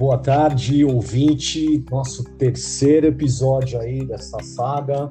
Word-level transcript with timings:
boa 0.00 0.16
tarde, 0.16 0.82
ouvinte. 0.82 1.84
Nosso 1.90 2.24
terceiro 2.38 3.08
episódio 3.08 3.78
aí 3.78 4.02
dessa 4.06 4.42
saga. 4.42 5.10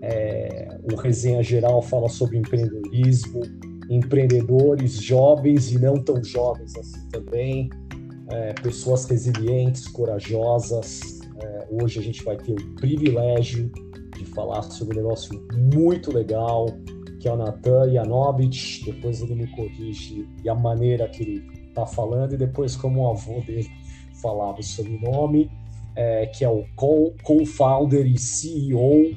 É, 0.00 0.78
o 0.90 0.96
Resenha 0.96 1.42
Geral 1.42 1.82
fala 1.82 2.08
sobre 2.08 2.38
empreendedorismo, 2.38 3.42
empreendedores 3.90 4.94
jovens 4.94 5.70
e 5.70 5.78
não 5.78 6.02
tão 6.02 6.24
jovens 6.24 6.74
assim 6.76 7.06
também, 7.10 7.68
é, 8.30 8.54
pessoas 8.54 9.04
resilientes, 9.04 9.86
corajosas. 9.86 11.20
É, 11.38 11.66
hoje 11.70 12.00
a 12.00 12.02
gente 12.02 12.24
vai 12.24 12.38
ter 12.38 12.52
o 12.52 12.74
privilégio 12.76 13.70
de 14.16 14.24
falar 14.24 14.62
sobre 14.62 14.98
um 14.98 15.02
negócio 15.02 15.46
muito 15.54 16.10
legal, 16.10 16.68
que 17.20 17.28
é 17.28 17.32
o 17.32 17.36
Natan 17.36 17.90
Yanovich. 17.90 18.82
Depois 18.90 19.20
ele 19.20 19.34
me 19.34 19.46
corrige 19.48 20.26
e 20.42 20.48
a 20.48 20.54
maneira 20.54 21.06
que 21.06 21.22
ele 21.22 21.66
está 21.68 21.84
falando, 21.84 22.32
e 22.32 22.38
depois 22.38 22.74
como 22.74 23.02
o 23.02 23.10
avô 23.10 23.42
dele 23.42 23.68
falava 24.20 24.58
o 24.78 25.10
nome, 25.10 25.50
é, 25.94 26.26
que 26.26 26.44
é 26.44 26.48
o 26.48 26.64
co-founder 27.22 28.06
e 28.06 28.18
CEO 28.18 29.14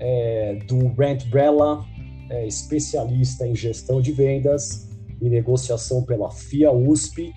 é, 0.00 0.58
do 0.66 0.88
Rentbrella, 0.88 1.84
é, 2.30 2.46
especialista 2.46 3.46
em 3.46 3.54
gestão 3.54 4.00
de 4.00 4.12
vendas 4.12 4.88
e 5.20 5.28
negociação 5.28 6.02
pela 6.02 6.30
FIA 6.30 6.72
USP, 6.72 7.32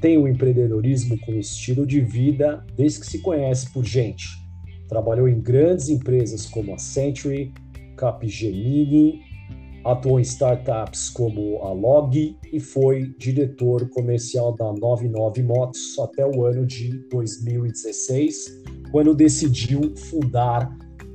tem 0.00 0.16
o 0.16 0.26
empreendedorismo 0.26 1.18
como 1.20 1.38
estilo 1.38 1.86
de 1.86 2.00
vida 2.00 2.64
desde 2.74 3.00
que 3.00 3.06
se 3.06 3.18
conhece 3.20 3.70
por 3.70 3.84
gente. 3.84 4.26
Trabalhou 4.88 5.28
em 5.28 5.40
grandes 5.40 5.88
empresas 5.88 6.46
como 6.46 6.74
a 6.74 6.78
Century, 6.78 7.52
Capgemini, 7.96 9.20
atuou 9.84 10.18
em 10.18 10.22
startups 10.22 11.08
como 11.08 11.58
a 11.62 11.72
Log 11.72 12.36
e 12.52 12.60
foi 12.60 13.14
diretor 13.18 13.88
comercial 13.90 14.54
da 14.54 14.72
99 14.72 15.42
Motos 15.42 15.98
até 15.98 16.26
o 16.26 16.44
ano 16.44 16.66
de 16.66 16.98
2016, 17.08 18.62
quando 18.90 19.14
decidiu 19.14 19.94
fundar 19.96 20.70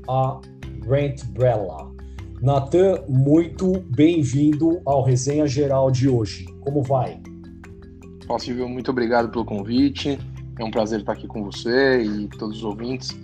a 0.08 0.40
Rentbrella. 0.88 1.94
Natan, 2.42 3.04
muito 3.08 3.80
bem-vindo 3.96 4.82
ao 4.86 5.04
Resenha 5.04 5.48
Geral 5.48 5.90
de 5.90 6.10
hoje. 6.10 6.46
Como 6.62 6.82
vai? 6.82 7.20
Ó, 8.28 8.38
Silvio, 8.38 8.68
muito 8.68 8.92
obrigado 8.92 9.30
pelo 9.30 9.46
convite. 9.46 10.20
É 10.60 10.64
um 10.64 10.72
prazer 10.72 11.00
estar 11.00 11.14
aqui 11.14 11.28
com 11.28 11.44
você 11.44 12.02
e 12.02 12.28
todos 12.28 12.58
os 12.58 12.64
ouvintes. 12.64 13.18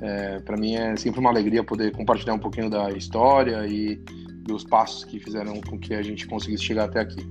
É, 0.00 0.40
Para 0.40 0.56
mim 0.56 0.74
é 0.74 0.96
sempre 0.96 1.20
uma 1.20 1.30
alegria 1.30 1.64
poder 1.64 1.92
compartilhar 1.92 2.34
um 2.34 2.38
pouquinho 2.38 2.68
da 2.68 2.90
história 2.92 3.66
e 3.66 4.00
dos 4.46 4.64
passos 4.64 5.04
que 5.04 5.18
fizeram 5.18 5.60
com 5.60 5.78
que 5.78 5.94
a 5.94 6.02
gente 6.02 6.26
conseguisse 6.26 6.62
chegar 6.62 6.84
até 6.84 7.00
aqui. 7.00 7.24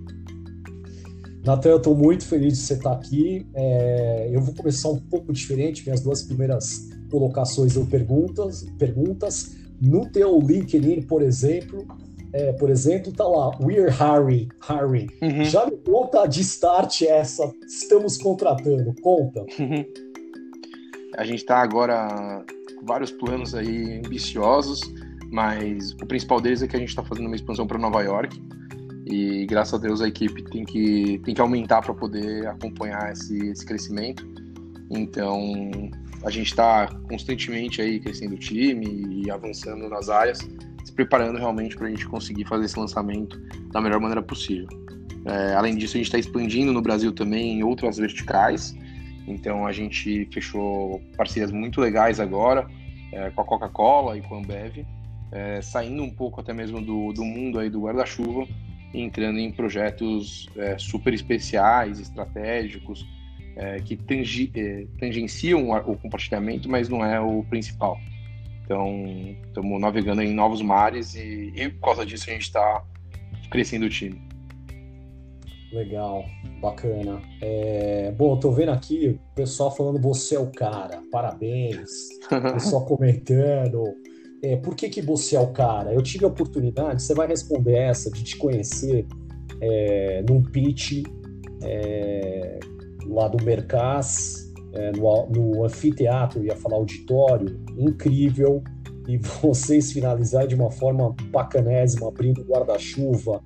Natan, 1.44 1.69
eu 1.69 1.77
estou 1.77 1.95
muito 1.95 2.25
feliz 2.25 2.57
de 2.57 2.59
você 2.59 2.73
estar 2.73 2.94
aqui. 2.94 3.45
É, 3.53 4.30
eu 4.33 4.41
vou 4.41 4.55
começar 4.55 4.89
um 4.89 4.99
pouco 4.99 5.31
diferente. 5.31 5.83
Minhas 5.85 6.02
duas 6.02 6.23
primeiras 6.23 6.89
colocações 7.11 7.75
eu 7.75 7.85
perguntas, 7.85 8.66
perguntas. 8.80 9.55
No 9.80 10.09
teu 10.09 10.39
LinkedIn, 10.39 11.03
por 11.03 11.22
exemplo, 11.22 11.85
é, 12.33 12.52
por 12.53 12.69
exemplo, 12.69 13.13
tá 13.13 13.25
lá, 13.25 13.57
We're 13.61 13.89
Harry, 13.91 14.50
Harry. 14.67 15.07
Uhum. 15.22 15.45
Já 15.45 15.66
me 15.67 15.77
conta 15.77 16.25
de 16.25 16.41
start 16.41 17.03
essa, 17.03 17.50
estamos 17.66 18.17
contratando, 18.17 18.94
conta. 19.02 19.45
Uhum. 19.59 19.85
A 21.17 21.23
gente 21.23 21.39
está 21.39 21.59
agora 21.59 22.44
com 22.77 22.85
vários 22.85 23.11
planos 23.11 23.55
aí 23.55 24.00
ambiciosos, 24.00 24.81
mas 25.31 25.91
o 25.93 26.05
principal 26.05 26.39
deles 26.39 26.61
é 26.61 26.67
que 26.67 26.75
a 26.75 26.79
gente 26.79 26.89
está 26.89 27.03
fazendo 27.03 27.27
uma 27.27 27.35
expansão 27.35 27.67
para 27.67 27.77
Nova 27.77 28.01
York 28.01 28.41
e 29.05 29.45
graças 29.45 29.73
a 29.73 29.77
Deus 29.77 30.01
a 30.01 30.07
equipe 30.07 30.43
tem 30.43 30.63
que, 30.63 31.19
tem 31.23 31.33
que 31.33 31.41
aumentar 31.41 31.81
para 31.81 31.93
poder 31.93 32.47
acompanhar 32.47 33.11
esse, 33.11 33.37
esse 33.49 33.65
crescimento. 33.65 34.27
Então 34.89 35.61
a 36.23 36.29
gente 36.29 36.47
está 36.47 36.88
constantemente 37.07 37.81
aí 37.81 38.00
crescendo 38.00 38.35
o 38.35 38.38
time 38.38 39.23
e 39.23 39.29
avançando 39.29 39.88
nas 39.88 40.09
áreas, 40.09 40.39
se 40.83 40.91
preparando 40.94 41.38
realmente 41.38 41.75
para 41.75 41.88
a 41.88 41.89
gente 41.89 42.07
conseguir 42.07 42.45
fazer 42.45 42.66
esse 42.66 42.79
lançamento 42.79 43.39
da 43.71 43.79
melhor 43.79 44.00
maneira 44.00 44.23
possível. 44.23 44.67
É, 45.25 45.55
além 45.55 45.75
disso, 45.75 45.97
a 45.97 45.97
gente 45.97 46.07
está 46.07 46.17
expandindo 46.17 46.71
no 46.71 46.81
Brasil 46.81 47.11
também 47.11 47.59
em 47.59 47.63
outras 47.63 47.97
verticais. 47.97 48.75
Então 49.27 49.66
a 49.66 49.71
gente 49.71 50.27
fechou 50.31 51.01
parcerias 51.17 51.51
muito 51.51 51.81
legais 51.81 52.19
agora 52.19 52.67
é, 53.11 53.29
com 53.31 53.41
a 53.41 53.45
Coca-Cola 53.45 54.17
e 54.17 54.21
com 54.21 54.35
a 54.35 54.38
Ambev, 54.39 54.85
é, 55.35 55.62
saindo 55.62 56.01
um 56.01 56.09
pouco 56.09 56.40
até 56.40 56.53
mesmo 56.53 56.79
do, 56.79 57.12
do 57.12 57.25
mundo 57.25 57.59
aí 57.59 57.69
do 57.69 57.81
guarda-chuva, 57.81 58.47
entrando 58.94 59.38
em 59.38 59.51
projetos 59.51 60.47
é, 60.56 60.78
super 60.78 61.13
especiais, 61.13 62.00
estratégicos, 62.00 63.06
é, 63.57 63.81
que 63.81 63.97
tangi, 63.97 64.50
é, 64.56 64.85
tangenciam 64.97 65.72
o 65.72 65.97
compartilhamento, 65.97 66.69
mas 66.69 66.88
não 66.88 67.03
é 67.03 67.19
o 67.19 67.44
principal. 67.44 67.97
Então, 68.63 69.35
estamos 69.45 69.79
navegando 69.79 70.22
em 70.22 70.34
novos 70.34 70.62
mares 70.62 71.16
e, 71.16 71.51
e, 71.53 71.69
por 71.69 71.81
causa 71.81 72.06
disso 72.06 72.29
a 72.29 72.34
gente 72.34 72.44
está 72.44 72.84
crescendo 73.51 73.88
o 73.88 73.90
time. 73.90 74.22
Legal, 75.74 76.24
bacana. 76.62 77.22
É, 77.41 78.13
bom, 78.18 78.40
tô 78.40 78.51
vendo 78.51 78.72
aqui 78.72 79.09
o 79.09 79.35
pessoal 79.35 79.75
falando 79.75 80.00
você 80.00 80.35
é 80.35 80.40
o 80.40 80.50
cara, 80.50 81.01
parabéns. 81.12 81.90
O 82.31 82.53
pessoal 82.53 82.85
comentando. 82.85 83.84
É, 84.41 84.56
por 84.57 84.75
que, 84.75 84.90
que 84.90 85.01
você 85.01 85.35
é 85.35 85.40
o 85.40 85.47
cara? 85.47 85.94
Eu 85.94 86.01
tive 86.01 86.25
a 86.25 86.28
oportunidade, 86.28 87.01
você 87.01 87.13
vai 87.13 87.28
responder 87.28 87.75
essa, 87.75 88.12
de 88.12 88.23
te 88.23 88.38
conhecer 88.38 89.07
é, 89.62 90.23
num 90.28 90.44
pitch 90.44 91.03
é, 91.63 92.59
lá 93.07 93.28
do 93.28 93.44
Mercas, 93.44 94.53
é, 94.74 94.91
no, 94.91 95.29
no 95.29 95.63
anfiteatro, 95.63 96.44
ia 96.44 96.56
falar 96.56 96.78
auditório, 96.78 97.59
incrível, 97.78 98.63
e 99.07 99.18
vocês 99.41 99.91
finalizar 99.91 100.47
de 100.47 100.56
uma 100.56 100.69
forma 100.69 101.16
bacanésima, 101.31 102.07
abrindo 102.07 102.44
guarda-chuva. 102.44 103.41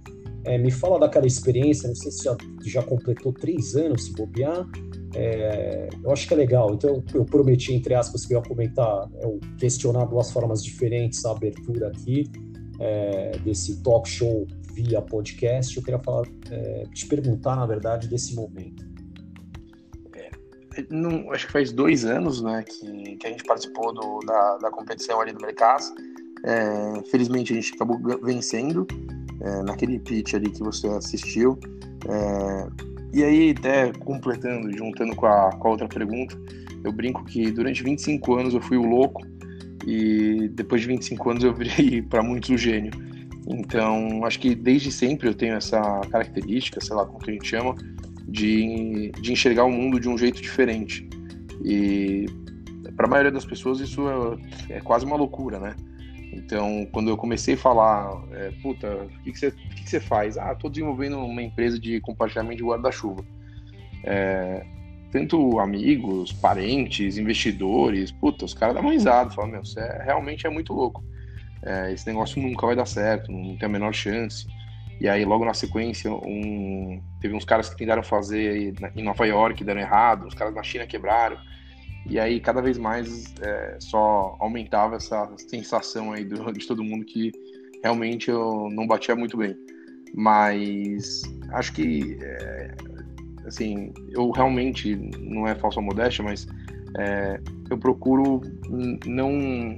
É, 0.45 0.57
me 0.57 0.71
fala 0.71 0.99
daquela 0.99 1.27
experiência, 1.27 1.87
não 1.87 1.95
sei 1.95 2.11
se 2.11 2.23
já, 2.23 2.37
já 2.65 2.83
completou 2.83 3.33
três 3.33 3.75
anos, 3.75 4.05
se 4.05 4.13
bobear. 4.13 4.65
É, 5.15 5.89
eu 6.03 6.11
acho 6.11 6.27
que 6.27 6.33
é 6.33 6.37
legal. 6.37 6.73
Então, 6.73 7.03
eu 7.13 7.25
prometi, 7.25 7.73
entre 7.73 7.93
aspas, 7.93 8.25
que 8.25 8.33
eu 8.33 8.39
ia 8.39 8.47
comentar, 8.47 9.09
eu 9.21 9.39
questionar 9.57 10.05
duas 10.05 10.31
formas 10.31 10.63
diferentes 10.63 11.25
a 11.25 11.31
abertura 11.31 11.87
aqui 11.87 12.29
é, 12.79 13.31
desse 13.43 13.81
talk 13.81 14.07
show 14.07 14.45
via 14.73 15.01
podcast. 15.01 15.75
Eu 15.75 15.83
queria 15.83 15.99
falar, 15.99 16.27
é, 16.51 16.83
te 16.93 17.07
perguntar, 17.07 17.55
na 17.55 17.65
verdade, 17.65 18.07
desse 18.07 18.35
momento 18.35 18.89
não, 20.89 21.31
acho 21.31 21.47
que 21.47 21.51
faz 21.51 21.71
dois 21.71 22.05
anos 22.05 22.41
né, 22.41 22.63
que, 22.63 23.17
que 23.17 23.27
a 23.27 23.29
gente 23.29 23.43
participou 23.43 23.93
do, 23.93 24.19
da, 24.25 24.57
da 24.57 24.71
competição 24.71 25.19
ali 25.19 25.33
do 25.33 25.41
Mercado. 25.41 25.83
É, 26.45 27.03
felizmente 27.09 27.51
a 27.51 27.55
gente 27.55 27.73
acabou 27.73 27.99
vencendo 28.23 28.87
é, 29.41 29.63
naquele 29.63 29.99
pitch 29.99 30.35
ali 30.35 30.49
que 30.49 30.63
você 30.63 30.87
assistiu. 30.87 31.59
E 33.13 33.23
aí, 33.23 33.55
até 33.57 33.91
completando, 33.93 34.71
juntando 34.75 35.15
com 35.15 35.25
a, 35.25 35.51
com 35.51 35.67
a 35.67 35.71
outra 35.71 35.87
pergunta, 35.87 36.37
eu 36.83 36.91
brinco 36.91 37.23
que 37.25 37.51
durante 37.51 37.83
25 37.83 38.35
anos 38.35 38.53
eu 38.53 38.61
fui 38.61 38.77
o 38.77 38.85
louco 38.85 39.25
e 39.85 40.49
depois 40.53 40.81
de 40.81 40.87
25 40.87 41.29
anos 41.29 41.43
eu 41.43 41.53
virei 41.53 42.01
para 42.09 42.21
muitos 42.21 42.49
o 42.49 42.57
gênio. 42.57 42.91
Então, 43.47 44.23
acho 44.25 44.39
que 44.39 44.53
desde 44.53 44.91
sempre 44.91 45.27
eu 45.27 45.33
tenho 45.33 45.55
essa 45.55 45.81
característica, 46.11 46.79
sei 46.79 46.95
lá 46.95 47.05
como 47.05 47.19
que 47.19 47.31
a 47.31 47.33
gente 47.33 47.47
chama, 47.47 47.75
de, 48.27 49.11
de 49.19 49.31
enxergar 49.31 49.63
o 49.63 49.71
mundo 49.71 49.99
de 49.99 50.07
um 50.07 50.17
jeito 50.17 50.39
diferente. 50.39 51.09
E 51.63 52.27
para 52.95 53.07
a 53.07 53.09
maioria 53.09 53.31
das 53.31 53.45
pessoas 53.45 53.79
isso 53.79 54.07
é, 54.69 54.75
é, 54.75 54.81
quase 54.81 55.05
uma 55.05 55.15
loucura, 55.15 55.59
né? 55.59 55.75
Então, 56.39 56.87
quando 56.91 57.09
eu 57.09 57.17
comecei 57.17 57.55
a 57.55 57.57
falar, 57.57 58.23
é, 58.31 58.51
puta, 58.61 58.87
o 58.87 59.09
que, 59.23 59.31
que, 59.31 59.39
você, 59.39 59.51
que, 59.51 59.83
que 59.83 59.89
você 59.89 59.99
faz? 59.99 60.37
Ah, 60.37 60.55
tô 60.55 60.69
desenvolvendo 60.69 61.17
uma 61.19 61.41
empresa 61.41 61.77
de 61.77 61.99
compartilhamento 61.99 62.57
de 62.57 62.63
guarda-chuva. 62.63 63.23
É, 64.05 64.65
tanto 65.11 65.59
amigos, 65.59 66.31
parentes, 66.31 67.17
investidores, 67.17 68.11
puta, 68.11 68.45
os 68.45 68.53
caras 68.53 68.75
dão 68.75 68.83
uma 68.83 68.93
risada, 68.93 69.29
falam, 69.31 69.51
meu, 69.51 69.65
você 69.65 69.81
é, 69.81 70.03
realmente 70.03 70.47
é 70.47 70.49
muito 70.49 70.73
louco. 70.73 71.03
É, 71.61 71.91
esse 71.91 72.07
negócio 72.07 72.41
nunca 72.41 72.65
vai 72.65 72.75
dar 72.75 72.85
certo, 72.85 73.31
não 73.31 73.57
tem 73.57 73.65
a 73.65 73.69
menor 73.69 73.93
chance. 73.93 74.47
E 75.01 75.07
aí, 75.07 75.25
logo 75.25 75.43
na 75.43 75.53
sequência, 75.53 76.11
um... 76.11 77.01
teve 77.21 77.35
uns 77.35 77.45
caras 77.45 77.69
que 77.69 77.77
tentaram 77.77 78.03
fazer 78.03 78.73
em 78.95 79.03
Nova 79.03 79.25
York, 79.25 79.63
deram 79.63 79.81
errado, 79.81 80.25
os 80.25 80.33
caras 80.33 80.53
na 80.53 80.63
China 80.63 80.87
quebraram. 80.87 81.37
E 82.07 82.19
aí, 82.19 82.39
cada 82.39 82.61
vez 82.61 82.77
mais, 82.77 83.33
é, 83.41 83.77
só 83.79 84.35
aumentava 84.39 84.95
essa 84.95 85.29
sensação 85.37 86.11
aí 86.11 86.25
do, 86.25 86.51
de 86.51 86.67
todo 86.67 86.83
mundo 86.83 87.05
que 87.05 87.31
realmente 87.83 88.29
eu 88.29 88.69
não 88.71 88.87
batia 88.87 89.15
muito 89.15 89.37
bem. 89.37 89.55
Mas 90.15 91.21
acho 91.51 91.73
que, 91.73 92.17
é, 92.21 92.75
assim, 93.45 93.93
eu 94.11 94.31
realmente, 94.31 94.95
não 95.19 95.47
é 95.47 95.55
falsa 95.55 95.81
modéstia, 95.81 96.23
mas 96.23 96.47
é, 96.97 97.39
eu 97.69 97.77
procuro 97.77 98.41
não, 99.05 99.77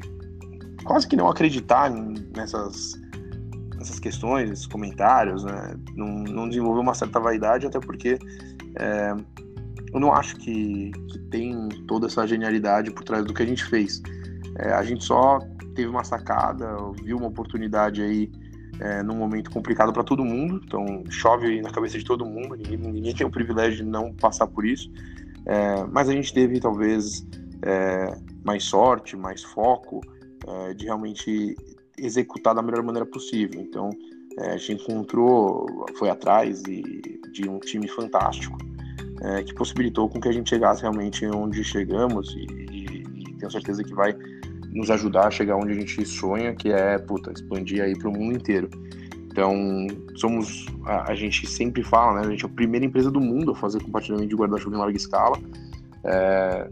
quase 0.86 1.08
que 1.08 1.16
não 1.16 1.28
acreditar 1.28 1.92
nessas 2.36 3.00
essas 3.82 4.00
questões, 4.00 4.50
esses 4.52 4.68
comentários, 4.68 5.44
né? 5.44 5.76
Não, 5.96 6.08
não 6.08 6.48
desenvolver 6.48 6.82
uma 6.82 6.94
certa 6.94 7.20
vaidade, 7.20 7.66
até 7.66 7.80
porque 7.80 8.20
é, 8.80 9.16
eu 9.94 10.00
não 10.00 10.14
acho 10.14 10.36
que, 10.38 10.92
que 11.10 11.20
tem 11.30 11.70
toda 11.88 12.08
essa 12.08 12.26
genialidade 12.26 12.92
por 12.92 13.04
trás 13.04 13.26
do 13.26 13.34
que 13.34 13.44
a 13.44 13.46
gente 13.46 13.64
fez. 13.66 14.02
É, 14.58 14.74
a 14.74 14.84
gente 14.84 15.04
só 15.04 15.40
teve 15.76 15.88
uma 15.88 16.04
sacada, 16.04 16.76
viu 17.04 17.18
uma 17.18 17.28
oportunidade 17.28 18.02
aí 18.02 18.32
é, 18.80 19.04
num 19.04 19.16
momento 19.16 19.52
complicado 19.52 19.94
para 19.94 20.04
todo 20.04 20.24
mundo, 20.24 20.62
então 20.66 21.04
chove 21.10 21.62
na 21.62 21.70
cabeça 21.70 21.98
de 21.98 22.06
todo 22.06 22.26
mundo, 22.26 22.56
ninguém, 22.56 22.78
ninguém 22.78 23.16
tem 23.16 23.28
o 23.28 23.32
privilégio 23.32 23.84
de 23.84 23.90
não 23.90 24.14
passar 24.14 24.48
por 24.48 24.66
isso, 24.66 24.92
é, 25.46 25.84
mas 25.92 26.10
a 26.10 26.14
gente 26.14 26.34
teve 26.34 26.60
talvez 26.60 27.26
é, 27.62 28.18
mais 28.44 28.64
sorte, 28.64 29.16
mais 29.16 29.44
foco 29.44 30.02
é, 30.48 30.74
de 30.74 30.86
realmente 30.86 31.56
executar 31.98 32.56
da 32.56 32.62
melhor 32.62 32.84
maneira 32.84 33.06
possível. 33.06 33.62
Então 33.62 33.90
é, 34.40 34.54
a 34.54 34.58
gente 34.58 34.84
encontrou, 34.84 35.66
foi 35.98 36.10
atrás 36.10 36.64
de, 36.64 36.82
de 37.32 37.48
um 37.48 37.60
time 37.60 37.88
fantástico 37.88 38.58
é, 39.22 39.44
que 39.44 39.54
possibilitou 39.54 40.10
com 40.10 40.20
que 40.20 40.28
a 40.28 40.32
gente 40.32 40.50
chegasse 40.50 40.82
realmente 40.82 41.26
onde 41.28 41.64
chegamos 41.64 42.36
e, 42.36 42.46
e, 42.72 43.04
e 43.18 43.34
tenho 43.36 43.52
certeza 43.52 43.84
que 43.84 43.94
vai 43.94 44.16
nos 44.72 44.90
ajudar 44.90 45.28
a 45.28 45.32
chegar 45.32 45.58
onde 45.58 45.72
a 45.72 45.76
gente 45.76 46.06
sonha, 46.06 46.56
que 46.56 46.72
é 46.72 46.98
puta, 46.98 47.32
expandir 47.32 47.84
aí 47.84 47.98
para 47.98 48.10
o 48.10 48.12
mundo 48.12 48.36
inteiro. 48.38 48.70
Então, 49.32 49.88
somos, 50.16 50.66
a, 50.86 51.12
a, 51.12 51.16
gente 51.16 51.48
sempre 51.48 51.84
fala, 51.84 52.20
né? 52.20 52.28
A 52.28 52.32
gente 52.32 52.44
é 52.44 52.48
a 52.48 52.52
primeira 52.52 52.86
empresa 52.86 53.10
do 53.10 53.22
mundo 53.22 53.52
a 53.52 53.56
fazer 53.56 53.82
compartilhamento 53.82 54.30
de 54.30 54.36
guarda-chuva 54.36 54.76
em 54.76 54.80
larga 54.80 54.98
escala. 54.98 55.38
É, 56.04 56.68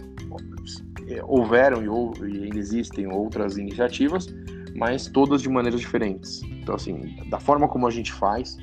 houveram 1.23 1.81
e, 1.81 2.31
e 2.31 2.43
ainda 2.43 2.57
existem 2.57 3.07
outras 3.07 3.57
iniciativas, 3.57 4.27
mas 4.75 5.07
todas 5.07 5.41
de 5.41 5.49
maneiras 5.49 5.79
diferentes. 5.79 6.41
Então, 6.43 6.75
assim, 6.75 7.15
da 7.29 7.39
forma 7.39 7.67
como 7.67 7.87
a 7.87 7.91
gente 7.91 8.11
faz, 8.11 8.57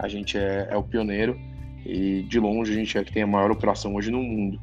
a 0.00 0.08
gente 0.08 0.36
é, 0.36 0.68
é 0.70 0.76
o 0.76 0.82
pioneiro 0.82 1.38
e 1.86 2.22
de 2.22 2.38
longe 2.38 2.72
a 2.72 2.74
gente 2.74 2.98
é 2.98 3.04
que 3.04 3.12
tem 3.12 3.22
a 3.22 3.26
maior 3.26 3.50
operação 3.50 3.94
hoje 3.94 4.10
no 4.10 4.22
mundo. 4.22 4.60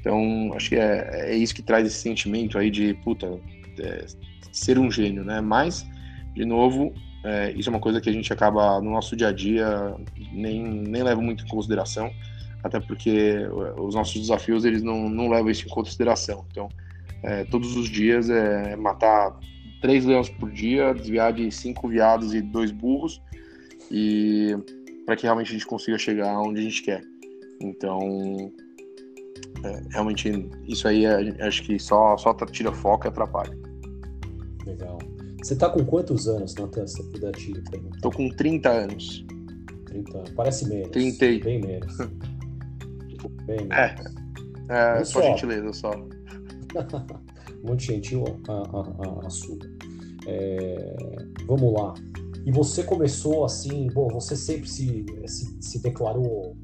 Então, 0.00 0.52
acho 0.54 0.70
que 0.70 0.76
é, 0.76 1.30
é 1.30 1.36
isso 1.36 1.54
que 1.54 1.62
traz 1.62 1.86
esse 1.86 1.98
sentimento 1.98 2.58
aí 2.58 2.70
de, 2.70 2.94
puta, 2.94 3.38
é, 3.78 4.04
ser 4.50 4.78
um 4.78 4.90
gênio, 4.90 5.24
né? 5.24 5.40
Mas, 5.40 5.86
de 6.34 6.44
novo, 6.44 6.92
é, 7.24 7.52
isso 7.52 7.68
é 7.68 7.70
uma 7.70 7.80
coisa 7.80 8.00
que 8.00 8.10
a 8.10 8.12
gente 8.12 8.32
acaba 8.32 8.80
no 8.80 8.90
nosso 8.90 9.14
dia 9.14 9.28
a 9.28 9.32
dia 9.32 9.94
nem, 10.32 10.60
nem 10.62 11.02
leva 11.02 11.20
muito 11.20 11.44
em 11.44 11.48
consideração, 11.48 12.10
até 12.64 12.80
porque 12.80 13.46
os 13.78 13.94
nossos 13.94 14.20
desafios 14.20 14.64
eles 14.64 14.82
não, 14.82 15.08
não 15.08 15.28
levam 15.28 15.50
isso 15.50 15.66
em 15.66 15.70
consideração. 15.70 16.44
Então, 16.50 16.68
é, 17.22 17.44
todos 17.44 17.76
os 17.76 17.88
dias 17.88 18.28
é 18.28 18.74
matar 18.74 19.38
três 19.80 20.04
leões 20.04 20.28
por 20.28 20.50
dia, 20.50 20.92
desviar 20.92 21.32
de 21.32 21.50
cinco 21.50 21.88
viados 21.88 22.34
e 22.34 22.40
dois 22.40 22.72
burros, 22.72 23.22
e 23.90 24.56
para 25.04 25.16
que 25.16 25.24
realmente 25.24 25.48
a 25.48 25.52
gente 25.52 25.66
consiga 25.66 25.98
chegar 25.98 26.38
onde 26.40 26.60
a 26.60 26.62
gente 26.62 26.82
quer. 26.82 27.02
Então, 27.60 28.52
é, 29.64 29.82
realmente, 29.90 30.50
isso 30.66 30.88
aí 30.88 31.04
é, 31.04 31.46
acho 31.46 31.62
que 31.62 31.78
só, 31.78 32.16
só 32.16 32.34
tira 32.46 32.72
foco 32.72 33.06
e 33.06 33.08
atrapalha. 33.08 33.56
Legal. 34.66 34.98
Você 35.42 35.56
tá 35.56 35.68
com 35.70 35.84
quantos 35.84 36.28
anos, 36.28 36.54
Natan, 36.54 36.86
se 36.86 37.02
puder 37.10 37.32
te 37.32 37.52
perguntar? 37.70 38.00
Tô 38.00 38.10
com 38.10 38.28
30 38.28 38.68
anos. 38.68 39.26
30 39.86 40.18
anos. 40.18 40.30
Parece 40.30 40.68
menos. 40.68 40.90
30. 40.90 41.18
Bem 41.44 41.60
menos. 41.60 41.96
Bem 43.46 43.68
é. 43.70 43.94
menos. 43.94 44.22
É, 44.68 45.00
é 45.00 45.04
só, 45.04 45.20
só 45.20 45.22
gentileza, 45.22 45.72
só. 45.72 45.90
Muito 47.64 47.82
gentil 47.82 48.24
a, 48.48 48.52
a, 48.52 49.22
a, 49.22 49.26
a 49.26 49.30
sua. 49.30 49.58
É, 50.26 50.96
vamos 51.46 51.72
lá. 51.72 51.94
E 52.44 52.50
você 52.50 52.82
começou 52.82 53.44
assim, 53.44 53.86
bom, 53.92 54.08
você 54.08 54.36
sempre 54.36 54.68
se, 54.68 55.04
se, 55.26 55.56
se 55.60 55.82
declarou 55.82 56.56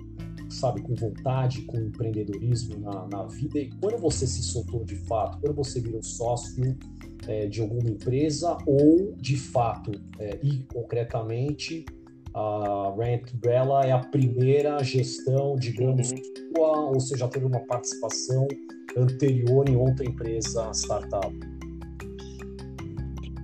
sabe, 0.48 0.80
com 0.82 0.94
vontade, 0.94 1.62
com 1.62 1.78
empreendedorismo 1.78 2.78
na, 2.78 3.06
na 3.08 3.24
vida. 3.24 3.58
E 3.58 3.70
quando 3.80 3.98
você 3.98 4.26
se 4.26 4.42
soltou 4.42 4.84
de 4.84 4.96
fato, 4.96 5.38
quando 5.40 5.54
você 5.54 5.80
virou 5.80 6.02
sócio 6.02 6.76
é, 7.26 7.46
de 7.46 7.60
alguma 7.60 7.90
empresa 7.90 8.56
ou, 8.66 9.12
de 9.16 9.36
fato, 9.36 9.92
é, 10.18 10.38
e 10.42 10.64
concretamente, 10.64 11.84
a 12.34 12.94
Rent 12.96 13.34
Umbrella 13.34 13.84
é 13.84 13.92
a 13.92 13.98
primeira 13.98 14.82
gestão, 14.82 15.56
digamos, 15.56 16.12
uhum. 16.12 16.18
sua, 16.54 16.80
ou 16.86 16.94
você 16.94 17.16
já 17.16 17.28
teve 17.28 17.46
uma 17.46 17.60
participação 17.60 18.46
anterior 18.96 19.68
em 19.68 19.76
outra 19.76 20.04
empresa 20.04 20.70
startup? 20.72 21.34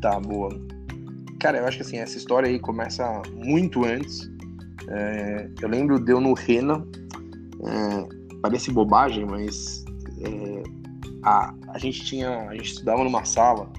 Tá, 0.01 0.21
boa. 0.21 0.74
Cara, 1.45 1.59
eu 1.59 1.67
acho 1.67 1.77
que 1.77 1.83
assim, 1.83 1.99
essa 1.99 2.17
história 2.17 2.49
aí 2.49 2.59
começa 2.59 3.21
muito 3.35 3.85
antes 3.85 4.33
é, 4.89 5.51
eu 5.61 5.69
lembro 5.69 5.99
deu 5.99 6.19
no 6.19 6.33
Rena, 6.33 6.83
é, 7.63 8.39
parece 8.41 8.71
bobagem, 8.71 9.27
mas 9.27 9.85
é, 10.21 10.63
a, 11.23 11.55
a 11.69 11.79
gente 11.79 12.03
tinha, 12.05 12.49
a 12.49 12.55
gente 12.55 12.73
estudava 12.73 13.05
numa 13.05 13.27
sala 13.27 13.71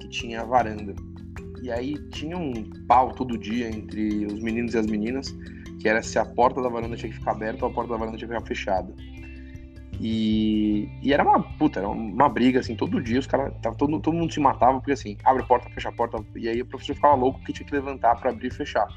que 0.00 0.08
tinha 0.08 0.44
varanda. 0.44 0.94
E 1.60 1.70
aí 1.72 1.98
tinha 2.10 2.38
um 2.38 2.52
pau 2.86 3.12
todo 3.12 3.36
dia 3.36 3.68
entre 3.68 4.26
os 4.26 4.40
meninos 4.40 4.74
e 4.74 4.78
as 4.78 4.86
meninas, 4.86 5.34
que 5.80 5.88
era 5.88 6.02
se 6.02 6.16
a 6.16 6.24
porta 6.24 6.62
da 6.62 6.68
varanda 6.68 6.96
tinha 6.96 7.10
que 7.10 7.18
ficar 7.18 7.32
aberta 7.32 7.64
ou 7.64 7.70
a 7.70 7.74
porta 7.74 7.92
da 7.92 7.98
varanda 7.98 8.16
tinha 8.16 8.28
que 8.28 8.34
ficar 8.34 8.46
fechada. 8.46 8.94
E, 10.02 10.88
e 11.02 11.12
era 11.12 11.22
uma 11.22 11.42
puta, 11.42 11.78
era 11.78 11.88
uma 11.88 12.26
briga, 12.26 12.58
assim, 12.58 12.74
todo 12.74 13.02
dia 13.02 13.18
os 13.18 13.26
caras, 13.26 13.52
todo, 13.76 14.00
todo 14.00 14.14
mundo 14.14 14.32
se 14.32 14.40
matava, 14.40 14.78
porque 14.78 14.92
assim, 14.92 15.18
abre 15.22 15.42
a 15.42 15.46
porta, 15.46 15.68
fecha 15.68 15.90
a 15.90 15.92
porta, 15.92 16.24
e 16.34 16.48
aí 16.48 16.62
o 16.62 16.64
professor 16.64 16.94
ficava 16.94 17.14
louco 17.14 17.38
que 17.44 17.52
tinha 17.52 17.66
que 17.66 17.74
levantar 17.74 18.18
para 18.18 18.30
abrir 18.30 18.48
e 18.48 18.50
fechar. 18.50 18.88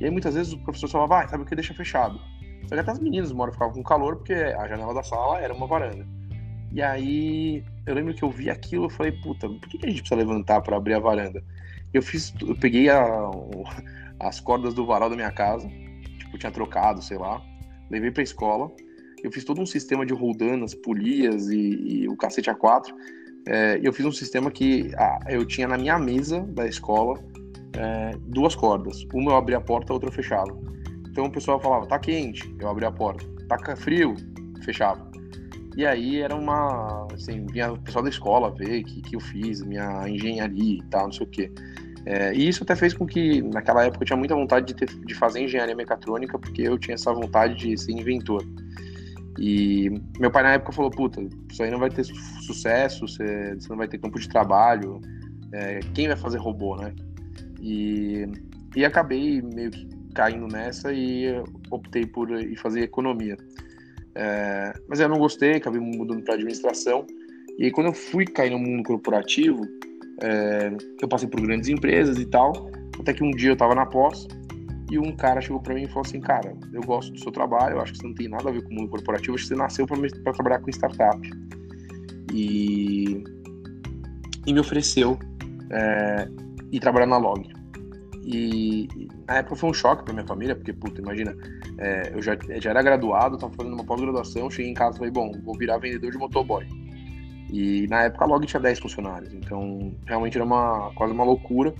E 0.00 0.04
aí 0.06 0.10
muitas 0.10 0.34
vezes 0.34 0.54
o 0.54 0.58
professor 0.60 0.88
falava, 0.88 1.20
ah, 1.20 1.28
sabe 1.28 1.42
o 1.42 1.46
que, 1.46 1.54
deixa 1.54 1.74
fechado. 1.74 2.18
Só 2.62 2.74
que 2.74 2.80
até 2.80 2.90
as 2.90 2.98
meninas 2.98 3.30
uma 3.30 3.42
hora 3.42 3.52
ficavam 3.52 3.74
com 3.74 3.82
calor, 3.82 4.16
porque 4.16 4.32
a 4.32 4.66
janela 4.66 4.94
da 4.94 5.02
sala 5.02 5.40
era 5.40 5.52
uma 5.52 5.66
varanda. 5.66 6.06
E 6.72 6.80
aí 6.80 7.62
eu 7.84 7.94
lembro 7.94 8.14
que 8.14 8.22
eu 8.22 8.30
vi 8.30 8.48
aquilo 8.48 8.86
e 8.86 8.90
falei, 8.90 9.12
puta, 9.12 9.46
por 9.46 9.68
que, 9.68 9.76
que 9.76 9.84
a 9.84 9.90
gente 9.90 10.00
precisa 10.00 10.18
levantar 10.18 10.62
para 10.62 10.74
abrir 10.74 10.94
a 10.94 11.00
varanda? 11.00 11.44
Eu 11.92 12.00
fiz, 12.00 12.32
eu 12.40 12.56
peguei 12.56 12.88
a, 12.88 13.30
as 14.20 14.40
cordas 14.40 14.72
do 14.72 14.86
varal 14.86 15.10
da 15.10 15.16
minha 15.16 15.32
casa, 15.32 15.68
tipo, 16.18 16.38
tinha 16.38 16.50
trocado, 16.50 17.02
sei 17.02 17.18
lá, 17.18 17.42
levei 17.90 18.10
pra 18.10 18.22
escola, 18.22 18.70
eu 19.22 19.30
fiz 19.30 19.44
todo 19.44 19.60
um 19.60 19.66
sistema 19.66 20.04
de 20.04 20.12
roldanas, 20.14 20.74
polias 20.74 21.48
e, 21.48 22.02
e 22.02 22.08
o 22.08 22.16
cacete 22.16 22.50
A4. 22.50 22.92
É, 23.46 23.80
eu 23.82 23.92
fiz 23.92 24.04
um 24.04 24.12
sistema 24.12 24.50
que 24.50 24.92
ah, 24.96 25.18
eu 25.28 25.44
tinha 25.46 25.66
na 25.66 25.78
minha 25.78 25.98
mesa 25.98 26.40
da 26.40 26.66
escola 26.66 27.18
é, 27.76 28.16
duas 28.26 28.54
cordas. 28.54 29.06
Uma 29.12 29.32
eu 29.32 29.36
abria 29.36 29.58
a 29.58 29.60
porta, 29.60 29.92
a 29.92 29.94
outra 29.94 30.08
eu 30.08 30.12
fechava. 30.12 30.56
Então 31.10 31.24
o 31.24 31.30
pessoal 31.30 31.60
falava, 31.60 31.86
tá 31.86 31.98
quente, 31.98 32.54
eu 32.60 32.68
abria 32.68 32.88
a 32.88 32.92
porta. 32.92 33.24
Tá 33.48 33.76
frio, 33.76 34.14
fechava. 34.64 35.10
E 35.76 35.86
aí 35.86 36.20
era 36.20 36.34
uma. 36.34 37.06
Assim, 37.12 37.46
vinha 37.46 37.72
o 37.72 37.78
pessoal 37.78 38.04
da 38.04 38.10
escola 38.10 38.54
ver 38.54 38.82
que, 38.84 39.00
que 39.02 39.16
eu 39.16 39.20
fiz, 39.20 39.62
minha 39.62 40.08
engenharia 40.08 40.78
e 40.78 40.82
tal, 40.90 41.04
não 41.04 41.12
sei 41.12 41.26
o 41.26 41.30
quê. 41.30 41.52
É, 42.06 42.34
e 42.34 42.48
isso 42.48 42.62
até 42.62 42.74
fez 42.74 42.94
com 42.94 43.06
que, 43.06 43.42
naquela 43.42 43.84
época, 43.84 44.02
eu 44.02 44.06
tinha 44.06 44.16
muita 44.16 44.34
vontade 44.34 44.66
de, 44.66 44.74
ter, 44.74 44.86
de 44.86 45.14
fazer 45.14 45.40
engenharia 45.40 45.76
mecatrônica, 45.76 46.38
porque 46.38 46.62
eu 46.62 46.78
tinha 46.78 46.94
essa 46.94 47.12
vontade 47.12 47.54
de 47.56 47.76
ser 47.76 47.92
inventor. 47.92 48.44
E 49.40 49.88
meu 50.18 50.30
pai, 50.30 50.42
na 50.42 50.52
época, 50.52 50.70
falou: 50.70 50.90
Puta, 50.90 51.26
isso 51.50 51.62
aí 51.62 51.70
não 51.70 51.78
vai 51.78 51.88
ter 51.88 52.04
sucesso, 52.04 53.08
você, 53.08 53.54
você 53.54 53.68
não 53.70 53.78
vai 53.78 53.88
ter 53.88 53.96
campo 53.96 54.20
de 54.20 54.28
trabalho, 54.28 55.00
é, 55.50 55.80
quem 55.94 56.08
vai 56.08 56.16
fazer 56.16 56.36
robô, 56.36 56.76
né? 56.76 56.94
E, 57.58 58.26
e 58.76 58.84
acabei 58.84 59.40
meio 59.40 59.70
que 59.70 59.88
caindo 60.14 60.46
nessa 60.46 60.92
e 60.92 61.42
optei 61.70 62.04
por 62.04 62.30
ir 62.30 62.56
fazer 62.56 62.82
economia. 62.82 63.38
É, 64.14 64.74
mas 64.86 65.00
eu 65.00 65.08
não 65.08 65.18
gostei, 65.18 65.54
acabei 65.54 65.80
mudando 65.80 66.22
para 66.22 66.34
administração. 66.34 67.06
E 67.58 67.70
quando 67.70 67.86
eu 67.86 67.94
fui 67.94 68.26
cair 68.26 68.50
no 68.50 68.58
mundo 68.58 68.82
corporativo, 68.82 69.62
é, 70.22 70.70
eu 71.00 71.08
passei 71.08 71.28
por 71.28 71.40
grandes 71.40 71.70
empresas 71.70 72.18
e 72.18 72.26
tal. 72.26 72.70
Até 72.98 73.14
que 73.14 73.24
um 73.24 73.30
dia 73.30 73.50
eu 73.50 73.54
estava 73.54 73.74
na 73.74 73.86
pós 73.86 74.28
e 74.90 74.98
um 74.98 75.14
cara 75.14 75.40
chegou 75.40 75.60
para 75.60 75.74
mim 75.74 75.84
e 75.84 75.88
falou 75.88 76.02
assim: 76.02 76.20
Cara, 76.20 76.52
eu 76.72 76.82
gosto 76.82 77.12
do 77.12 77.18
seu 77.20 77.30
trabalho, 77.30 77.76
eu 77.76 77.80
acho 77.80 77.92
que 77.92 77.98
você 77.98 78.06
não 78.06 78.14
tem 78.14 78.28
nada 78.28 78.48
a 78.48 78.52
ver 78.52 78.62
com 78.62 78.70
o 78.70 78.74
mundo 78.74 78.88
corporativo, 78.88 79.34
acho 79.34 79.44
que 79.44 79.48
você 79.48 79.56
nasceu 79.56 79.86
para 79.86 80.32
trabalhar 80.32 80.58
com 80.58 80.70
startup. 80.70 81.20
E, 82.32 83.24
e 84.46 84.52
me 84.52 84.60
ofereceu 84.60 85.18
é, 85.70 86.28
e 86.72 86.80
trabalhar 86.80 87.06
na 87.06 87.16
Log. 87.16 87.48
E, 88.24 88.88
na 89.26 89.38
época 89.38 89.56
foi 89.56 89.70
um 89.70 89.74
choque 89.74 90.04
para 90.04 90.12
minha 90.12 90.26
família, 90.26 90.56
porque, 90.56 90.72
puta, 90.72 91.00
imagina, 91.00 91.36
é, 91.78 92.12
eu 92.12 92.20
já, 92.20 92.36
já 92.60 92.70
era 92.70 92.82
graduado, 92.82 93.36
estava 93.36 93.52
fazendo 93.54 93.74
uma 93.74 93.84
pós-graduação, 93.84 94.50
cheguei 94.50 94.72
em 94.72 94.74
casa 94.74 94.96
e 94.96 94.98
falei, 94.98 95.12
bom, 95.12 95.32
vou 95.44 95.56
virar 95.56 95.78
vendedor 95.78 96.10
de 96.10 96.18
motoboy. 96.18 96.66
E 97.52 97.86
na 97.88 98.04
época 98.04 98.24
a 98.24 98.28
Log 98.28 98.46
tinha 98.46 98.60
10 98.60 98.78
funcionários, 98.80 99.32
então 99.32 99.94
realmente 100.06 100.36
era 100.36 100.44
uma, 100.44 100.92
quase 100.94 101.12
uma 101.12 101.24
loucura, 101.24 101.74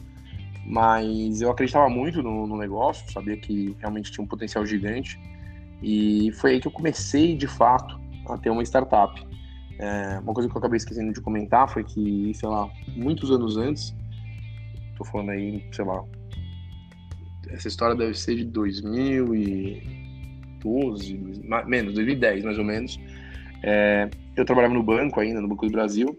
mas 0.70 1.40
eu 1.40 1.50
acreditava 1.50 1.88
muito 1.88 2.22
no, 2.22 2.46
no 2.46 2.56
negócio, 2.56 3.10
sabia 3.12 3.36
que 3.36 3.76
realmente 3.80 4.12
tinha 4.12 4.24
um 4.24 4.28
potencial 4.28 4.64
gigante, 4.64 5.20
e 5.82 6.30
foi 6.32 6.52
aí 6.52 6.60
que 6.60 6.68
eu 6.68 6.72
comecei, 6.72 7.36
de 7.36 7.46
fato, 7.46 7.98
a 8.28 8.38
ter 8.38 8.50
uma 8.50 8.62
startup. 8.62 9.20
É, 9.78 10.18
uma 10.20 10.34
coisa 10.34 10.48
que 10.48 10.54
eu 10.54 10.58
acabei 10.58 10.76
esquecendo 10.76 11.12
de 11.12 11.20
comentar 11.20 11.68
foi 11.68 11.82
que, 11.82 12.32
sei 12.34 12.48
lá, 12.48 12.68
muitos 12.94 13.30
anos 13.30 13.56
antes, 13.56 13.94
Tô 14.96 15.04
falando 15.06 15.30
aí, 15.30 15.64
sei 15.72 15.82
lá. 15.82 16.04
Essa 17.48 17.68
história 17.68 17.96
deve 17.96 18.12
ser 18.12 18.36
de 18.36 18.44
2000 18.44 19.34
e 19.34 20.00
2012, 20.62 21.18
menos, 21.66 21.94
2010 21.94 22.44
mais 22.44 22.58
ou 22.58 22.64
menos. 22.64 23.00
É, 23.62 24.08
eu 24.36 24.44
trabalhava 24.44 24.74
no 24.74 24.82
banco 24.82 25.20
ainda, 25.20 25.40
no 25.40 25.48
Banco 25.48 25.66
do 25.66 25.72
Brasil, 25.72 26.16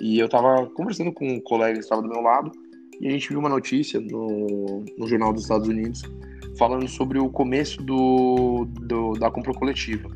e 0.00 0.18
eu 0.18 0.26
estava 0.26 0.66
conversando 0.70 1.12
com 1.12 1.26
um 1.26 1.40
colega 1.40 1.74
que 1.74 1.80
estava 1.80 2.02
do 2.02 2.08
meu 2.08 2.20
lado, 2.20 2.50
e 3.00 3.08
a 3.08 3.10
gente 3.10 3.28
viu 3.28 3.38
uma 3.38 3.48
notícia 3.48 4.00
no, 4.00 4.84
no 4.96 5.06
Jornal 5.06 5.32
dos 5.32 5.42
Estados 5.42 5.68
Unidos 5.68 6.02
falando 6.58 6.86
sobre 6.88 7.18
o 7.18 7.28
começo 7.28 7.82
do, 7.82 8.64
do, 8.64 9.12
da 9.14 9.30
compra 9.30 9.52
coletiva. 9.52 10.08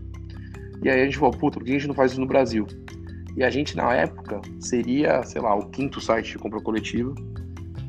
E 0.82 0.88
aí 0.88 1.00
a 1.00 1.04
gente 1.04 1.18
falou, 1.18 1.32
puta, 1.32 1.58
por 1.58 1.64
que 1.64 1.72
a 1.72 1.74
gente 1.74 1.88
não 1.88 1.94
faz 1.94 2.12
isso 2.12 2.20
no 2.20 2.26
Brasil? 2.26 2.66
E 3.36 3.42
a 3.42 3.50
gente, 3.50 3.76
na 3.76 3.94
época, 3.94 4.40
seria, 4.60 5.22
sei 5.22 5.40
lá, 5.40 5.54
o 5.54 5.68
quinto 5.70 6.00
site 6.00 6.32
de 6.32 6.38
compra 6.38 6.60
coletiva. 6.60 7.14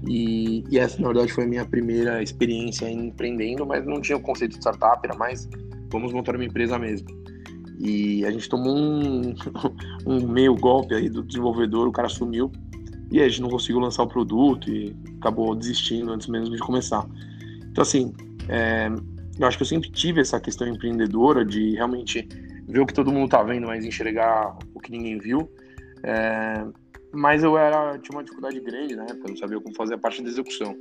E, 0.07 0.63
e 0.69 0.79
essa, 0.79 1.01
na 1.01 1.07
verdade, 1.07 1.31
foi 1.33 1.43
a 1.43 1.47
minha 1.47 1.65
primeira 1.65 2.21
experiência 2.23 2.87
em 2.87 3.07
empreendendo, 3.07 3.65
mas 3.65 3.85
não 3.85 3.99
tinha 4.01 4.17
o 4.17 4.21
conceito 4.21 4.51
de 4.51 4.57
startup, 4.57 4.99
era 5.03 5.17
mais, 5.17 5.49
vamos 5.91 6.13
montar 6.13 6.35
uma 6.35 6.45
empresa 6.45 6.77
mesmo. 6.79 7.07
E 7.79 8.25
a 8.25 8.31
gente 8.31 8.49
tomou 8.49 8.75
um, 8.75 9.33
um 10.05 10.27
meio 10.27 10.55
golpe 10.55 10.93
aí 10.95 11.09
do 11.09 11.23
desenvolvedor, 11.23 11.87
o 11.87 11.91
cara 11.91 12.09
sumiu, 12.09 12.51
e 13.11 13.21
a 13.21 13.27
gente 13.27 13.41
não 13.41 13.49
conseguiu 13.49 13.79
lançar 13.79 14.03
o 14.03 14.07
produto 14.07 14.69
e 14.69 14.95
acabou 15.19 15.55
desistindo 15.55 16.11
antes 16.11 16.27
mesmo 16.27 16.55
de 16.55 16.61
começar. 16.61 17.05
Então, 17.71 17.81
assim, 17.81 18.13
é, 18.47 18.89
eu 19.39 19.47
acho 19.47 19.57
que 19.57 19.63
eu 19.63 19.67
sempre 19.67 19.89
tive 19.89 20.21
essa 20.21 20.39
questão 20.39 20.67
empreendedora 20.67 21.45
de 21.45 21.75
realmente 21.75 22.27
ver 22.67 22.81
o 22.81 22.85
que 22.85 22.93
todo 22.93 23.11
mundo 23.11 23.29
tá 23.29 23.41
vendo, 23.41 23.67
mas 23.67 23.83
enxergar 23.83 24.57
o 24.73 24.79
que 24.79 24.91
ninguém 24.91 25.17
viu. 25.17 25.49
É, 26.03 26.65
mas 27.11 27.43
eu 27.43 27.57
era 27.57 27.97
tinha 27.97 28.15
uma 28.15 28.23
dificuldade 28.23 28.59
grande 28.59 28.95
na 28.95 29.03
época, 29.03 29.29
não 29.29 29.37
sabia 29.37 29.59
como 29.59 29.75
fazer 29.75 29.95
a 29.95 29.97
parte 29.97 30.21
da 30.21 30.29
execução. 30.29 30.75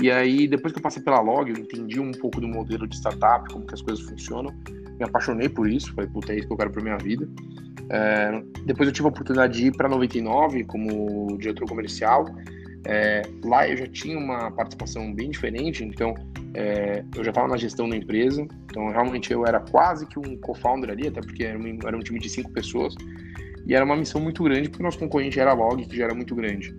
E 0.00 0.10
aí, 0.10 0.46
depois 0.46 0.72
que 0.72 0.78
eu 0.78 0.82
passei 0.82 1.02
pela 1.02 1.20
Log, 1.20 1.48
eu 1.48 1.56
entendi 1.56 1.98
um 1.98 2.12
pouco 2.12 2.40
do 2.40 2.46
modelo 2.46 2.86
de 2.86 2.96
startup, 2.96 3.50
como 3.50 3.66
que 3.66 3.72
as 3.72 3.80
coisas 3.80 4.04
funcionam, 4.04 4.52
me 4.98 5.04
apaixonei 5.04 5.48
por 5.48 5.68
isso, 5.68 5.94
falei, 5.94 6.10
puta, 6.10 6.32
é 6.32 6.38
isso 6.38 6.46
que 6.46 6.52
eu 6.52 6.56
quero 6.56 6.70
pra 6.70 6.82
minha 6.82 6.98
vida. 6.98 7.28
É, 7.90 8.42
depois 8.64 8.88
eu 8.88 8.92
tive 8.92 9.06
a 9.06 9.10
oportunidade 9.10 9.58
de 9.58 9.66
ir 9.66 9.76
para 9.76 9.88
99 9.88 10.64
como 10.64 11.36
diretor 11.38 11.68
comercial. 11.68 12.26
É, 12.84 13.22
lá 13.44 13.68
eu 13.68 13.76
já 13.76 13.86
tinha 13.86 14.18
uma 14.18 14.50
participação 14.52 15.12
bem 15.12 15.30
diferente, 15.30 15.84
então 15.84 16.14
é, 16.54 17.04
eu 17.16 17.24
já 17.24 17.30
estava 17.30 17.48
na 17.48 17.56
gestão 17.56 17.88
da 17.88 17.96
empresa, 17.96 18.46
então 18.64 18.88
realmente 18.90 19.32
eu 19.32 19.44
era 19.44 19.60
quase 19.60 20.06
que 20.06 20.18
um 20.18 20.36
co-founder 20.38 20.90
ali, 20.90 21.08
até 21.08 21.20
porque 21.20 21.44
era 21.44 21.58
um, 21.58 21.78
era 21.84 21.96
um, 21.96 22.00
time 22.00 22.18
de 22.18 22.28
cinco 22.28 22.50
pessoas, 22.52 22.94
e 23.66 23.74
era 23.74 23.84
uma 23.84 23.96
missão 23.96 24.20
muito 24.20 24.42
grande, 24.44 24.68
porque 24.68 24.82
o 24.82 24.86
nosso 24.86 24.98
concorrente 24.98 25.38
era 25.40 25.50
a 25.50 25.54
Log, 25.54 25.84
que 25.84 25.96
já 25.96 26.04
era 26.04 26.14
muito 26.14 26.34
grande. 26.34 26.74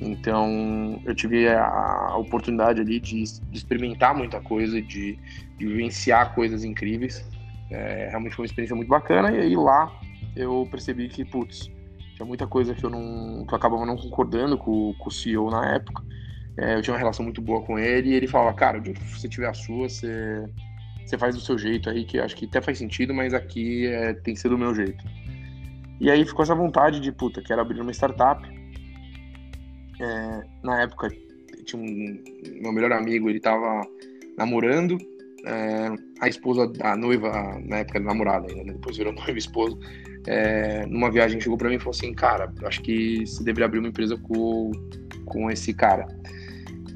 Então 0.00 1.00
eu 1.04 1.14
tive 1.14 1.48
a, 1.48 2.16
oportunidade 2.16 2.80
ali 2.80 2.98
de, 2.98 3.22
de, 3.22 3.58
experimentar 3.58 4.16
muita 4.16 4.40
coisa, 4.40 4.80
de, 4.80 5.18
de 5.58 5.66
vivenciar 5.66 6.34
coisas 6.34 6.64
incríveis. 6.64 7.24
É, 7.72 8.08
realmente 8.10 8.36
foi 8.36 8.42
uma 8.42 8.46
experiência 8.46 8.76
muito 8.76 8.88
bacana, 8.88 9.30
e 9.30 9.40
aí 9.40 9.56
lá 9.56 9.90
eu 10.36 10.68
percebi 10.70 11.08
que, 11.08 11.24
putz, 11.24 11.70
tinha 12.14 12.26
muita 12.26 12.46
coisa 12.46 12.74
que 12.74 12.84
eu 12.84 12.90
não 12.90 13.46
que 13.46 13.52
eu 13.52 13.56
acabava 13.56 13.86
não 13.86 13.96
concordando 13.96 14.58
com, 14.58 14.94
com 14.94 15.08
o 15.08 15.10
CEO 15.10 15.50
na 15.50 15.74
época, 15.74 16.02
é, 16.58 16.76
eu 16.76 16.82
tinha 16.82 16.92
uma 16.92 16.98
relação 16.98 17.24
muito 17.24 17.40
boa 17.40 17.62
com 17.62 17.78
ele 17.78 18.10
e 18.10 18.14
ele 18.14 18.26
falava, 18.26 18.54
cara, 18.54 18.80
que 18.80 18.92
você 19.04 19.28
tiver 19.28 19.48
a 19.48 19.54
sua, 19.54 19.88
você, 19.88 20.44
você 21.04 21.16
faz 21.16 21.34
do 21.34 21.40
seu 21.40 21.56
jeito 21.56 21.88
aí, 21.88 22.04
que 22.04 22.18
acho 22.18 22.36
que 22.36 22.44
até 22.44 22.60
faz 22.60 22.78
sentido, 22.78 23.14
mas 23.14 23.32
aqui 23.32 23.86
é, 23.86 24.12
tem 24.12 24.34
que 24.34 24.40
ser 24.40 24.50
do 24.50 24.58
meu 24.58 24.74
jeito. 24.74 25.02
E 25.98 26.10
aí 26.10 26.24
ficou 26.24 26.42
essa 26.42 26.54
vontade 26.54 27.00
de, 27.00 27.10
puta, 27.10 27.40
quero 27.40 27.60
abrir 27.60 27.80
uma 27.80 27.92
startup. 27.92 28.42
É, 30.00 30.42
na 30.62 30.82
época, 30.82 31.08
tinha 31.64 31.80
um 31.80 32.22
meu 32.60 32.72
melhor 32.72 32.92
amigo, 32.92 33.30
ele 33.30 33.40
tava 33.40 33.82
namorando, 34.36 34.98
é, 35.46 35.94
a 36.20 36.28
esposa, 36.28 36.70
a 36.80 36.96
noiva, 36.96 37.60
na 37.64 37.78
época 37.78 38.00
namorada 38.00 38.48
ainda, 38.48 38.64
né? 38.64 38.72
depois 38.72 38.96
virou 38.96 39.12
noiva 39.14 39.32
e 39.32 39.38
esposa, 39.38 39.76
é, 40.26 40.86
numa 40.86 41.10
viagem 41.10 41.40
chegou 41.40 41.58
para 41.58 41.68
mim 41.68 41.76
e 41.76 41.78
falou 41.78 41.92
assim, 41.92 42.12
cara, 42.14 42.52
acho 42.64 42.82
que 42.82 43.26
você 43.26 43.42
deveria 43.42 43.66
abrir 43.66 43.78
uma 43.78 43.88
empresa 43.88 44.16
com, 44.16 44.70
com 45.24 45.50
esse 45.50 45.74
cara. 45.74 46.06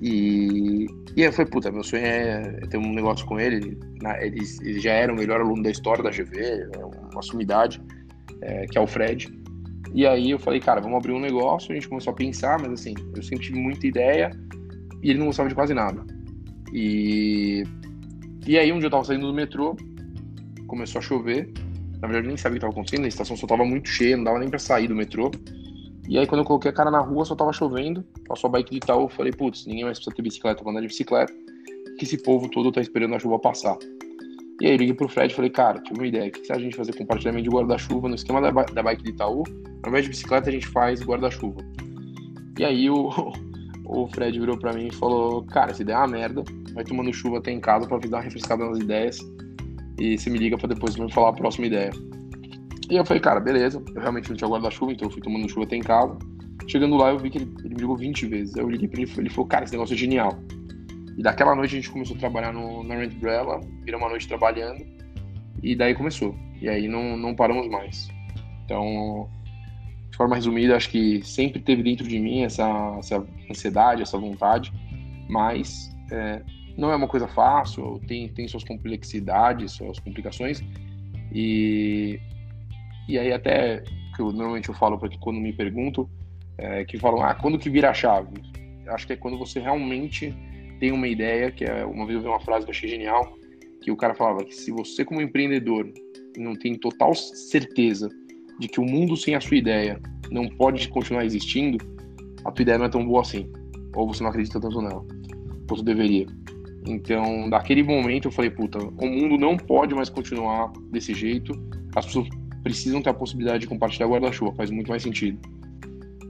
E, 0.01 0.87
e 1.17 1.23
aí 1.23 1.29
eu 1.29 1.33
falei, 1.33 1.51
puta, 1.51 1.73
meu 1.73 1.83
sonho 1.83 2.05
é, 2.05 2.43
ter 2.69 2.77
um 2.77 2.93
negócio 2.93 3.27
com 3.27 3.41
ele. 3.41 3.79
Ele, 4.21 4.41
ele 4.61 4.81
já 4.81 4.93
era 4.93 5.13
o 5.13 5.17
melhor 5.17 5.41
aluno 5.41 5.63
da 5.63 5.71
história 5.71 6.03
da 6.03 6.11
GV, 6.11 6.39
é 6.39 6.85
uma 7.13 7.23
sumidade, 7.23 7.83
é, 8.43 8.67
que 8.67 8.79
é 8.79 8.81
o 8.81 8.87
Fred. 8.87 9.33
E 9.95 10.07
aí 10.07 10.31
eu 10.31 10.39
falei, 10.39 10.61
cara, 10.61 10.81
vamos 10.81 10.99
abrir 10.99 11.13
um 11.13 11.21
negócio. 11.21 11.73
A 11.73 11.75
gente 11.75 11.89
começou 11.89 12.13
a 12.13 12.17
pensar, 12.17 12.61
mas 12.61 12.73
assim, 12.73 12.95
eu 13.15 13.23
sempre 13.23 13.47
tive 13.47 13.59
muita 13.59 13.87
ideia 13.87 14.31
e 15.03 15.11
ele 15.11 15.19
não 15.19 15.27
gostava 15.27 15.49
de 15.49 15.55
quase 15.55 15.73
nada. 15.73 16.05
E, 16.73 17.63
e 18.47 18.59
aí 18.59 18.73
um 18.73 18.79
dia 18.79 18.87
eu 18.87 18.91
tava 18.91 19.05
saindo 19.05 19.27
do 19.27 19.35
metrô, 19.35 19.77
começou 20.67 20.99
a 20.99 21.03
chover. 21.03 21.53
Na 22.01 22.09
verdade, 22.09 22.27
eu 22.27 22.29
nem 22.29 22.37
sabia 22.37 22.57
o 22.57 22.61
que 22.61 22.67
estava 22.67 22.73
acontecendo, 22.73 23.05
a 23.05 23.09
estação 23.09 23.37
só 23.37 23.47
tava 23.47 23.65
muito 23.65 23.89
cheia, 23.89 24.17
não 24.17 24.25
dava 24.25 24.39
nem 24.39 24.49
para 24.49 24.59
sair 24.59 24.87
do 24.87 24.95
metrô. 24.95 25.31
E 26.09 26.17
aí, 26.19 26.27
quando 26.27 26.43
eu 26.43 26.45
coloquei 26.45 26.71
a 26.71 26.75
cara 26.75 26.91
na 26.91 27.01
rua, 27.01 27.25
só 27.25 27.35
tava 27.35 27.53
chovendo. 27.53 28.05
Passou 28.29 28.49
a 28.49 28.51
bike 28.53 28.71
de 28.71 28.77
Itaú, 28.77 29.03
eu 29.03 29.09
falei, 29.09 29.33
putz, 29.33 29.67
ninguém 29.67 29.85
mais 29.85 29.99
precisa 29.99 30.15
ter 30.15 30.23
bicicleta 30.23 30.63
pra 30.63 30.71
andar 30.71 30.81
de 30.81 30.87
bicicleta. 30.87 31.33
Que 31.99 32.05
esse 32.05 32.23
povo 32.23 32.49
todo 32.49 32.71
tá 32.71 32.81
esperando 32.81 33.15
a 33.15 33.19
chuva 33.19 33.39
passar. 33.39 33.77
E 34.61 34.67
aí, 34.67 34.73
eu 34.73 34.77
liguei 34.77 34.95
pro 34.95 35.09
Fred 35.09 35.33
e 35.33 35.37
falei, 35.37 35.51
cara, 35.51 35.81
tive 35.81 35.99
uma 35.99 36.07
ideia. 36.07 36.29
O 36.29 36.31
que, 36.31 36.41
que 36.43 36.53
a 36.53 36.59
gente 36.59 36.77
fazer 36.77 36.97
compartilhamento 36.97 37.49
de 37.49 37.55
guarda-chuva 37.55 38.09
no 38.09 38.15
esquema 38.15 38.41
da, 38.41 38.51
da 38.51 38.83
bike 38.83 39.03
de 39.03 39.11
Itaú? 39.11 39.43
Ao 39.83 39.91
invés 39.91 40.05
de 40.05 40.11
bicicleta, 40.11 40.49
a 40.49 40.53
gente 40.53 40.69
faz 40.69 41.03
guarda-chuva. 41.03 41.61
E 42.57 42.65
aí, 42.65 42.89
o, 42.89 43.11
o 43.85 44.07
Fred 44.09 44.39
virou 44.39 44.57
pra 44.57 44.73
mim 44.73 44.87
e 44.87 44.95
falou, 44.95 45.45
cara, 45.47 45.73
essa 45.73 45.83
ideia 45.83 45.97
é 45.97 45.99
uma 45.99 46.09
merda. 46.09 46.45
Vai 46.77 46.85
tomando 46.85 47.13
chuva 47.13 47.39
até 47.39 47.51
em 47.51 47.59
casa 47.59 47.89
pra 47.89 47.99
dar 47.99 48.21
refrescada 48.21 48.65
nas 48.65 48.79
ideias. 48.79 49.19
E 49.99 50.17
você 50.17 50.31
me 50.31 50.39
liga 50.39 50.57
pra 50.57 50.69
depois 50.69 50.95
me 50.97 51.11
falar 51.11 51.31
a 51.31 51.33
próxima 51.33 51.67
ideia. 51.67 51.91
E 52.89 52.95
eu 52.95 53.05
falei, 53.05 53.21
cara, 53.21 53.41
beleza. 53.41 53.83
Eu 53.95 54.01
realmente 54.01 54.29
não 54.29 54.37
tinha 54.37 54.49
guarda-chuva, 54.49 54.93
então 54.93 55.09
eu 55.09 55.13
fui 55.13 55.21
tomando 55.21 55.49
chuva 55.49 55.65
até 55.65 55.75
em 55.75 55.83
casa. 55.83 56.17
Chegando 56.69 56.97
lá, 56.97 57.11
eu 57.11 57.19
vi 57.19 57.31
que 57.31 57.39
ele, 57.39 57.53
ele 57.65 57.75
me 57.75 57.81
ligou 57.81 57.97
20 57.97 58.27
vezes. 58.27 58.55
Eu 58.55 58.71
liguei 58.71 58.87
pra 58.87 59.01
ele 59.01 59.11
ele 59.17 59.31
falou, 59.31 59.49
cara, 59.49 59.65
esse 59.65 59.73
negócio 59.73 59.95
é 59.95 59.97
genial. 59.97 60.39
E 61.17 61.23
daquela 61.23 61.55
noite 61.55 61.73
a 61.73 61.77
gente 61.77 61.91
começou 61.91 62.15
a 62.15 62.19
trabalhar 62.19 62.53
no, 62.53 62.85
na 62.85 62.95
Rent 62.95 63.15
Umbrella, 63.15 63.61
virou 63.85 63.99
uma 63.99 64.11
noite 64.11 64.29
trabalhando, 64.29 64.85
e 65.63 65.75
daí 65.75 65.95
começou. 65.95 66.37
E 66.61 66.69
aí 66.69 66.89
não, 66.89 67.17
não 67.17 67.35
paramos 67.35 67.69
mais. 67.69 68.09
Então, 68.65 69.29
de 70.11 70.17
forma 70.17 70.35
resumida, 70.35 70.77
acho 70.77 70.91
que 70.91 71.23
sempre 71.25 71.61
teve 71.61 71.83
dentro 71.83 72.07
de 72.07 72.19
mim 72.19 72.43
essa, 72.43 72.97
essa 72.99 73.27
ansiedade, 73.51 74.03
essa 74.03 74.19
vontade, 74.19 74.73
mas 75.29 75.91
é, 76.11 76.43
não 76.77 76.91
é 76.91 76.97
uma 76.97 77.09
coisa 77.09 77.27
fácil, 77.27 78.01
tem, 78.07 78.29
tem 78.29 78.47
suas 78.47 78.65
complexidades, 78.65 79.73
suas 79.73 79.99
complicações, 79.99 80.63
e 81.33 82.21
e 83.09 83.19
aí 83.19 83.33
até 83.33 83.83
que 84.15 84.21
eu, 84.21 84.33
normalmente 84.33 84.69
eu 84.69 84.75
falo 84.75 84.99
para 84.99 85.09
quando 85.19 85.39
me 85.39 85.53
perguntam, 85.53 86.09
é, 86.59 86.85
que 86.85 86.99
falam, 86.99 87.23
ah, 87.23 87.35
quando 87.35 87.59
que 87.59 87.71
vira 87.71 87.91
a 87.91 87.95
chave? 87.95 88.29
Acho 88.89 89.07
que 89.07 89.13
é 89.13 89.17
quando 89.17 89.39
você 89.39 89.61
realmente 89.61 90.35
tem 90.81 90.93
uma 90.93 91.07
ideia, 91.07 91.51
que 91.51 91.65
é 91.65 91.85
uma 91.85 92.07
vez 92.07 92.17
eu 92.17 92.23
vi 92.23 92.29
uma 92.29 92.41
frase 92.41 92.65
que 92.65 92.71
eu 92.71 92.75
achei 92.75 92.89
genial, 92.89 93.37
que 93.83 93.91
o 93.91 93.97
cara 93.97 94.15
falava 94.15 94.45
que 94.45 94.55
se 94.55 94.71
você 94.71 95.05
como 95.05 95.21
empreendedor 95.21 95.93
não 96.37 96.55
tem 96.55 96.75
total 96.75 97.15
certeza 97.15 98.09
de 98.59 98.69
que 98.69 98.81
o 98.81 98.85
mundo 98.85 99.17
sem 99.17 99.35
a 99.35 99.41
sua 99.41 99.57
ideia 99.57 100.01
não 100.31 100.49
pode 100.49 100.89
continuar 100.89 101.25
existindo, 101.25 101.79
a 102.45 102.51
tua 102.51 102.63
ideia 102.63 102.79
não 102.79 102.87
é 102.87 102.89
tão 102.89 103.07
boa 103.07 103.21
assim. 103.21 103.51
Ou 103.95 104.07
você 104.07 104.23
não 104.23 104.31
acredita 104.31 104.61
tanto 104.61 104.81
nela. 104.81 105.05
Você 105.69 105.83
deveria. 105.83 106.27
Então, 106.87 107.51
daquele 107.51 107.83
momento 107.83 108.29
eu 108.29 108.33
falei, 108.33 108.51
puta, 108.51 108.79
o 108.79 109.07
mundo 109.07 109.37
não 109.37 109.57
pode 109.57 109.95
mais 109.95 110.09
continuar 110.09 110.73
desse 110.91 111.13
jeito. 111.15 111.53
As 111.95 112.07
pessoas 112.07 112.29
precisam 112.63 113.03
ter 113.03 113.11
a 113.11 113.15
possibilidade 113.15 113.61
de 113.61 113.67
compartilhar 113.67 114.09
guarda-chuva, 114.09 114.55
faz 114.55 114.71
muito 114.71 114.89
mais 114.89 115.03
sentido. 115.03 115.39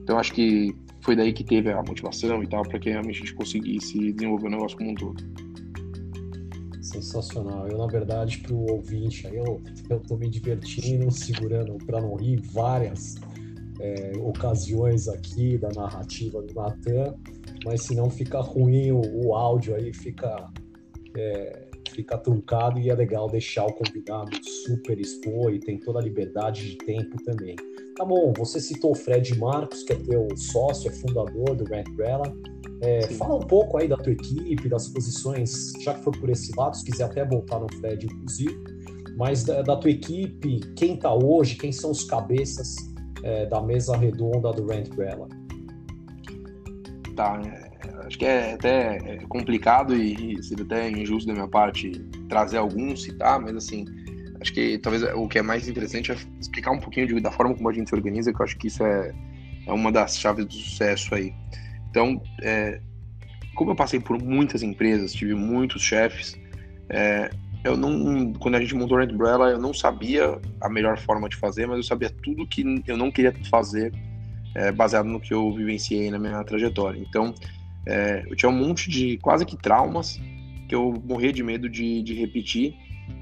Então 0.02 0.18
acho 0.18 0.32
que 0.32 0.74
foi 1.00 1.16
daí 1.16 1.32
que 1.32 1.42
teve 1.42 1.70
a 1.72 1.82
motivação 1.82 2.42
e 2.42 2.46
tal, 2.46 2.62
para 2.62 2.78
que 2.78 2.90
realmente 2.90 3.16
a 3.16 3.18
gente 3.20 3.34
conseguisse 3.34 4.12
desenvolver 4.12 4.46
o 4.46 4.50
negócio 4.50 4.76
como 4.76 4.90
um 4.90 4.94
todo. 4.94 5.22
Sensacional. 6.80 7.66
Eu, 7.68 7.78
na 7.78 7.86
verdade, 7.86 8.38
para 8.38 8.54
o 8.54 8.70
ouvinte, 8.70 9.26
eu, 9.26 9.60
eu 9.90 10.00
tô 10.00 10.16
me 10.16 10.28
divertindo, 10.28 11.10
segurando 11.12 11.76
para 11.84 12.00
não 12.00 12.14
rir 12.16 12.40
várias 12.52 13.16
é, 13.80 14.12
ocasiões 14.18 15.08
aqui 15.08 15.58
da 15.58 15.68
narrativa 15.70 16.42
do 16.42 16.54
Natan, 16.54 17.14
mas 17.66 17.82
se 17.82 17.94
não 17.96 18.08
fica 18.08 18.40
ruim 18.40 18.92
o, 18.92 19.26
o 19.26 19.34
áudio 19.34 19.74
aí, 19.74 19.92
fica 19.92 20.48
é, 21.16 21.66
fica 21.90 22.16
truncado 22.16 22.78
e 22.78 22.90
é 22.90 22.94
legal 22.94 23.28
deixar 23.28 23.66
o 23.66 23.72
convidado 23.72 24.30
super 24.66 24.98
expor 25.00 25.52
e 25.52 25.58
tem 25.58 25.78
toda 25.78 25.98
a 25.98 26.02
liberdade 26.02 26.70
de 26.70 26.76
tempo 26.78 27.22
também. 27.24 27.56
Tá 27.96 28.04
bom, 28.04 28.32
você 28.36 28.60
citou 28.60 28.92
o 28.92 28.94
Fred 28.94 29.36
Marcos, 29.38 29.82
que 29.82 29.94
é 29.94 29.96
teu 29.96 30.28
sócio, 30.36 30.88
é 30.88 30.92
fundador 30.92 31.56
do 31.56 31.64
Grant 31.64 31.88
Umbrella. 31.88 32.32
É, 32.82 33.08
fala 33.14 33.36
um 33.36 33.46
pouco 33.46 33.78
aí 33.78 33.88
da 33.88 33.96
tua 33.96 34.12
equipe, 34.12 34.68
das 34.68 34.88
posições, 34.88 35.72
já 35.80 35.94
que 35.94 36.04
for 36.04 36.16
por 36.16 36.28
esse 36.28 36.54
lado, 36.56 36.76
se 36.76 36.84
quiser 36.84 37.04
até 37.04 37.24
voltar 37.24 37.58
no 37.58 37.72
Fred, 37.80 38.06
inclusive, 38.06 38.62
mas 39.16 39.42
da, 39.42 39.62
da 39.62 39.76
tua 39.76 39.90
equipe, 39.90 40.60
quem 40.76 40.96
tá 40.98 41.12
hoje, 41.14 41.56
quem 41.56 41.72
são 41.72 41.90
os 41.90 42.04
cabeças 42.04 42.76
é, 43.22 43.46
da 43.46 43.62
mesa 43.62 43.96
redonda 43.96 44.52
do 44.52 44.66
Rent 44.66 44.90
Umbrella? 44.92 45.26
Tá, 47.16 47.40
acho 48.06 48.18
que 48.18 48.26
é 48.26 48.52
até 48.52 48.96
é 48.98 49.26
complicado 49.26 49.96
e 49.96 50.42
seria 50.42 50.64
até 50.64 50.90
injusto 50.90 51.26
da 51.26 51.32
minha 51.32 51.48
parte 51.48 51.90
trazer 52.28 52.58
alguns, 52.58 53.04
citar, 53.04 53.40
mas 53.40 53.56
assim, 53.56 53.86
acho 54.38 54.52
que 54.52 54.76
talvez 54.76 55.02
o 55.02 55.26
que 55.26 55.38
é 55.38 55.42
mais 55.42 55.66
interessante 55.66 56.12
é 56.12 56.16
explicar 56.38 56.72
um 56.72 56.78
pouquinho 56.78 57.06
de, 57.06 57.20
da 57.20 57.32
forma 57.32 57.54
como 57.54 57.70
a 57.70 57.72
gente 57.72 57.88
se 57.88 57.94
organiza, 57.96 58.32
que 58.34 58.38
eu 58.38 58.44
acho 58.44 58.58
que 58.58 58.66
isso 58.66 58.84
é, 58.84 59.14
é 59.66 59.72
uma 59.72 59.90
das 59.90 60.18
chaves 60.18 60.44
do 60.44 60.52
sucesso 60.52 61.14
aí. 61.14 61.32
Então, 61.88 62.20
é, 62.42 62.82
como 63.54 63.70
eu 63.70 63.74
passei 63.74 63.98
por 63.98 64.22
muitas 64.22 64.62
empresas, 64.62 65.14
tive 65.14 65.34
muitos 65.34 65.80
chefes, 65.80 66.38
é, 66.90 67.30
eu 67.64 67.78
não, 67.78 68.32
quando 68.34 68.56
a 68.56 68.60
gente 68.60 68.74
montou 68.74 68.98
a 68.98 69.04
Umbrella, 69.04 69.50
eu 69.50 69.58
não 69.58 69.72
sabia 69.72 70.38
a 70.60 70.68
melhor 70.68 70.98
forma 70.98 71.30
de 71.30 71.36
fazer, 71.36 71.66
mas 71.66 71.78
eu 71.78 71.82
sabia 71.82 72.10
tudo 72.10 72.46
que 72.46 72.82
eu 72.86 72.96
não 72.96 73.10
queria 73.10 73.32
fazer 73.50 73.90
é, 74.56 74.72
baseado 74.72 75.06
no 75.06 75.20
que 75.20 75.34
eu 75.34 75.52
vivenciei 75.52 76.10
na 76.10 76.18
minha 76.18 76.42
trajetória. 76.42 76.98
Então, 76.98 77.34
é, 77.86 78.24
eu 78.26 78.34
tinha 78.34 78.48
um 78.48 78.56
monte 78.56 78.90
de 78.90 79.18
quase 79.18 79.44
que 79.44 79.56
traumas 79.56 80.18
que 80.66 80.74
eu 80.74 80.94
morria 81.04 81.32
de 81.32 81.42
medo 81.42 81.68
de, 81.68 82.02
de 82.02 82.14
repetir. 82.14 82.74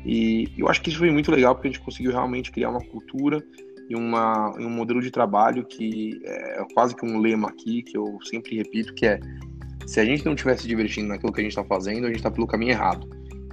E 0.07 0.49
eu 0.57 0.69
acho 0.69 0.81
que 0.81 0.91
isso 0.91 0.99
foi 0.99 1.11
muito 1.11 1.31
legal 1.33 1.55
porque 1.55 1.69
a 1.69 1.71
gente 1.73 1.83
conseguiu 1.83 2.13
realmente 2.13 2.53
criar 2.53 2.71
uma 2.71 2.81
cultura 2.81 3.45
e 3.91 3.97
uma, 3.97 4.57
um 4.59 4.71
modelo 4.71 5.03
de 5.03 5.11
trabalho 5.11 5.67
que 5.67 6.19
é 6.25 6.65
quase 6.73 6.95
que 6.97 7.05
um 7.05 7.19
lema 7.19 7.49
aqui 7.49 7.83
que 7.83 7.99
eu 7.99 8.19
sempre 8.25 8.57
repito 8.57 8.95
que 8.95 9.05
é 9.05 9.21
se 9.87 10.01
a 10.01 10.05
gente 10.05 10.25
não 10.25 10.33
estiver 10.33 10.57
se 10.57 10.67
divertindo 10.67 11.09
naquilo 11.09 11.31
que 11.31 11.41
a 11.41 11.45
gente 11.45 11.51
está 11.51 11.65
fazendo, 11.65 12.05
a 12.05 12.07
gente 12.07 12.17
está 12.17 12.31
pelo 12.31 12.47
caminho 12.47 12.71
errado. 12.71 13.07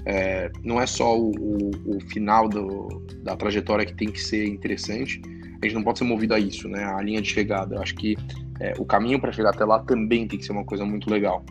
É, 0.06 0.50
não 0.64 0.80
é 0.80 0.86
só 0.86 1.20
o, 1.20 1.32
o, 1.32 1.98
o 1.98 2.00
final 2.08 2.48
do, 2.48 2.88
da 3.24 3.36
trajetória 3.36 3.86
que 3.86 3.94
tem 3.94 4.10
que 4.10 4.22
ser 4.22 4.48
interessante, 4.48 5.22
a 5.62 5.66
gente 5.66 5.76
não 5.76 5.84
pode 5.84 6.00
ser 6.00 6.06
movido 6.06 6.34
a 6.34 6.40
isso, 6.40 6.68
né? 6.68 6.84
A 6.84 7.02
linha 7.02 7.22
de 7.22 7.30
chegada. 7.30 7.76
Eu 7.76 7.82
acho 7.82 7.96
que 7.96 8.18
é, 8.60 8.74
o 8.78 8.86
caminho 8.86 9.20
para 9.20 9.32
chegar 9.32 9.52
até 9.52 9.64
lá 9.64 9.80
também 9.80 10.28
tem 10.28 10.40
que 10.40 10.46
ser 10.46 10.52
uma 10.52 10.66
coisa 10.66 10.86
muito 10.86 11.10
legal. 11.10 11.44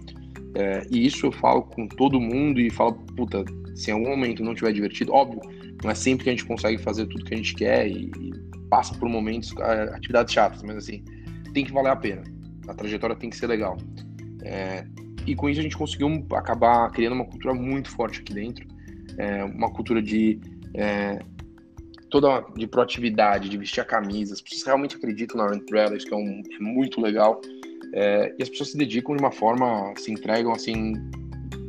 É, 0.55 0.87
e 0.91 1.07
isso 1.07 1.27
eu 1.27 1.33
falo 1.33 1.63
com 1.63 1.87
todo 1.87 2.21
mundo 2.21 2.61
e 2.61 2.71
falo, 2.71 2.95
puta, 3.17 3.45
se 3.75 3.91
em 3.91 3.95
algum 3.95 4.09
momento 4.09 4.43
não 4.43 4.55
tiver 4.55 4.73
divertido, 4.73 5.13
óbvio, 5.13 5.41
não 5.83 5.91
é 5.91 5.95
sempre 5.95 6.25
que 6.25 6.31
a 6.31 6.33
gente 6.33 6.45
consegue 6.45 6.79
fazer 6.79 7.07
tudo 7.07 7.25
que 7.25 7.35
a 7.35 7.37
gente 7.37 7.55
quer 7.55 7.89
e, 7.89 8.11
e 8.19 8.33
passa 8.69 8.95
por 8.95 9.09
momentos, 9.09 9.55
é, 9.59 9.95
atividades 9.95 10.33
chatas, 10.33 10.63
mas 10.63 10.77
assim, 10.77 11.05
tem 11.55 11.65
que 11.65 11.73
valer 11.73 11.91
a 11.91 11.97
pena. 11.97 12.23
A 12.69 12.75
trajetória 12.75 13.17
tem 13.17 13.31
que 13.31 13.37
ser 13.37 13.47
legal. 13.47 13.77
É, 14.43 14.85
e 15.27 15.35
com 15.35 15.49
isso 15.49 15.61
a 15.61 15.63
gente 15.63 15.77
conseguiu 15.77 16.27
acabar 16.33 16.91
criando 16.91 17.15
uma 17.15 17.25
cultura 17.25 17.55
muito 17.55 17.91
forte 17.91 18.21
aqui 18.21 18.35
dentro, 18.35 18.67
é, 19.19 19.45
uma 19.45 19.71
cultura 19.71 20.03
de 20.03 20.41
é, 20.75 21.19
toda 22.11 22.45
de 22.57 22.67
proatividade, 22.67 23.49
de 23.49 23.57
vestir 23.57 23.81
a 23.81 23.85
camisa. 23.85 24.35
As 24.35 24.41
pessoas 24.41 24.65
realmente 24.65 24.97
acreditam 24.97 25.37
na 25.37 25.55
Umbrella, 25.55 25.97
isso 25.97 26.07
que 26.07 26.15
é, 26.15 26.17
um, 26.17 26.43
é 26.53 26.63
muito 26.63 27.01
legal. 27.01 27.41
É, 27.93 28.35
e 28.39 28.43
as 28.43 28.49
pessoas 28.49 28.71
se 28.71 28.77
dedicam 28.77 29.17
de 29.17 29.23
uma 29.23 29.33
forma, 29.33 29.95
se 29.97 30.13
entregam 30.13 30.53
assim, 30.53 30.95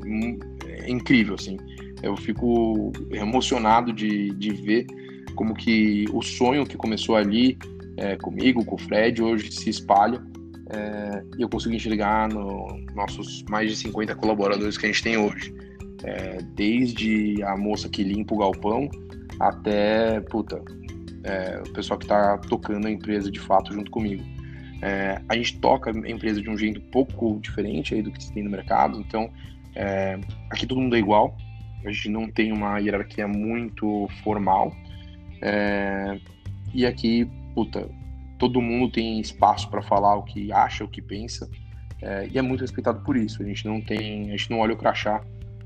hum, 0.05 0.39
incrível, 0.88 1.36
assim. 1.36 1.57
Eu 2.03 2.17
fico 2.17 2.91
emocionado 3.12 3.93
de, 3.93 4.31
de 4.31 4.51
ver 4.53 4.86
como 5.36 5.53
que 5.53 6.05
o 6.12 6.21
sonho 6.21 6.65
que 6.65 6.75
começou 6.75 7.15
ali 7.15 7.57
é, 7.98 8.15
comigo, 8.17 8.65
com 8.65 8.75
o 8.75 8.77
Fred, 8.77 9.21
hoje 9.21 9.51
se 9.51 9.69
espalha. 9.69 10.21
É, 10.74 11.24
e 11.38 11.41
eu 11.41 11.50
consigo 11.50 11.75
enxergar 11.75 12.29
nos 12.29 12.86
nossos 12.95 13.43
mais 13.50 13.69
de 13.69 13.75
50 13.77 14.15
colaboradores 14.15 14.77
que 14.77 14.86
a 14.86 14.89
gente 14.89 15.03
tem 15.03 15.17
hoje. 15.17 15.53
É, 16.03 16.41
desde 16.55 17.43
a 17.43 17.55
moça 17.55 17.88
que 17.88 18.03
limpa 18.03 18.34
o 18.34 18.38
galpão 18.39 18.89
até, 19.39 20.20
puta, 20.22 20.63
é, 21.24 21.62
o 21.65 21.74
pessoal 21.74 21.98
que 21.98 22.05
está 22.05 22.38
tocando 22.38 22.88
a 22.88 22.91
empresa 22.91 23.29
de 23.29 23.39
fato 23.39 23.74
junto 23.74 23.91
comigo. 23.91 24.24
É, 24.81 25.22
a 25.29 25.36
gente 25.36 25.60
toca 25.60 25.91
a 25.91 26.10
empresa 26.10 26.41
de 26.41 26.50
um 26.50 26.58
jeito 26.58 26.79
um 26.79 26.89
pouco 26.89 27.39
diferente 27.39 27.93
aí 27.93 28.01
do 28.01 28.12
que 28.12 28.24
se 28.24 28.34
tem 28.34 28.43
no 28.43 28.50
mercado, 28.50 29.00
então 29.00 29.29
é, 29.75 30.20
aqui 30.50 30.65
todo 30.65 30.81
mundo 30.81 30.96
é 30.96 31.00
igual, 31.00 31.38
a 31.86 31.91
gente 31.91 32.10
não 32.10 32.27
tem 32.27 32.51
uma 32.51 32.79
hierarquia 32.79 33.27
muito 33.27 34.08
formal, 34.24 34.74
é, 35.42 36.20
e 36.74 36.85
aqui, 36.85 37.29
puta, 37.53 37.90
todo 38.40 38.59
mundo 38.59 38.92
tem 38.92 39.20
espaço 39.20 39.70
para 39.70 39.83
falar 39.83 40.16
o 40.16 40.24
que 40.24 40.51
acha, 40.51 40.83
o 40.83 40.87
que 40.87 41.01
pensa, 41.01 41.48
é, 42.01 42.27
e 42.31 42.37
é 42.37 42.42
muito 42.42 42.61
respeitado 42.61 43.03
por 43.03 43.16
isso. 43.16 43.44
A 43.44 43.46
gente 43.46 43.66
não 43.66 43.79
tem, 43.79 44.29
a 44.29 44.31
gente 44.31 44.50
não 44.50 44.59
olha 44.59 44.74
o 44.74 44.77
crachá 44.77 45.22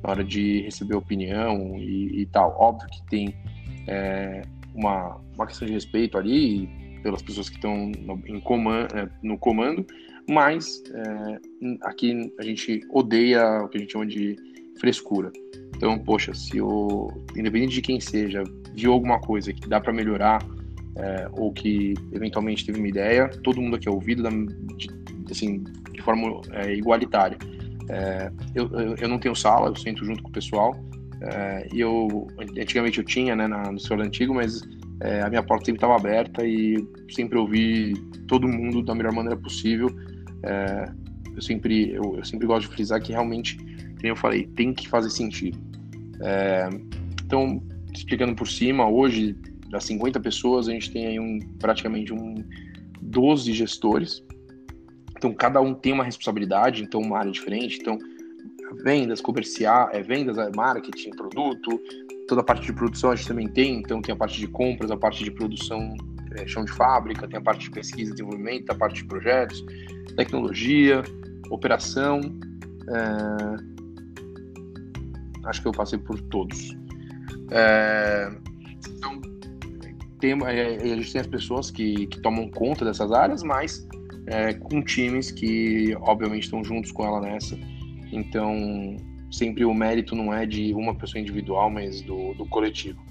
na 0.06 0.12
hora 0.12 0.24
de 0.24 0.62
receber 0.62 0.96
opinião 0.96 1.78
e, 1.78 2.22
e 2.22 2.26
tal. 2.28 2.56
Óbvio 2.60 2.88
que 2.90 3.02
tem 3.10 3.36
é, 3.88 4.44
uma, 4.74 5.20
uma 5.34 5.48
questão 5.48 5.68
de 5.68 5.74
respeito 5.74 6.18
ali 6.18 6.70
pelas 7.02 7.22
pessoas 7.22 7.50
que 7.50 7.56
estão 7.56 7.92
no, 8.28 8.42
comando, 8.42 8.96
é, 8.96 9.10
no 9.24 9.38
comando, 9.38 9.86
mas 10.30 10.84
é, 10.94 11.40
aqui 11.84 12.32
a 12.40 12.44
gente 12.44 12.82
odeia 12.92 13.64
o 13.64 13.68
que 13.68 13.78
a 13.78 13.82
gente 13.82 13.92
chama 13.92 14.06
de 14.06 14.36
frescura. 14.80 15.32
Então, 15.76 15.98
poxa, 15.98 16.34
se 16.34 16.62
o 16.62 17.10
independente 17.36 17.74
de 17.74 17.82
quem 17.82 18.00
seja, 18.00 18.44
viu 18.76 18.94
alguma 18.94 19.20
coisa 19.20 19.52
que 19.52 19.68
dá 19.68 19.80
para 19.82 19.92
melhorar 19.92 20.46
é, 20.98 21.28
ou 21.34 21.52
que 21.52 21.94
eventualmente 22.14 22.66
teve 22.66 22.80
uma 22.80 22.88
ideia, 22.88 23.28
todo 23.44 23.62
mundo 23.62 23.76
aqui 23.76 23.88
é 23.88 23.92
ouvido 23.92 24.24
da, 24.24 24.30
de, 24.30 24.88
assim, 25.30 25.64
de 25.92 26.02
forma 26.02 26.42
é, 26.54 26.74
igualitária. 26.74 27.38
É, 27.90 28.32
eu, 28.54 28.70
eu 28.98 29.08
não 29.08 29.20
tenho 29.20 29.36
sala, 29.36 29.70
eu 29.70 29.76
sento 29.76 30.04
junto 30.04 30.24
com 30.24 30.30
o 30.30 30.32
pessoal 30.32 30.76
é, 31.22 31.68
e 31.74 31.80
eu, 31.80 32.28
antigamente 32.60 33.00
eu 33.00 33.04
tinha, 33.04 33.36
né, 33.36 33.48
na, 33.48 33.72
no 33.72 33.80
celular 33.80 34.06
antigo, 34.06 34.34
mas 34.34 34.62
é, 35.02 35.22
a 35.22 35.30
minha 35.30 35.44
porta 35.44 35.66
sempre 35.66 35.78
estava 35.78 35.96
aberta 35.96 36.46
e 36.46 36.86
sempre 37.10 37.38
ouvi 37.38 37.94
todo 38.28 38.48
mundo 38.48 38.82
da 38.82 38.94
melhor 38.94 39.14
maneira 39.14 39.38
possível. 39.38 39.90
É, 40.44 40.92
eu 41.36 41.42
sempre, 41.42 41.92
eu, 41.92 42.16
eu, 42.18 42.26
sempre 42.26 42.48
gosto 42.48 42.70
de 42.70 42.76
frisar 42.76 43.02
que 43.02 43.12
realmente, 43.12 43.58
como 43.58 44.00
eu 44.04 44.16
falei, 44.16 44.48
tem 44.56 44.74
que 44.74 44.88
fazer 44.88 45.10
sentido. 45.10 45.58
É, 46.22 46.70
então, 47.24 47.62
explicando 47.94 48.36
por 48.36 48.48
cima, 48.48 48.88
hoje, 48.88 49.36
das 49.70 49.86
50 49.86 50.20
pessoas, 50.20 50.68
a 50.68 50.72
gente 50.72 50.92
tem 50.92 51.08
aí 51.08 51.20
um, 51.20 51.40
praticamente 51.60 52.14
um 52.14 52.36
12 53.02 53.52
gestores. 53.54 54.24
Então, 55.26 55.34
cada 55.34 55.60
um 55.60 55.74
tem 55.74 55.92
uma 55.92 56.04
responsabilidade, 56.04 56.84
então 56.84 57.02
uma 57.02 57.18
área 57.18 57.32
diferente. 57.32 57.80
Então, 57.82 57.98
vendas, 58.84 59.20
comercial, 59.20 59.90
é, 59.92 60.04
vendas, 60.04 60.38
é, 60.38 60.52
marketing, 60.56 61.10
produto, 61.12 61.82
toda 62.28 62.42
a 62.42 62.44
parte 62.44 62.68
de 62.68 62.74
produção 62.74 63.10
a 63.10 63.16
gente 63.16 63.28
também 63.28 63.48
tem, 63.48 63.80
então 63.80 64.04
tem 64.04 64.14
a 64.14 64.16
parte 64.16 64.40
de 64.40 64.48
compras, 64.48 64.92
a 64.92 64.98
parte 64.98 65.24
de 65.24 65.32
produção, 65.32 65.96
é, 66.36 66.46
chão 66.46 66.64
de 66.64 66.72
fábrica, 66.72 67.28
tem 67.28 67.40
a 67.40 67.42
parte 67.42 67.62
de 67.62 67.72
pesquisa 67.72 68.12
e 68.12 68.14
desenvolvimento, 68.14 68.70
a 68.70 68.76
parte 68.76 69.02
de 69.02 69.06
projetos, 69.06 69.66
tecnologia, 70.16 71.02
operação, 71.50 72.22
é... 72.88 73.56
acho 75.48 75.60
que 75.60 75.68
eu 75.68 75.72
passei 75.72 75.98
por 75.98 76.22
todos. 76.22 76.78
É... 77.50 78.32
Então, 78.90 79.20
tem, 80.20 80.34
é, 80.44 80.76
a 80.76 80.96
gente 80.96 81.12
tem 81.12 81.22
as 81.22 81.28
pessoas 81.28 81.72
que, 81.72 82.06
que 82.08 82.22
tomam 82.22 82.48
conta 82.50 82.86
dessas 82.86 83.12
áreas, 83.12 83.42
mas 83.42 83.88
é, 84.28 84.54
com 84.54 84.82
times 84.82 85.32
que, 85.32 85.96
obviamente, 86.02 86.44
estão 86.44 86.64
juntos 86.64 86.92
com 86.92 87.06
ela 87.06 87.22
nessa 87.22 87.58
então, 88.12 88.98
sempre 89.32 89.66
o 89.66 89.74
mérito 89.74 90.16
não 90.16 90.34
é 90.34 90.46
de 90.46 90.74
uma 90.74 90.96
pessoa 90.96 91.22
individual, 91.22 91.70
mas 91.70 92.02
do, 92.02 92.34
do 92.34 92.46
coletivo. 92.46 93.04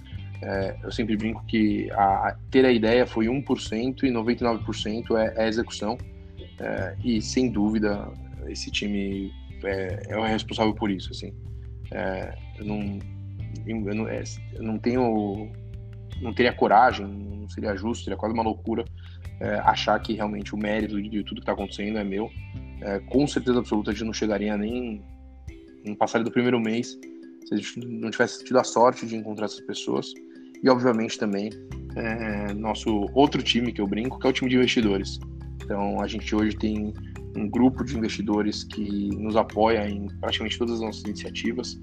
É, 0.42 0.76
eu 0.82 0.90
sempre 0.90 1.16
brinco 1.16 1.44
que 1.46 1.90
a, 1.92 2.28
a, 2.28 2.36
ter 2.50 2.64
a 2.64 2.72
ideia 2.72 3.06
foi 3.06 3.26
1% 3.26 4.02
e 4.02 4.10
99% 4.10 5.16
é, 5.16 5.44
é 5.44 5.48
execução. 5.48 5.96
É, 6.58 6.96
e, 7.04 7.20
sem 7.20 7.50
dúvida, 7.50 8.10
esse 8.46 8.70
time 8.70 9.32
é, 9.64 10.02
é 10.08 10.18
o 10.18 10.22
responsável 10.22 10.74
por 10.74 10.90
isso. 10.90 11.10
Assim. 11.10 11.32
É, 11.92 12.34
eu, 12.58 12.64
não, 12.64 12.98
eu, 13.66 13.94
não, 13.94 14.08
é, 14.08 14.22
eu 14.54 14.62
não 14.62 14.78
tenho... 14.78 15.50
Não 16.22 16.32
teria 16.32 16.52
coragem, 16.52 17.04
não 17.04 17.48
seria 17.48 17.76
justo, 17.76 18.04
seria 18.04 18.16
quase 18.16 18.32
uma 18.32 18.44
loucura 18.44 18.84
é, 19.40 19.54
achar 19.64 19.98
que 20.00 20.14
realmente 20.14 20.54
o 20.54 20.58
mérito 20.58 21.00
de 21.02 21.22
tudo 21.24 21.36
que 21.36 21.42
está 21.42 21.52
acontecendo 21.52 21.98
é 21.98 22.04
meu 22.04 22.30
é, 22.80 22.98
com 23.00 23.26
certeza 23.26 23.58
absoluta 23.58 23.90
a 23.90 23.94
gente 23.94 24.04
não 24.04 24.12
chegaria 24.12 24.56
nem 24.56 25.02
no 25.84 25.96
passar 25.96 26.22
do 26.22 26.30
primeiro 26.30 26.60
mês 26.60 26.98
se 27.46 27.54
a 27.54 27.56
gente 27.56 27.80
não 27.80 28.10
tivesse 28.10 28.44
tido 28.44 28.58
a 28.58 28.64
sorte 28.64 29.06
de 29.06 29.16
encontrar 29.16 29.46
essas 29.46 29.60
pessoas. 29.60 30.12
E, 30.62 30.68
obviamente, 30.68 31.18
também 31.18 31.50
é, 31.94 32.54
nosso 32.54 33.06
outro 33.12 33.42
time 33.42 33.72
que 33.72 33.80
eu 33.80 33.86
brinco, 33.86 34.18
que 34.18 34.26
é 34.26 34.30
o 34.30 34.32
time 34.32 34.50
de 34.50 34.56
investidores. 34.56 35.18
Então, 35.62 36.00
a 36.00 36.06
gente 36.06 36.34
hoje 36.34 36.56
tem 36.56 36.94
um 37.36 37.48
grupo 37.48 37.84
de 37.84 37.96
investidores 37.96 38.64
que 38.64 39.08
nos 39.16 39.36
apoia 39.36 39.88
em 39.88 40.06
praticamente 40.20 40.58
todas 40.58 40.76
as 40.76 40.80
nossas 40.80 41.02
iniciativas, 41.02 41.78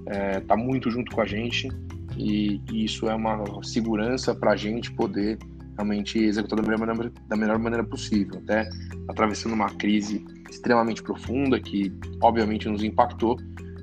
está 0.00 0.54
é, 0.54 0.56
muito 0.56 0.90
junto 0.90 1.14
com 1.14 1.20
a 1.20 1.26
gente 1.26 1.68
e, 2.16 2.60
e 2.70 2.84
isso 2.84 3.08
é 3.08 3.14
uma 3.14 3.62
segurança 3.62 4.34
para 4.34 4.52
a 4.52 4.56
gente 4.56 4.92
poder 4.92 5.38
realmente 5.76 6.18
executar 6.18 6.60
da 6.60 6.62
melhor, 6.62 6.86
maneira, 6.86 7.12
da 7.28 7.36
melhor 7.36 7.58
maneira 7.58 7.84
possível, 7.84 8.38
até 8.38 8.68
atravessando 9.08 9.52
uma 9.54 9.70
crise 9.70 10.24
extremamente 10.50 11.02
profunda 11.02 11.60
que 11.60 11.92
obviamente 12.22 12.68
nos 12.68 12.82
impactou, 12.82 13.36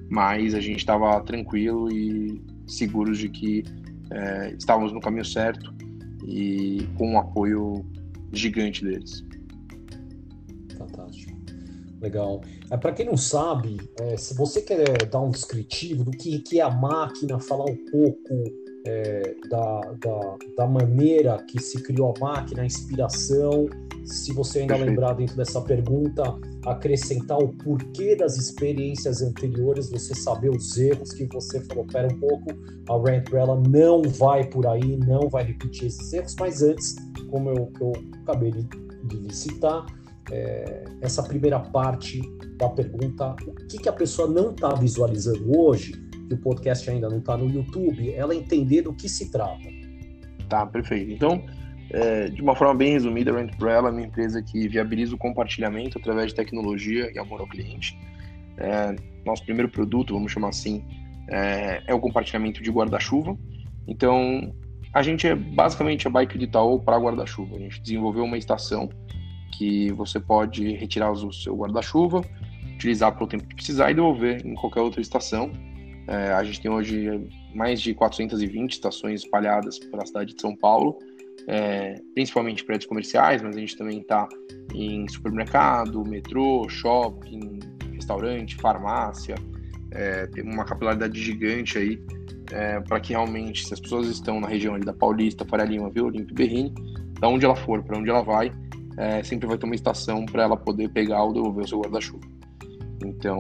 mas 0.10 0.54
a 0.54 0.60
gente 0.60 0.80
estava 0.80 1.20
tranquilo 1.22 1.92
e 1.92 2.44
seguros 2.68 3.18
de 3.18 3.30
que 3.30 3.64
é, 4.12 4.56
estávamos 4.58 4.92
no 4.92 5.00
caminho 5.00 5.26
certo 5.26 5.74
e 6.26 6.88
com 6.98 7.14
um 7.14 7.20
apoio 7.20 7.86
gigante 8.32 8.84
deles. 8.84 9.24
Fantástico. 10.78 11.34
Legal. 12.02 12.42
É, 12.70 12.76
Para 12.76 12.92
quem 12.92 13.06
não 13.06 13.16
sabe, 13.16 13.78
é, 14.00 14.18
se 14.18 14.36
você 14.36 14.62
quer 14.62 15.06
dar 15.06 15.22
um 15.22 15.30
descritivo 15.30 16.04
do 16.04 16.12
que, 16.12 16.40
que 16.40 16.60
é 16.60 16.64
a 16.64 16.70
máquina, 16.70 17.40
falar 17.40 17.66
um 17.66 17.78
pouco 17.92 18.63
é, 18.86 19.36
da, 19.50 19.82
da, 20.00 20.38
da, 20.58 20.68
maneira 20.68 21.38
que 21.48 21.62
se 21.62 21.82
criou 21.82 22.14
a 22.18 22.20
máquina, 22.20 22.64
a 22.64 22.66
inspiração, 22.66 23.68
se 24.06 24.34
você 24.34 24.60
ainda 24.60 24.74
Perfeito. 24.74 24.90
lembrar 24.90 25.14
dentro 25.14 25.38
dessa 25.38 25.62
pergunta, 25.62 26.24
acrescentar 26.66 27.38
o 27.38 27.50
porquê 27.50 28.16
das 28.16 28.38
experiências 28.38 29.22
anteriores, 29.22 29.90
você 29.90 30.14
saber 30.14 30.50
os 30.50 30.78
erros 30.78 31.14
que 31.14 31.26
você 31.28 31.62
falou, 31.62 31.86
pera 31.86 32.14
um 32.14 32.20
pouco, 32.20 32.52
a 32.90 32.94
Rand 32.94 33.22
Umbrella 33.28 33.62
não 33.70 34.02
vai 34.02 34.46
por 34.50 34.68
aí, 34.68 34.98
não 34.98 35.30
vai 35.30 35.46
repetir 35.46 35.88
esses 35.88 36.12
erros, 36.12 36.36
mas 36.38 36.62
antes, 36.62 36.96
como 37.30 37.50
eu, 37.50 37.72
eu 37.80 37.94
acabei 38.24 38.52
de, 38.52 38.68
de 39.06 39.34
citar, 39.36 39.86
é, 40.32 40.84
essa 41.02 41.24
primeira 41.24 41.60
parte 41.60 42.22
da 42.58 42.70
pergunta, 42.70 43.36
o 43.48 43.68
que, 43.68 43.78
que 43.78 43.90
a 43.90 43.94
pessoa 43.94 44.28
não 44.28 44.52
está 44.52 44.74
visualizando 44.74 45.58
hoje, 45.58 45.94
que 46.28 46.34
o 46.34 46.38
podcast 46.38 46.90
ainda 46.90 47.10
não 47.10 47.20
está 47.20 47.38
no 47.38 47.50
YouTube, 47.50 48.14
ela 48.14 48.36
entender 48.36 48.82
do 48.82 48.94
que 48.94 49.08
se 49.10 49.32
trata. 49.32 49.68
Tá, 50.50 50.66
perfeito. 50.66 51.12
Então, 51.12 51.44
é, 51.92 52.30
de 52.30 52.42
uma 52.42 52.56
forma 52.56 52.74
bem 52.76 52.94
resumida, 52.94 53.32
a 53.32 53.38
Rent 53.38 53.54
Umbrella 53.54 53.90
é 53.90 53.92
uma 53.92 54.02
empresa 54.02 54.42
que 54.42 54.68
viabiliza 54.68 55.16
o 55.16 55.18
compartilhamento 55.18 55.98
através 55.98 56.30
de 56.30 56.36
tecnologia 56.36 57.12
e 57.14 57.20
amor 57.20 57.42
ao 57.42 57.48
cliente. 57.48 57.98
É, 58.58 58.96
nosso 59.26 59.44
primeiro 59.46 59.70
produto, 59.70 60.14
vamos 60.14 60.32
chamar 60.32 60.50
assim, 60.50 60.84
é, 61.30 61.84
é 61.88 61.94
o 61.94 62.00
compartilhamento 62.00 62.62
de 62.62 62.72
guarda-chuva. 62.72 63.38
Então, 63.88 64.54
a 64.94 65.02
gente 65.02 65.28
é 65.28 65.36
basicamente 65.36 66.08
a 66.08 66.10
bike 66.10 66.38
de 66.38 66.46
Itaú 66.46 66.80
para 66.80 66.98
guarda-chuva. 66.98 67.56
A 67.56 67.60
gente 67.60 67.82
desenvolveu 67.82 68.24
uma 68.24 68.38
estação 68.38 68.90
que 69.58 69.92
você 69.94 70.20
pode 70.20 70.76
retirar 70.76 71.12
o 71.12 71.32
seu 71.32 71.56
guarda-chuva, 71.56 72.22
utilizar 72.76 73.16
pelo 73.16 73.28
tempo 73.28 73.46
que 73.46 73.56
precisar 73.56 73.92
e 73.92 73.94
devolver 73.94 74.46
em 74.46 74.56
qualquer 74.56 74.82
outra 74.82 75.02
estação. 75.02 75.52
É, 76.08 76.34
a 76.34 76.44
gente 76.44 76.62
tem 76.62 76.70
hoje 76.70 77.30
mais 77.54 77.82
de 77.82 77.94
420 77.94 78.74
estações 78.74 79.22
espalhadas 79.22 79.80
pela 79.80 80.06
cidade 80.06 80.34
de 80.34 80.42
São 80.42 80.56
Paulo, 80.56 80.98
é, 81.48 82.02
principalmente 82.14 82.64
prédios 82.64 82.88
comerciais, 82.88 83.42
mas 83.42 83.56
a 83.56 83.60
gente 83.60 83.78
também 83.78 84.00
está 84.00 84.28
em 84.74 85.08
supermercado, 85.08 86.04
metrô, 86.06 86.68
shopping, 86.70 87.60
restaurante, 87.94 88.56
farmácia. 88.56 89.36
É, 89.92 90.26
tem 90.28 90.44
uma 90.44 90.66
capilaridade 90.66 91.22
gigante 91.22 91.78
aí 91.78 92.02
é, 92.52 92.80
para 92.82 93.00
que 93.00 93.14
realmente, 93.14 93.66
se 93.66 93.74
as 93.74 93.80
pessoas 93.80 94.08
estão 94.08 94.40
na 94.40 94.48
região 94.48 94.80
da 94.80 94.94
Paulista, 94.94 95.46
Faria 95.46 95.66
Lima, 95.66 95.90
Vila 95.90 96.08
Olímpia 96.08 96.32
e 96.32 96.36
Berrini, 96.36 96.74
da 97.20 97.28
onde 97.28 97.46
ela 97.46 97.56
for, 97.56 97.84
para 97.84 97.98
onde 97.98 98.10
ela 98.10 98.22
vai, 98.22 98.52
é, 98.98 99.24
sempre 99.24 99.48
vai 99.48 99.58
ter 99.58 99.66
uma 99.66 99.76
estação 99.76 100.26
para 100.26 100.44
ela 100.44 100.58
poder 100.58 100.90
pegar 100.90 101.24
ou 101.24 101.34
devolver 101.34 101.66
o 101.66 101.68
seu 101.68 101.80
guarda-chuva. 101.80 102.26
Então, 103.06 103.38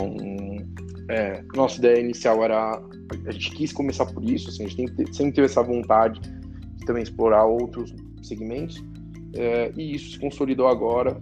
é, 1.09 1.43
nossa 1.55 1.77
ideia 1.77 1.99
inicial 1.99 2.43
era 2.43 2.81
a 3.25 3.31
gente 3.31 3.51
quis 3.51 3.71
começar 3.73 4.05
por 4.05 4.23
isso, 4.23 4.49
assim, 4.49 4.65
a 4.65 4.67
gente 4.67 4.95
tem, 4.95 5.13
sempre 5.13 5.33
teve 5.33 5.45
essa 5.45 5.61
vontade 5.61 6.19
de 6.21 6.85
também 6.85 7.03
explorar 7.03 7.45
outros 7.45 7.93
segmentos 8.21 8.83
é, 9.35 9.71
e 9.75 9.95
isso 9.95 10.11
se 10.11 10.19
consolidou 10.19 10.67
agora 10.67 11.19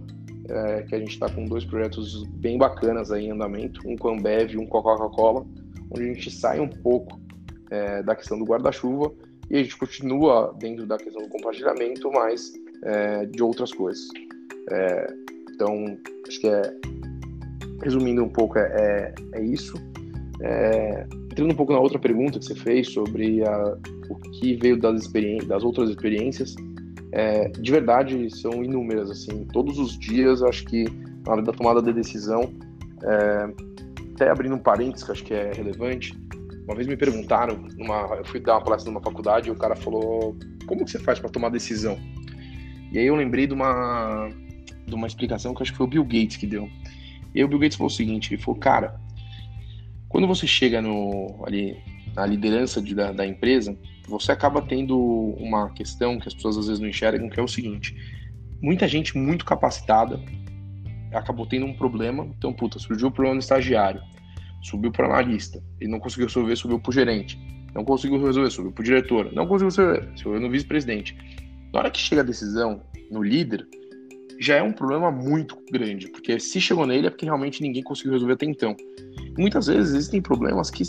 é, 0.48 0.82
que 0.82 0.94
a 0.94 0.98
gente 0.98 1.12
está 1.12 1.28
com 1.28 1.46
dois 1.46 1.64
projetos 1.64 2.24
bem 2.34 2.58
bacanas 2.58 3.10
aí 3.10 3.26
em 3.26 3.30
andamento, 3.30 3.80
um 3.86 3.96
com 3.96 4.08
a 4.08 4.12
Ambev 4.12 4.52
e 4.52 4.58
um 4.58 4.66
com 4.66 4.78
a 4.78 4.82
Coca-Cola, 4.82 5.46
onde 5.90 6.02
a 6.02 6.12
gente 6.12 6.30
sai 6.30 6.60
um 6.60 6.68
pouco 6.68 7.20
é, 7.70 8.02
da 8.02 8.14
questão 8.14 8.38
do 8.38 8.44
guarda-chuva 8.44 9.12
e 9.50 9.56
a 9.56 9.62
gente 9.62 9.76
continua 9.76 10.54
dentro 10.58 10.86
da 10.86 10.96
questão 10.96 11.22
do 11.22 11.28
compartilhamento, 11.28 12.10
mas 12.12 12.52
é, 12.84 13.26
de 13.26 13.42
outras 13.42 13.72
coisas. 13.72 14.08
É, 14.70 15.14
então, 15.50 15.98
acho 16.26 16.40
que 16.40 16.48
é, 16.48 16.62
resumindo 17.82 18.22
um 18.22 18.28
pouco, 18.28 18.58
é, 18.58 18.62
é, 18.62 19.14
é 19.38 19.44
isso. 19.44 19.74
É, 20.40 21.06
entrando 21.30 21.52
um 21.52 21.56
pouco 21.56 21.72
na 21.72 21.78
outra 21.78 21.98
pergunta 21.98 22.38
que 22.38 22.44
você 22.44 22.54
fez 22.54 22.88
sobre 22.92 23.42
a, 23.46 23.76
o 24.08 24.16
que 24.16 24.56
veio 24.56 24.78
das, 24.78 25.10
das 25.46 25.62
outras 25.62 25.90
experiências, 25.90 26.54
é, 27.12 27.48
de 27.48 27.70
verdade 27.70 28.28
são 28.30 28.64
inúmeras, 28.64 29.10
assim, 29.10 29.44
todos 29.52 29.78
os 29.78 29.98
dias, 29.98 30.42
acho 30.42 30.64
que 30.64 30.84
na 31.26 31.32
hora 31.32 31.42
da 31.42 31.52
tomada 31.52 31.82
de 31.82 31.92
decisão, 31.92 32.52
é, 33.04 33.48
até 34.14 34.30
abrindo 34.30 34.54
um 34.54 34.58
parênteses 34.58 35.04
que 35.04 35.12
acho 35.12 35.24
que 35.24 35.34
é 35.34 35.52
relevante, 35.52 36.18
uma 36.64 36.74
vez 36.74 36.86
me 36.86 36.96
perguntaram, 36.96 37.56
numa, 37.76 38.16
eu 38.16 38.24
fui 38.24 38.40
dar 38.40 38.54
uma 38.54 38.64
palestra 38.64 38.90
numa 38.90 39.02
faculdade 39.02 39.48
e 39.48 39.52
o 39.52 39.56
cara 39.56 39.74
falou, 39.74 40.36
como 40.66 40.84
que 40.84 40.90
você 40.90 40.98
faz 40.98 41.18
para 41.18 41.28
tomar 41.28 41.50
decisão? 41.50 41.98
E 42.92 42.98
aí 42.98 43.06
eu 43.06 43.16
lembrei 43.16 43.46
de 43.46 43.54
uma, 43.54 44.28
de 44.86 44.94
uma 44.94 45.06
explicação 45.06 45.54
que 45.54 45.62
acho 45.62 45.72
que 45.72 45.78
foi 45.78 45.86
o 45.86 45.90
Bill 45.90 46.04
Gates 46.04 46.36
que 46.36 46.46
deu. 46.46 46.68
E 47.34 47.42
o 47.42 47.48
Bill 47.48 47.58
Gates 47.58 47.76
falou 47.76 47.90
o 47.90 47.94
seguinte, 47.94 48.34
ele 48.34 48.42
falou, 48.42 48.60
cara, 48.60 49.00
quando 50.08 50.26
você 50.26 50.46
chega 50.46 50.82
no, 50.82 51.42
ali, 51.46 51.76
na 52.14 52.26
liderança 52.26 52.80
de, 52.82 52.94
da, 52.94 53.12
da 53.12 53.26
empresa, 53.26 53.76
você 54.06 54.32
acaba 54.32 54.60
tendo 54.60 54.98
uma 55.38 55.70
questão 55.70 56.18
que 56.18 56.28
as 56.28 56.34
pessoas 56.34 56.58
às 56.58 56.66
vezes 56.66 56.80
não 56.80 56.88
enxergam, 56.88 57.30
que 57.30 57.40
é 57.40 57.42
o 57.42 57.48
seguinte, 57.48 57.96
muita 58.60 58.86
gente 58.86 59.16
muito 59.16 59.44
capacitada 59.44 60.20
acabou 61.12 61.46
tendo 61.46 61.66
um 61.66 61.74
problema, 61.74 62.24
então, 62.36 62.52
puta, 62.52 62.78
surgiu 62.78 63.06
o 63.06 63.10
um 63.10 63.12
problema 63.12 63.34
no 63.34 63.40
estagiário, 63.40 64.02
subiu 64.62 64.90
para 64.90 65.06
analista, 65.06 65.62
ele 65.80 65.90
não 65.90 65.98
conseguiu 65.98 66.26
resolver, 66.26 66.56
subiu 66.56 66.80
para 66.80 66.90
o 66.90 66.92
gerente, 66.92 67.38
não 67.74 67.84
conseguiu 67.84 68.24
resolver, 68.24 68.50
subiu 68.50 68.72
para 68.72 68.80
o 68.80 68.84
diretor, 68.84 69.32
não 69.32 69.46
conseguiu 69.46 69.68
resolver, 69.68 70.18
subiu 70.18 70.40
no 70.40 70.50
vice-presidente. 70.50 71.16
Na 71.72 71.80
hora 71.80 71.90
que 71.90 71.98
chega 71.98 72.20
a 72.20 72.24
decisão 72.24 72.82
no 73.10 73.22
líder, 73.22 73.66
já 74.42 74.56
é 74.56 74.62
um 74.62 74.72
problema 74.72 75.10
muito 75.10 75.56
grande, 75.70 76.08
porque 76.08 76.40
se 76.40 76.60
chegou 76.60 76.84
nele 76.84 77.06
é 77.06 77.10
porque 77.10 77.24
realmente 77.24 77.62
ninguém 77.62 77.82
conseguiu 77.82 78.12
resolver 78.12 78.34
até 78.34 78.44
então. 78.44 78.74
muitas 79.38 79.68
vezes 79.68 79.94
existem 79.94 80.20
problemas 80.20 80.68
que 80.68 80.82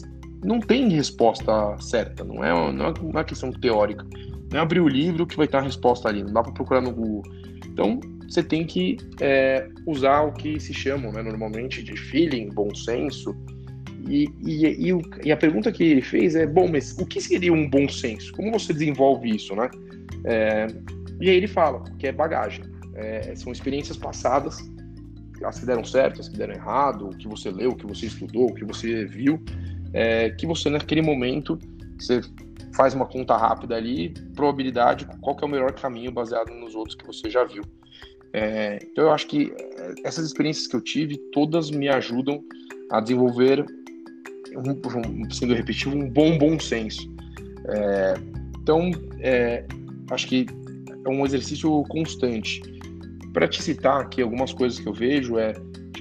não 0.43 0.59
tem 0.59 0.89
resposta 0.89 1.77
certa, 1.79 2.23
não 2.23 2.43
é, 2.43 2.51
não 2.73 2.87
é 2.87 2.93
uma 2.99 3.23
questão 3.23 3.51
teórica. 3.51 4.05
Não 4.51 4.59
é 4.59 4.61
abrir 4.61 4.81
o 4.81 4.87
livro 4.87 5.25
que 5.25 5.37
vai 5.37 5.47
ter 5.47 5.57
a 5.57 5.61
resposta 5.61 6.09
ali, 6.09 6.23
não 6.23 6.33
dá 6.33 6.43
para 6.43 6.51
procurar 6.51 6.81
no 6.81 6.91
Google. 6.91 7.23
Então, 7.67 7.99
você 8.27 8.43
tem 8.43 8.65
que 8.65 8.97
é, 9.21 9.67
usar 9.85 10.21
o 10.21 10.33
que 10.33 10.59
se 10.59 10.73
chamam 10.73 11.11
né, 11.11 11.21
normalmente 11.21 11.81
de 11.83 11.95
feeling, 11.95 12.49
bom 12.49 12.73
senso. 12.75 13.35
E, 14.09 14.27
e, 14.45 14.91
e, 14.91 15.01
e, 15.23 15.31
a 15.31 15.37
pergunta 15.37 15.71
que 15.71 15.83
ele 15.83 16.01
fez 16.01 16.35
é: 16.35 16.45
bom, 16.45 16.67
mas 16.67 16.97
o 16.99 17.05
que 17.05 17.21
seria 17.21 17.53
um 17.53 17.69
bom 17.69 17.87
senso? 17.87 18.33
Como 18.33 18.51
você 18.51 18.73
desenvolve 18.73 19.29
isso, 19.29 19.55
né? 19.55 19.69
É, 20.25 20.67
e 21.21 21.29
aí 21.29 21.37
ele 21.37 21.47
fala 21.47 21.83
que 21.97 22.07
é 22.07 22.11
bagagem. 22.11 22.72
É, 22.95 23.35
são 23.35 23.51
experiências 23.51 23.97
passadas, 23.97 24.57
as 25.43 25.59
que 25.59 25.65
deram 25.65 25.83
certo, 25.83 26.21
as 26.21 26.29
que 26.29 26.37
deram 26.37 26.53
errado, 26.53 27.07
o 27.07 27.17
que 27.17 27.27
você 27.27 27.49
leu, 27.51 27.71
o 27.71 27.75
que 27.75 27.85
você 27.85 28.05
estudou, 28.05 28.49
o 28.49 28.53
que 28.53 28.63
você 28.63 29.05
viu, 29.05 29.41
é, 29.93 30.29
que 30.29 30.45
você 30.45 30.69
naquele 30.69 31.01
momento 31.01 31.57
você 31.99 32.21
faz 32.75 32.93
uma 32.93 33.05
conta 33.05 33.37
rápida 33.37 33.75
ali, 33.75 34.13
probabilidade, 34.35 35.07
qual 35.21 35.35
que 35.35 35.43
é 35.43 35.47
o 35.47 35.49
melhor 35.49 35.73
caminho 35.73 36.11
baseado 36.11 36.49
nos 36.49 36.75
outros 36.75 36.95
que 36.95 37.05
você 37.05 37.29
já 37.29 37.43
viu. 37.43 37.63
É, 38.33 38.79
então 38.81 39.05
eu 39.05 39.11
acho 39.11 39.27
que 39.27 39.53
é, 39.57 39.93
essas 40.03 40.25
experiências 40.25 40.67
que 40.67 40.75
eu 40.75 40.81
tive, 40.81 41.17
todas 41.31 41.69
me 41.69 41.87
ajudam 41.87 42.43
a 42.91 42.99
desenvolver, 42.99 43.65
um, 44.55 45.29
sendo 45.29 45.53
repetido, 45.53 45.95
um 45.95 46.09
bom 46.09 46.37
bom 46.37 46.59
senso. 46.59 47.11
É, 47.67 48.13
então, 48.59 48.91
é, 49.19 49.65
acho 50.09 50.27
que 50.27 50.45
é 51.05 51.09
um 51.09 51.25
exercício 51.25 51.83
constante. 51.89 52.61
Para 53.33 53.47
te 53.47 53.61
citar 53.61 54.01
aqui 54.01 54.21
algumas 54.21 54.53
coisas 54.53 54.79
que 54.79 54.87
eu 54.87 54.93
vejo, 54.93 55.37
é 55.37 55.53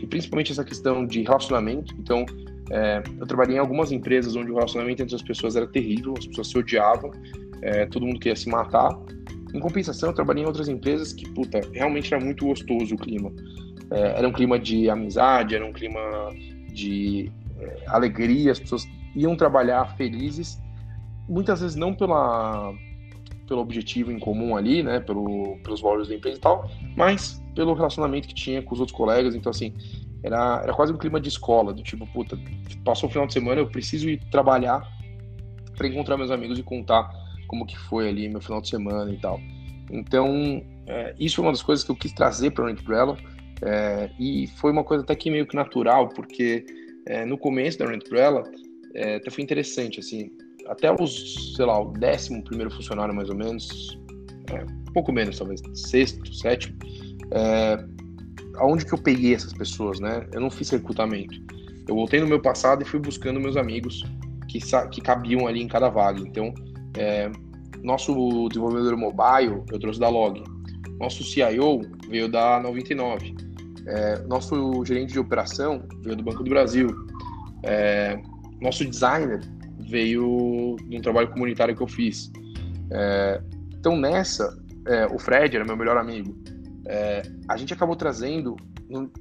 principalmente 0.06 0.52
essa 0.52 0.64
questão 0.64 1.06
de 1.06 1.22
relacionamento. 1.22 1.94
Então, 1.98 2.26
é, 2.70 3.02
eu 3.18 3.26
trabalhei 3.26 3.56
em 3.56 3.58
algumas 3.58 3.90
empresas 3.90 4.36
onde 4.36 4.50
o 4.50 4.54
relacionamento 4.54 5.02
entre 5.02 5.14
as 5.14 5.22
pessoas 5.22 5.56
era 5.56 5.66
terrível, 5.66 6.14
as 6.18 6.26
pessoas 6.26 6.48
se 6.48 6.58
odiavam, 6.58 7.10
é, 7.62 7.86
todo 7.86 8.06
mundo 8.06 8.18
queria 8.18 8.36
se 8.36 8.48
matar. 8.48 8.90
Em 9.54 9.60
compensação, 9.60 10.10
eu 10.10 10.14
trabalhei 10.14 10.42
em 10.42 10.46
outras 10.46 10.68
empresas 10.68 11.12
que, 11.12 11.28
puta, 11.30 11.60
realmente 11.72 12.12
era 12.12 12.22
muito 12.22 12.46
gostoso 12.46 12.94
o 12.94 12.98
clima. 12.98 13.30
É, 13.90 14.18
era 14.18 14.28
um 14.28 14.32
clima 14.32 14.58
de 14.58 14.88
amizade, 14.88 15.54
era 15.54 15.64
um 15.64 15.72
clima 15.72 16.00
de 16.72 17.30
é, 17.58 17.84
alegria, 17.86 18.52
as 18.52 18.58
pessoas 18.58 18.86
iam 19.14 19.36
trabalhar 19.36 19.94
felizes, 19.96 20.58
muitas 21.28 21.60
vezes 21.60 21.76
não 21.76 21.94
pela 21.94 22.72
pelo 23.46 23.60
objetivo 23.60 24.10
em 24.10 24.18
comum 24.18 24.56
ali, 24.56 24.82
né, 24.82 25.00
pelo, 25.00 25.58
pelos 25.62 25.80
valores 25.80 26.08
da 26.08 26.14
empresa 26.14 26.38
e 26.38 26.40
tal, 26.40 26.70
mas 26.96 27.42
pelo 27.54 27.74
relacionamento 27.74 28.28
que 28.28 28.34
tinha 28.34 28.62
com 28.62 28.74
os 28.74 28.80
outros 28.80 28.96
colegas. 28.96 29.34
Então, 29.34 29.50
assim, 29.50 29.74
era, 30.22 30.60
era 30.62 30.72
quase 30.72 30.92
um 30.92 30.96
clima 30.96 31.20
de 31.20 31.28
escola, 31.28 31.72
do 31.72 31.82
tipo, 31.82 32.06
puta, 32.06 32.38
passou 32.84 33.08
o 33.08 33.12
final 33.12 33.26
de 33.26 33.32
semana, 33.32 33.60
eu 33.60 33.68
preciso 33.68 34.08
ir 34.08 34.20
trabalhar 34.30 34.86
para 35.76 35.88
encontrar 35.88 36.16
meus 36.16 36.30
amigos 36.30 36.58
e 36.58 36.62
contar 36.62 37.10
como 37.48 37.66
que 37.66 37.78
foi 37.78 38.08
ali 38.08 38.28
meu 38.28 38.40
final 38.40 38.60
de 38.60 38.68
semana 38.68 39.12
e 39.12 39.18
tal. 39.18 39.40
Então, 39.90 40.64
é, 40.86 41.14
isso 41.18 41.36
foi 41.36 41.44
uma 41.44 41.52
das 41.52 41.62
coisas 41.62 41.84
que 41.84 41.90
eu 41.90 41.96
quis 41.96 42.12
trazer 42.12 42.52
para 42.52 42.64
o 42.64 42.70
Umbrella 42.70 43.16
é, 43.62 44.10
e 44.18 44.46
foi 44.56 44.72
uma 44.72 44.84
coisa 44.84 45.04
até 45.04 45.14
que 45.14 45.30
meio 45.30 45.46
que 45.46 45.54
natural, 45.54 46.08
porque 46.08 46.64
é, 47.06 47.24
no 47.24 47.36
começo 47.36 47.78
da 47.78 47.86
Umbrella 47.86 48.42
é, 48.94 49.16
até 49.16 49.30
foi 49.30 49.42
interessante, 49.42 50.00
assim, 50.00 50.30
até 50.68 50.92
os, 50.92 51.54
sei 51.56 51.64
lá, 51.64 51.80
o 51.80 51.92
décimo 51.92 52.42
primeiro 52.44 52.70
funcionário 52.70 53.14
mais 53.14 53.28
ou 53.28 53.36
menos, 53.36 53.98
é, 54.50 54.64
um 54.64 54.92
pouco 54.92 55.12
menos 55.12 55.38
talvez, 55.38 55.62
sexto, 55.74 56.34
sétimo, 56.34 56.76
é, 57.30 57.84
aonde 58.56 58.84
que 58.84 58.92
eu 58.92 58.98
peguei 58.98 59.34
essas 59.34 59.52
pessoas, 59.52 60.00
né? 60.00 60.26
Eu 60.32 60.40
não 60.40 60.50
fiz 60.50 60.70
recrutamento. 60.70 61.34
Eu 61.88 61.94
voltei 61.94 62.20
no 62.20 62.26
meu 62.26 62.40
passado 62.40 62.82
e 62.82 62.84
fui 62.84 63.00
buscando 63.00 63.40
meus 63.40 63.56
amigos 63.56 64.04
que, 64.48 64.58
que 64.90 65.00
cabiam 65.00 65.46
ali 65.46 65.62
em 65.62 65.68
cada 65.68 65.88
vaga. 65.88 66.20
Então, 66.20 66.52
é, 66.96 67.30
nosso 67.82 68.48
desenvolvedor 68.48 68.96
mobile 68.96 69.62
eu 69.70 69.78
trouxe 69.78 69.98
da 69.98 70.08
Log. 70.08 70.42
Nosso 70.98 71.24
CIO 71.24 71.80
veio 72.08 72.28
da 72.28 72.60
99. 72.60 73.34
É, 73.86 74.18
nosso 74.28 74.84
gerente 74.84 75.12
de 75.12 75.18
operação 75.18 75.82
veio 76.02 76.16
do 76.16 76.22
Banco 76.22 76.44
do 76.44 76.50
Brasil. 76.50 76.88
É, 77.64 78.20
nosso 78.60 78.84
designer 78.84 79.40
veio 79.92 80.76
de 80.88 80.96
um 80.96 81.02
trabalho 81.02 81.28
comunitário 81.28 81.76
que 81.76 81.82
eu 81.82 81.86
fiz. 81.86 82.32
É, 82.90 83.40
então, 83.78 83.96
nessa, 83.96 84.58
é, 84.86 85.06
o 85.06 85.18
Fred 85.18 85.54
era 85.54 85.64
meu 85.64 85.76
melhor 85.76 85.98
amigo. 85.98 86.34
É, 86.86 87.22
a 87.46 87.56
gente 87.58 87.74
acabou 87.74 87.94
trazendo, 87.94 88.56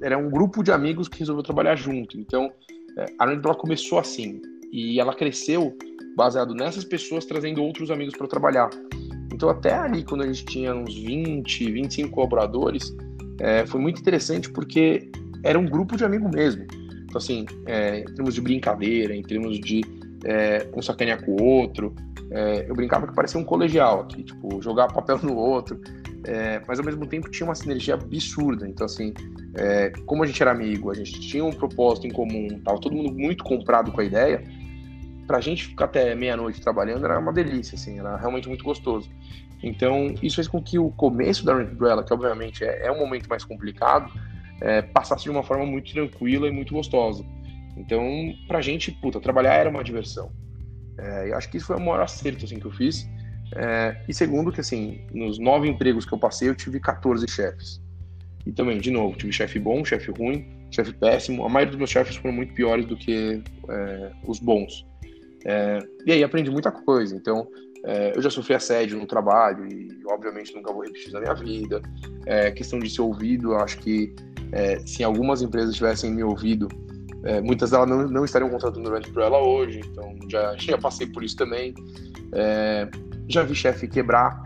era 0.00 0.16
um 0.16 0.30
grupo 0.30 0.62
de 0.62 0.72
amigos 0.72 1.08
que 1.08 1.18
resolveu 1.18 1.42
trabalhar 1.42 1.76
junto. 1.76 2.18
Então, 2.18 2.50
é, 2.98 3.06
a 3.18 3.26
Randall 3.26 3.54
começou 3.54 3.98
assim 3.98 4.40
e 4.72 4.98
ela 4.98 5.14
cresceu 5.14 5.76
baseado 6.16 6.54
nessas 6.54 6.84
pessoas 6.84 7.26
trazendo 7.26 7.62
outros 7.62 7.90
amigos 7.90 8.16
para 8.16 8.26
trabalhar. 8.26 8.70
Então, 9.32 9.48
até 9.50 9.74
ali, 9.74 10.02
quando 10.02 10.22
a 10.22 10.26
gente 10.26 10.44
tinha 10.46 10.74
uns 10.74 10.94
20, 10.94 11.70
25 11.70 12.10
colaboradores, 12.10 12.94
é, 13.40 13.66
foi 13.66 13.80
muito 13.80 14.00
interessante 14.00 14.50
porque 14.50 15.10
era 15.44 15.58
um 15.58 15.66
grupo 15.66 15.96
de 15.96 16.04
amigo 16.04 16.28
mesmo. 16.32 16.64
Então, 17.04 17.18
assim, 17.18 17.44
é, 17.66 18.00
em 18.00 18.14
termos 18.14 18.34
de 18.34 18.40
brincadeira, 18.40 19.14
em 19.14 19.22
termos 19.22 19.58
de 19.60 19.82
é, 20.24 20.68
um 20.74 20.82
sacanear 20.82 21.24
com 21.24 21.32
o 21.32 21.42
outro, 21.42 21.94
é, 22.30 22.66
eu 22.68 22.74
brincava 22.74 23.06
que 23.06 23.14
parecia 23.14 23.38
um 23.38 23.44
colegial 23.44 24.00
aqui, 24.00 24.22
tipo, 24.22 24.62
jogar 24.62 24.88
papel 24.88 25.18
no 25.22 25.36
outro, 25.36 25.80
é, 26.24 26.62
mas 26.66 26.78
ao 26.78 26.84
mesmo 26.84 27.06
tempo 27.06 27.30
tinha 27.30 27.46
uma 27.46 27.54
sinergia 27.54 27.94
absurda. 27.94 28.66
Então, 28.66 28.86
assim, 28.86 29.12
é, 29.54 29.90
como 30.06 30.22
a 30.22 30.26
gente 30.26 30.40
era 30.40 30.50
amigo, 30.50 30.90
a 30.90 30.94
gente 30.94 31.20
tinha 31.20 31.44
um 31.44 31.52
propósito 31.52 32.06
em 32.06 32.10
comum, 32.10 32.60
tava 32.64 32.80
todo 32.80 32.94
mundo 32.94 33.12
muito 33.12 33.44
comprado 33.44 33.92
com 33.92 34.00
a 34.00 34.04
ideia, 34.04 34.42
pra 35.26 35.40
gente 35.40 35.66
ficar 35.66 35.86
até 35.86 36.14
meia-noite 36.14 36.60
trabalhando 36.60 37.04
era 37.04 37.18
uma 37.18 37.32
delícia, 37.32 37.74
assim, 37.76 37.98
era 37.98 38.16
realmente 38.16 38.48
muito 38.48 38.64
gostoso. 38.64 39.10
Então, 39.62 40.14
isso 40.22 40.36
fez 40.36 40.48
com 40.48 40.60
que 40.60 40.78
o 40.78 40.90
começo 40.90 41.44
da 41.44 41.54
Umbrella, 41.54 42.02
que 42.02 42.12
obviamente 42.12 42.64
é, 42.64 42.86
é 42.86 42.92
um 42.92 42.98
momento 42.98 43.28
mais 43.28 43.44
complicado, 43.44 44.12
é, 44.60 44.82
passasse 44.82 45.24
de 45.24 45.30
uma 45.30 45.42
forma 45.42 45.64
muito 45.66 45.92
tranquila 45.92 46.48
e 46.48 46.50
muito 46.50 46.74
gostosa. 46.74 47.24
Então, 47.76 48.34
pra 48.46 48.60
gente, 48.60 48.92
puta, 48.92 49.20
trabalhar 49.20 49.54
era 49.54 49.70
uma 49.70 49.82
diversão. 49.82 50.30
É, 50.98 51.30
eu 51.30 51.36
acho 51.36 51.50
que 51.50 51.56
isso 51.56 51.66
foi 51.66 51.76
o 51.76 51.80
maior 51.80 52.00
acerto 52.00 52.44
assim, 52.44 52.58
que 52.58 52.66
eu 52.66 52.70
fiz. 52.70 53.08
É, 53.54 53.96
e 54.08 54.14
segundo, 54.14 54.52
que 54.52 54.60
assim, 54.60 55.00
nos 55.12 55.38
nove 55.38 55.68
empregos 55.68 56.06
que 56.06 56.12
eu 56.12 56.18
passei, 56.18 56.48
eu 56.48 56.54
tive 56.54 56.80
14 56.80 57.26
chefes. 57.28 57.80
E 58.46 58.52
também, 58.52 58.78
de 58.78 58.90
novo, 58.90 59.16
tive 59.16 59.32
chefe 59.32 59.58
bom, 59.58 59.84
chefe 59.84 60.10
ruim, 60.10 60.66
chefe 60.70 60.92
péssimo. 60.92 61.44
A 61.44 61.48
maioria 61.48 61.70
dos 61.70 61.78
meus 61.78 61.90
chefes 61.90 62.16
foram 62.16 62.34
muito 62.34 62.54
piores 62.54 62.86
do 62.86 62.96
que 62.96 63.42
é, 63.68 64.12
os 64.26 64.38
bons. 64.40 64.86
É, 65.44 65.78
e 66.06 66.12
aí 66.12 66.24
aprendi 66.24 66.50
muita 66.50 66.70
coisa. 66.70 67.14
Então, 67.14 67.46
é, 67.84 68.16
eu 68.16 68.22
já 68.22 68.30
sofri 68.30 68.54
assédio 68.54 68.98
no 68.98 69.06
trabalho 69.06 69.66
e, 69.66 69.88
obviamente, 70.06 70.54
nunca 70.54 70.72
vou 70.72 70.82
repetir 70.82 71.12
na 71.12 71.20
minha 71.20 71.34
vida. 71.34 71.80
É, 72.26 72.50
questão 72.50 72.78
de 72.78 72.90
ser 72.90 73.02
ouvido, 73.02 73.54
acho 73.54 73.78
que 73.78 74.14
se 74.84 75.02
algumas 75.02 75.40
empresas 75.40 75.74
tivessem 75.74 76.12
me 76.12 76.22
ouvido, 76.22 76.68
é, 77.24 77.40
muitas 77.40 77.70
delas 77.70 77.88
não, 77.88 78.08
não 78.08 78.24
estariam 78.24 78.50
contratando 78.50 78.90
por 79.12 79.22
ela 79.22 79.38
hoje. 79.38 79.80
Então, 79.84 80.16
já, 80.28 80.56
já 80.56 80.78
passei 80.78 81.06
por 81.06 81.22
isso 81.22 81.36
também. 81.36 81.74
É, 82.32 82.88
já 83.28 83.42
vi 83.42 83.54
chefe 83.54 83.86
quebrar. 83.86 84.42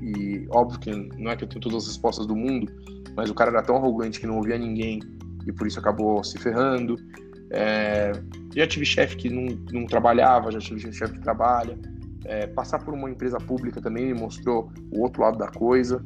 E 0.00 0.46
óbvio 0.50 0.78
que 0.78 0.90
não 1.18 1.30
é 1.30 1.36
que 1.36 1.44
eu 1.44 1.48
tenho 1.48 1.60
todas 1.60 1.82
as 1.82 1.88
respostas 1.88 2.26
do 2.26 2.34
mundo, 2.34 2.72
mas 3.16 3.28
o 3.30 3.34
cara 3.34 3.50
era 3.50 3.62
tão 3.62 3.76
arrogante 3.76 4.20
que 4.20 4.26
não 4.26 4.36
ouvia 4.36 4.56
ninguém 4.56 5.00
e 5.46 5.52
por 5.52 5.66
isso 5.66 5.78
acabou 5.78 6.22
se 6.22 6.38
ferrando. 6.38 6.96
É, 7.50 8.12
já 8.54 8.66
tive 8.66 8.84
chefe 8.84 9.16
que 9.16 9.28
não, 9.28 9.58
não 9.72 9.86
trabalhava, 9.86 10.52
já 10.52 10.58
tive 10.58 10.92
chefe 10.92 11.14
que 11.14 11.20
trabalha. 11.20 11.78
É, 12.24 12.46
passar 12.46 12.78
por 12.78 12.94
uma 12.94 13.10
empresa 13.10 13.38
pública 13.38 13.80
também 13.80 14.06
me 14.06 14.14
mostrou 14.14 14.70
o 14.92 15.00
outro 15.00 15.22
lado 15.22 15.38
da 15.38 15.48
coisa. 15.48 16.04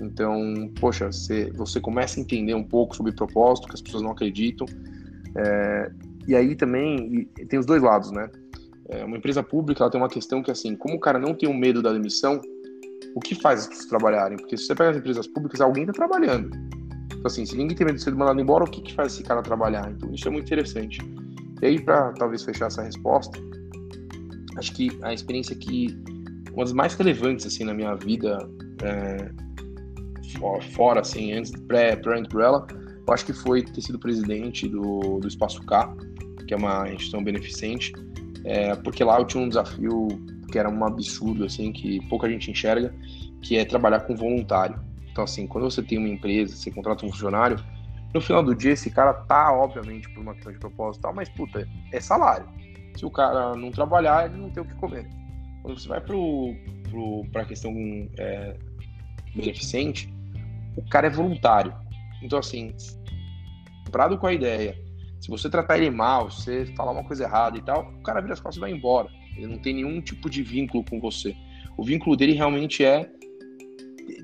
Então, 0.00 0.70
poxa, 0.80 1.12
você, 1.12 1.50
você 1.52 1.80
começa 1.80 2.18
a 2.18 2.22
entender 2.22 2.54
um 2.54 2.64
pouco 2.64 2.96
sobre 2.96 3.12
propósito, 3.12 3.68
que 3.68 3.74
as 3.74 3.82
pessoas 3.82 4.02
não 4.02 4.10
acreditam. 4.10 4.66
É, 5.36 5.90
e 6.26 6.34
aí 6.34 6.54
também 6.54 7.28
e 7.38 7.46
tem 7.46 7.58
os 7.58 7.66
dois 7.66 7.82
lados, 7.82 8.10
né? 8.10 8.30
É, 8.88 9.04
uma 9.04 9.16
empresa 9.16 9.42
pública 9.42 9.82
ela 9.82 9.90
tem 9.90 10.00
uma 10.00 10.08
questão 10.08 10.42
que, 10.42 10.50
assim, 10.50 10.76
como 10.76 10.96
o 10.96 11.00
cara 11.00 11.18
não 11.18 11.34
tem 11.34 11.48
o 11.48 11.52
um 11.52 11.56
medo 11.56 11.82
da 11.82 11.92
demissão, 11.92 12.40
o 13.14 13.20
que 13.20 13.34
faz 13.34 13.60
as 13.60 13.66
pessoas 13.68 13.86
trabalharem? 13.86 14.36
Porque 14.36 14.56
se 14.56 14.66
você 14.66 14.74
pega 14.74 14.90
as 14.90 14.96
empresas 14.96 15.26
públicas, 15.26 15.60
alguém 15.60 15.84
está 15.84 15.92
trabalhando. 15.92 16.50
Então, 17.06 17.26
assim, 17.26 17.46
se 17.46 17.56
ninguém 17.56 17.76
tem 17.76 17.86
medo 17.86 17.96
de 17.96 18.02
ser 18.02 18.14
mandado 18.14 18.40
embora, 18.40 18.64
o 18.64 18.70
que, 18.70 18.82
que 18.82 18.94
faz 18.94 19.14
esse 19.14 19.22
cara 19.22 19.42
trabalhar? 19.42 19.90
Então, 19.90 20.12
isso 20.12 20.28
é 20.28 20.30
muito 20.30 20.44
interessante. 20.44 20.98
E 21.62 21.66
aí, 21.66 21.80
para 21.80 22.12
talvez 22.12 22.42
fechar 22.42 22.66
essa 22.66 22.82
resposta, 22.82 23.38
acho 24.58 24.72
que 24.74 24.90
a 25.02 25.12
experiência 25.14 25.56
que 25.56 25.96
uma 26.52 26.64
das 26.64 26.72
mais 26.72 26.94
relevantes 26.94 27.46
assim 27.46 27.64
na 27.64 27.74
minha 27.74 27.94
vida 27.94 28.38
é, 28.82 29.30
fora 30.72 31.00
assim 31.00 31.32
antes 31.32 31.50
pré 31.66 31.96
pré 31.96 32.20
umbrella 32.20 32.66
eu 33.06 33.14
acho 33.14 33.26
que 33.26 33.32
foi 33.32 33.62
ter 33.62 33.80
sido 33.80 33.98
presidente 33.98 34.68
do, 34.68 35.18
do 35.20 35.28
Espaço 35.28 35.62
K 35.62 35.94
que 36.46 36.54
é 36.54 36.56
uma 36.56 36.88
instituição 36.88 37.22
beneficente 37.22 37.92
é, 38.44 38.74
porque 38.76 39.02
lá 39.02 39.18
eu 39.18 39.24
tinha 39.24 39.42
um 39.42 39.48
desafio 39.48 40.08
que 40.50 40.58
era 40.58 40.68
um 40.68 40.84
absurdo 40.84 41.44
assim 41.44 41.72
que 41.72 42.00
pouca 42.08 42.28
gente 42.28 42.50
enxerga 42.50 42.94
que 43.42 43.56
é 43.56 43.64
trabalhar 43.64 44.00
com 44.00 44.14
voluntário 44.14 44.78
então 45.10 45.24
assim 45.24 45.46
quando 45.46 45.64
você 45.64 45.82
tem 45.82 45.98
uma 45.98 46.08
empresa 46.08 46.54
você 46.54 46.70
contrata 46.70 47.04
um 47.06 47.10
funcionário 47.10 47.58
no 48.14 48.20
final 48.20 48.44
do 48.44 48.54
dia, 48.54 48.70
esse 48.70 48.88
cara 48.90 49.12
tá, 49.12 49.52
obviamente, 49.52 50.08
por 50.10 50.20
uma 50.20 50.34
questão 50.34 50.52
de 50.52 50.58
propósito 50.60 51.02
tal, 51.02 51.12
mas, 51.12 51.28
puta, 51.28 51.68
é 51.92 52.00
salário. 52.00 52.46
Se 52.96 53.04
o 53.04 53.10
cara 53.10 53.56
não 53.56 53.72
trabalhar, 53.72 54.26
ele 54.26 54.40
não 54.40 54.50
tem 54.50 54.62
o 54.62 54.66
que 54.66 54.74
comer. 54.76 55.04
Quando 55.62 55.80
você 55.80 55.88
vai 55.88 56.00
pro, 56.00 56.54
pro, 56.88 57.24
pra 57.32 57.44
questão 57.44 57.72
é, 58.16 58.56
beneficente, 59.34 60.14
o 60.76 60.88
cara 60.88 61.08
é 61.08 61.10
voluntário. 61.10 61.74
Então, 62.24 62.38
assim, 62.38 62.74
comprado 63.84 64.18
com 64.18 64.26
a 64.26 64.32
ideia, 64.32 64.74
se 65.20 65.28
você 65.28 65.48
tratar 65.48 65.78
ele 65.78 65.90
mal, 65.90 66.30
se 66.30 66.44
você 66.44 66.66
falar 66.74 66.92
uma 66.92 67.04
coisa 67.04 67.24
errada 67.24 67.58
e 67.58 67.62
tal, 67.62 67.92
o 67.98 68.02
cara 68.02 68.20
vira 68.20 68.32
as 68.32 68.40
costas 68.40 68.56
e 68.56 68.60
vai 68.60 68.72
embora. 68.72 69.08
Ele 69.36 69.46
não 69.46 69.58
tem 69.58 69.74
nenhum 69.74 70.00
tipo 70.00 70.30
de 70.30 70.42
vínculo 70.42 70.84
com 70.84 70.98
você. 71.00 71.36
O 71.76 71.84
vínculo 71.84 72.16
dele 72.16 72.32
realmente 72.32 72.84
é. 72.84 73.10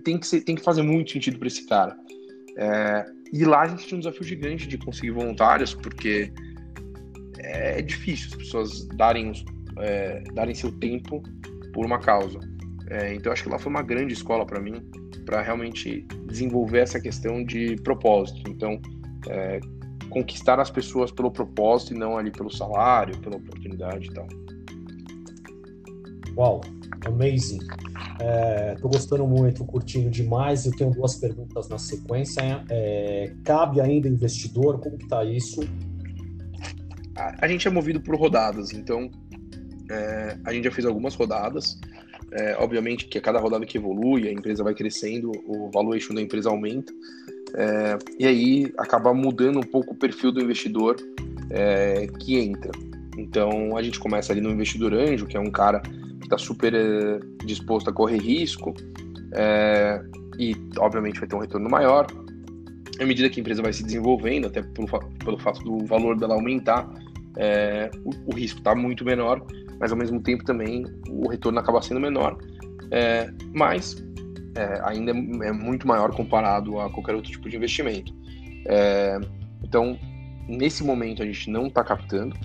Tem 0.04 0.18
que, 0.18 0.26
ser, 0.26 0.40
tem 0.42 0.54
que 0.54 0.62
fazer 0.62 0.82
muito 0.82 1.10
sentido 1.10 1.38
para 1.38 1.48
esse 1.48 1.66
cara. 1.66 1.96
É, 2.56 3.04
e 3.32 3.44
lá 3.44 3.62
a 3.62 3.68
gente 3.68 3.86
tinha 3.86 3.96
um 3.96 4.00
desafio 4.00 4.24
gigante 4.24 4.66
de 4.66 4.78
conseguir 4.78 5.10
voluntários, 5.10 5.74
porque 5.74 6.32
é 7.38 7.82
difícil 7.82 8.28
as 8.30 8.36
pessoas 8.36 8.88
darem, 8.88 9.32
é, 9.78 10.22
darem 10.34 10.54
seu 10.54 10.72
tempo 10.72 11.22
por 11.72 11.84
uma 11.84 11.98
causa. 11.98 12.38
É, 12.90 13.14
então 13.14 13.32
acho 13.32 13.44
que 13.44 13.48
lá 13.48 13.58
foi 13.58 13.70
uma 13.70 13.82
grande 13.82 14.14
escola 14.14 14.44
para 14.44 14.60
mim, 14.60 14.82
para 15.24 15.42
realmente 15.42 16.06
desenvolver 16.26 16.80
essa 16.80 17.00
questão 17.00 17.44
de 17.44 17.76
propósito. 17.76 18.50
Então, 18.50 18.80
é, 19.28 19.60
conquistar 20.08 20.58
as 20.60 20.70
pessoas 20.70 21.10
pelo 21.10 21.30
propósito 21.30 21.94
e 21.94 21.98
não 21.98 22.18
ali 22.18 22.30
pelo 22.30 22.50
salário, 22.50 23.16
pela 23.18 23.36
oportunidade 23.36 24.08
e 24.08 24.12
tal. 24.12 24.26
Uau, 26.36 26.60
amazing. 27.06 27.58
Estou 27.58 28.90
é, 28.90 28.92
gostando 28.92 29.26
muito, 29.26 29.64
curtindo 29.64 30.10
demais. 30.10 30.66
Eu 30.66 30.72
tenho 30.72 30.90
duas 30.90 31.16
perguntas 31.16 31.68
na 31.68 31.78
sequência. 31.78 32.64
É, 32.68 33.32
cabe 33.44 33.80
ainda 33.80 34.08
investidor? 34.08 34.78
Como 34.80 34.98
que 34.98 35.04
está 35.04 35.24
isso? 35.24 35.60
A, 37.16 37.44
a, 37.44 37.48
gente 37.48 37.66
é 37.66 37.70
movido 37.70 38.00
por 38.00 38.16
rodadas, 38.16 38.72
então 38.72 39.10
é, 39.90 40.38
a 40.44 40.52
gente 40.52 40.64
já 40.64 40.70
fez 40.70 40.86
algumas 40.86 41.14
rodadas. 41.14 41.78
É, 42.32 42.56
obviamente 42.58 43.06
que 43.06 43.18
a 43.18 43.20
cada 43.20 43.40
rodada 43.40 43.66
que 43.66 43.76
evolui, 43.76 44.28
a 44.28 44.32
empresa 44.32 44.62
vai 44.62 44.74
crescendo, 44.74 45.32
o 45.44 45.70
valuation 45.70 46.14
da 46.14 46.22
empresa 46.22 46.48
aumenta. 46.48 46.92
É, 47.54 47.98
e 48.18 48.26
aí 48.26 48.72
acaba 48.78 49.12
mudando 49.12 49.58
um 49.58 49.62
pouco 49.62 49.92
o 49.92 49.96
perfil 49.96 50.30
do 50.30 50.40
investidor 50.40 50.96
é, 51.50 52.06
que 52.20 52.38
entra. 52.38 52.70
Então 53.18 53.76
a 53.76 53.82
gente 53.82 53.98
começa 53.98 54.32
ali 54.32 54.40
no 54.40 54.50
investidor 54.50 54.94
anjo, 54.94 55.26
que 55.26 55.36
é 55.36 55.40
um 55.40 55.50
cara 55.50 55.82
está 56.30 56.38
super 56.38 56.72
é, 56.74 57.18
disposto 57.44 57.90
a 57.90 57.92
correr 57.92 58.18
risco 58.18 58.72
é, 59.32 60.00
e, 60.38 60.56
obviamente, 60.78 61.18
vai 61.18 61.28
ter 61.28 61.34
um 61.34 61.40
retorno 61.40 61.68
maior. 61.68 62.06
À 63.00 63.04
medida 63.04 63.28
que 63.28 63.40
a 63.40 63.42
empresa 63.42 63.62
vai 63.62 63.72
se 63.72 63.82
desenvolvendo, 63.82 64.46
até 64.46 64.62
pelo, 64.62 64.86
pelo 65.24 65.38
fato 65.38 65.62
do 65.62 65.84
valor 65.86 66.16
dela 66.16 66.34
aumentar, 66.34 66.88
é, 67.36 67.90
o, 68.04 68.32
o, 68.32 68.34
risco 68.34 68.58
está 68.58 68.74
muito 68.74 69.04
menor, 69.04 69.44
mas 69.78 69.92
ao 69.92 69.98
mesmo 69.98 70.20
tempo 70.20 70.44
também 70.44 70.84
o 71.08 71.28
retorno 71.28 71.58
acaba 71.58 71.80
sendo 71.82 72.00
menor, 72.00 72.36
é, 72.90 73.30
mas 73.54 74.02
é, 74.56 74.80
ainda 74.84 75.12
é 75.12 75.52
muito 75.52 75.86
maior 75.86 76.14
comparado 76.14 76.80
a 76.80 76.90
qualquer 76.90 77.14
outro 77.14 77.30
tipo 77.30 77.48
de 77.48 77.56
investimento. 77.56 78.12
É, 78.66 79.18
então, 79.62 79.98
nesse 80.48 80.82
momento 80.82 81.22
a 81.22 81.26
gente 81.26 81.50
não 81.50 81.66
está 81.66 81.84
captando, 81.84 82.36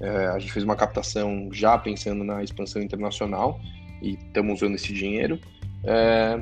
é, 0.00 0.26
a 0.26 0.38
gente 0.38 0.52
fez 0.52 0.64
uma 0.64 0.76
captação 0.76 1.48
já 1.52 1.78
pensando 1.78 2.24
na 2.24 2.42
expansão 2.42 2.82
internacional 2.82 3.60
e 4.02 4.14
estamos 4.14 4.60
usando 4.60 4.74
esse 4.74 4.92
dinheiro. 4.92 5.38
É, 5.84 6.40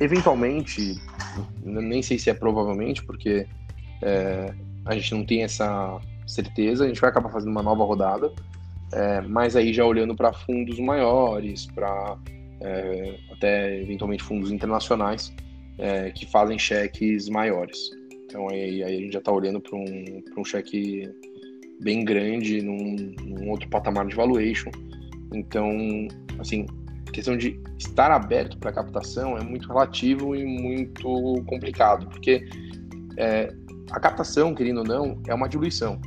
eventualmente, 0.00 1.00
nem 1.62 2.02
sei 2.02 2.18
se 2.18 2.30
é 2.30 2.34
provavelmente, 2.34 3.04
porque 3.04 3.46
é, 4.02 4.54
a 4.84 4.94
gente 4.94 5.14
não 5.14 5.24
tem 5.24 5.42
essa 5.42 6.00
certeza, 6.26 6.84
a 6.84 6.88
gente 6.88 7.00
vai 7.00 7.10
acabar 7.10 7.30
fazendo 7.30 7.50
uma 7.50 7.62
nova 7.62 7.84
rodada, 7.84 8.32
é, 8.92 9.20
mas 9.22 9.56
aí 9.56 9.72
já 9.72 9.84
olhando 9.84 10.14
para 10.14 10.32
fundos 10.32 10.78
maiores, 10.78 11.66
para 11.66 12.16
é, 12.60 13.18
até 13.32 13.80
eventualmente 13.80 14.22
fundos 14.22 14.50
internacionais 14.50 15.32
é, 15.78 16.10
que 16.10 16.26
fazem 16.26 16.58
cheques 16.58 17.28
maiores. 17.28 17.90
Então 18.24 18.48
aí, 18.48 18.82
aí 18.82 18.96
a 18.96 19.00
gente 19.00 19.12
já 19.12 19.18
está 19.18 19.32
olhando 19.32 19.60
para 19.60 19.76
um, 19.76 20.22
um 20.36 20.44
cheque 20.44 21.08
bem 21.80 22.04
grande, 22.04 22.62
num, 22.62 23.14
num 23.24 23.50
outro 23.50 23.68
patamar 23.68 24.06
de 24.06 24.14
valuation. 24.14 24.70
Então, 25.34 25.70
assim, 26.38 26.66
a 27.06 27.10
questão 27.10 27.36
de 27.36 27.60
estar 27.78 28.10
aberto 28.10 28.58
para 28.58 28.72
captação 28.72 29.36
é 29.36 29.42
muito 29.42 29.68
relativo 29.68 30.34
e 30.34 30.44
muito 30.44 31.42
complicado, 31.46 32.06
porque 32.08 32.48
é, 33.16 33.52
a 33.90 34.00
captação, 34.00 34.54
querendo 34.54 34.78
ou 34.78 34.84
não, 34.84 35.20
é 35.26 35.34
uma 35.34 35.48
diluição. 35.48 36.00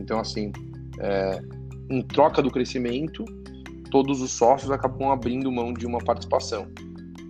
Então, 0.00 0.18
assim, 0.18 0.52
é, 0.98 1.40
em 1.90 2.02
troca 2.02 2.42
do 2.42 2.50
crescimento, 2.50 3.24
todos 3.90 4.20
os 4.20 4.30
sócios 4.32 4.70
acabam 4.70 5.10
abrindo 5.10 5.50
mão 5.50 5.72
de 5.72 5.86
uma 5.86 5.98
participação, 5.98 6.66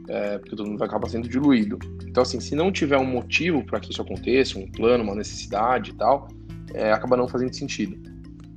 é, 0.09 0.39
porque 0.39 0.57
todo 0.57 0.67
mundo 0.67 0.79
vai 0.79 0.89
acabar 0.89 1.09
sendo 1.09 1.29
diluído. 1.29 1.79
Então, 2.07 2.23
assim, 2.23 2.41
se 2.41 2.55
não 2.55 2.71
tiver 2.73 2.99
um 2.99 3.07
motivo 3.07 3.65
para 3.65 3.81
que 3.81 3.91
isso 3.93 4.03
aconteça, 4.03 4.59
um 4.59 4.71
plano, 4.71 5.05
uma 5.05 5.15
necessidade 5.15 5.91
e 5.91 5.95
tal, 5.95 6.29
é, 6.75 6.93
acaba 6.93 7.17
não 7.17 7.29
fazendo 7.29 7.55
sentido. 7.55 7.97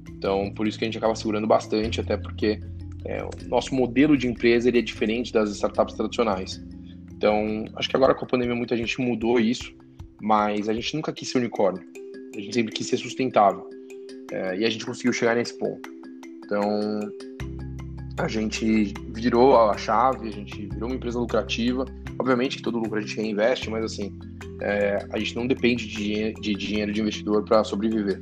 Então, 0.10 0.52
por 0.54 0.67
isso 0.67 0.78
que 0.78 0.86
a 0.86 0.88
gente 0.88 0.97
acaba 0.97 1.15
segurando 1.15 1.47
bastante, 1.47 1.99
até 1.99 2.17
porque 2.17 2.60
é, 3.06 3.23
o 3.23 3.30
nosso 3.47 3.76
modelo 3.76 4.17
de 4.17 4.28
empresa 4.28 4.69
ele 4.69 4.80
é 4.80 4.82
diferente 4.82 5.34
das 5.34 5.49
startups 5.52 5.95
tradicionais. 5.95 6.63
Então, 7.15 7.65
acho 7.76 7.89
que 7.89 7.95
agora 7.95 8.13
com 8.13 8.26
a 8.26 8.28
pandemia 8.28 8.56
muita 8.56 8.76
gente 8.76 8.99
mudou 8.99 9.39
isso, 9.39 9.73
mas 10.21 10.69
a 10.69 10.73
gente 10.73 10.95
nunca 10.95 11.12
quis 11.12 11.30
ser 11.30 11.38
unicórnio. 11.39 11.84
A 12.36 12.39
gente 12.39 12.54
sempre 12.54 12.73
quis 12.73 12.88
ser 12.88 12.97
sustentável. 12.97 13.69
É, 14.34 14.58
e 14.58 14.65
a 14.65 14.69
gente 14.69 14.84
conseguiu 14.84 15.13
chegar 15.13 15.36
nesse 15.36 15.56
ponto. 15.58 15.88
Então, 16.43 17.00
a 18.17 18.28
gente 18.28 18.93
virou 19.10 19.56
a 19.69 19.78
chave, 19.78 20.28
a 20.28 20.32
gente 20.32 20.67
virou 20.67 20.89
uma 20.89 20.96
empresa 20.96 21.19
lucrativa. 21.19 21.86
Obviamente 22.17 22.58
que 22.58 22.63
todo 22.63 22.80
lucro 22.80 22.98
a 22.98 23.02
gente 23.02 23.15
reinveste, 23.15 23.69
mas 23.69 23.86
assim, 23.86 24.17
é, 24.60 25.06
a 25.12 25.19
gente 25.19 25.36
não 25.36 25.46
depende 25.46 25.88
de, 25.88 26.34
de 26.34 26.56
dinheiro 26.56 26.91
de 26.91 27.02
investidor 27.02 27.43
para 27.43 27.63
sobreviver, 27.63 28.22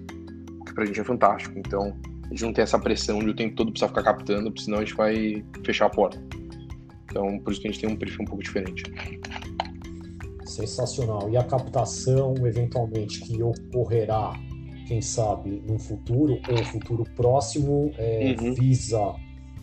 o 0.59 0.65
que 0.65 0.73
para 0.73 0.83
a 0.83 0.87
gente 0.87 0.99
é 0.99 1.03
fantástico. 1.03 1.57
Então, 1.57 1.97
a 2.25 2.29
gente 2.29 2.43
não 2.43 2.53
tem 2.53 2.63
essa 2.63 2.77
pressão 2.77 3.19
de 3.19 3.29
o 3.29 3.33
tempo 3.33 3.55
todo 3.55 3.71
precisar 3.71 3.87
ficar 3.87 4.03
captando, 4.03 4.53
senão 4.59 4.79
a 4.79 4.81
gente 4.81 4.95
vai 4.95 5.45
fechar 5.65 5.85
a 5.85 5.89
porta. 5.89 6.21
Então, 7.05 7.39
por 7.39 7.51
isso 7.51 7.61
que 7.61 7.69
a 7.69 7.71
gente 7.71 7.81
tem 7.81 7.89
um 7.89 7.95
perfil 7.95 8.23
um 8.23 8.25
pouco 8.25 8.43
diferente. 8.43 8.83
Sensacional. 10.45 11.29
E 11.29 11.37
a 11.37 11.43
captação, 11.43 12.33
eventualmente, 12.45 13.21
que 13.21 13.41
ocorrerá, 13.41 14.33
quem 14.91 15.01
sabe, 15.01 15.63
no 15.65 15.79
futuro, 15.79 16.37
ou 16.49 16.65
futuro 16.65 17.05
próximo, 17.15 17.93
é, 17.97 18.35
uhum. 18.37 18.53
visa 18.53 19.15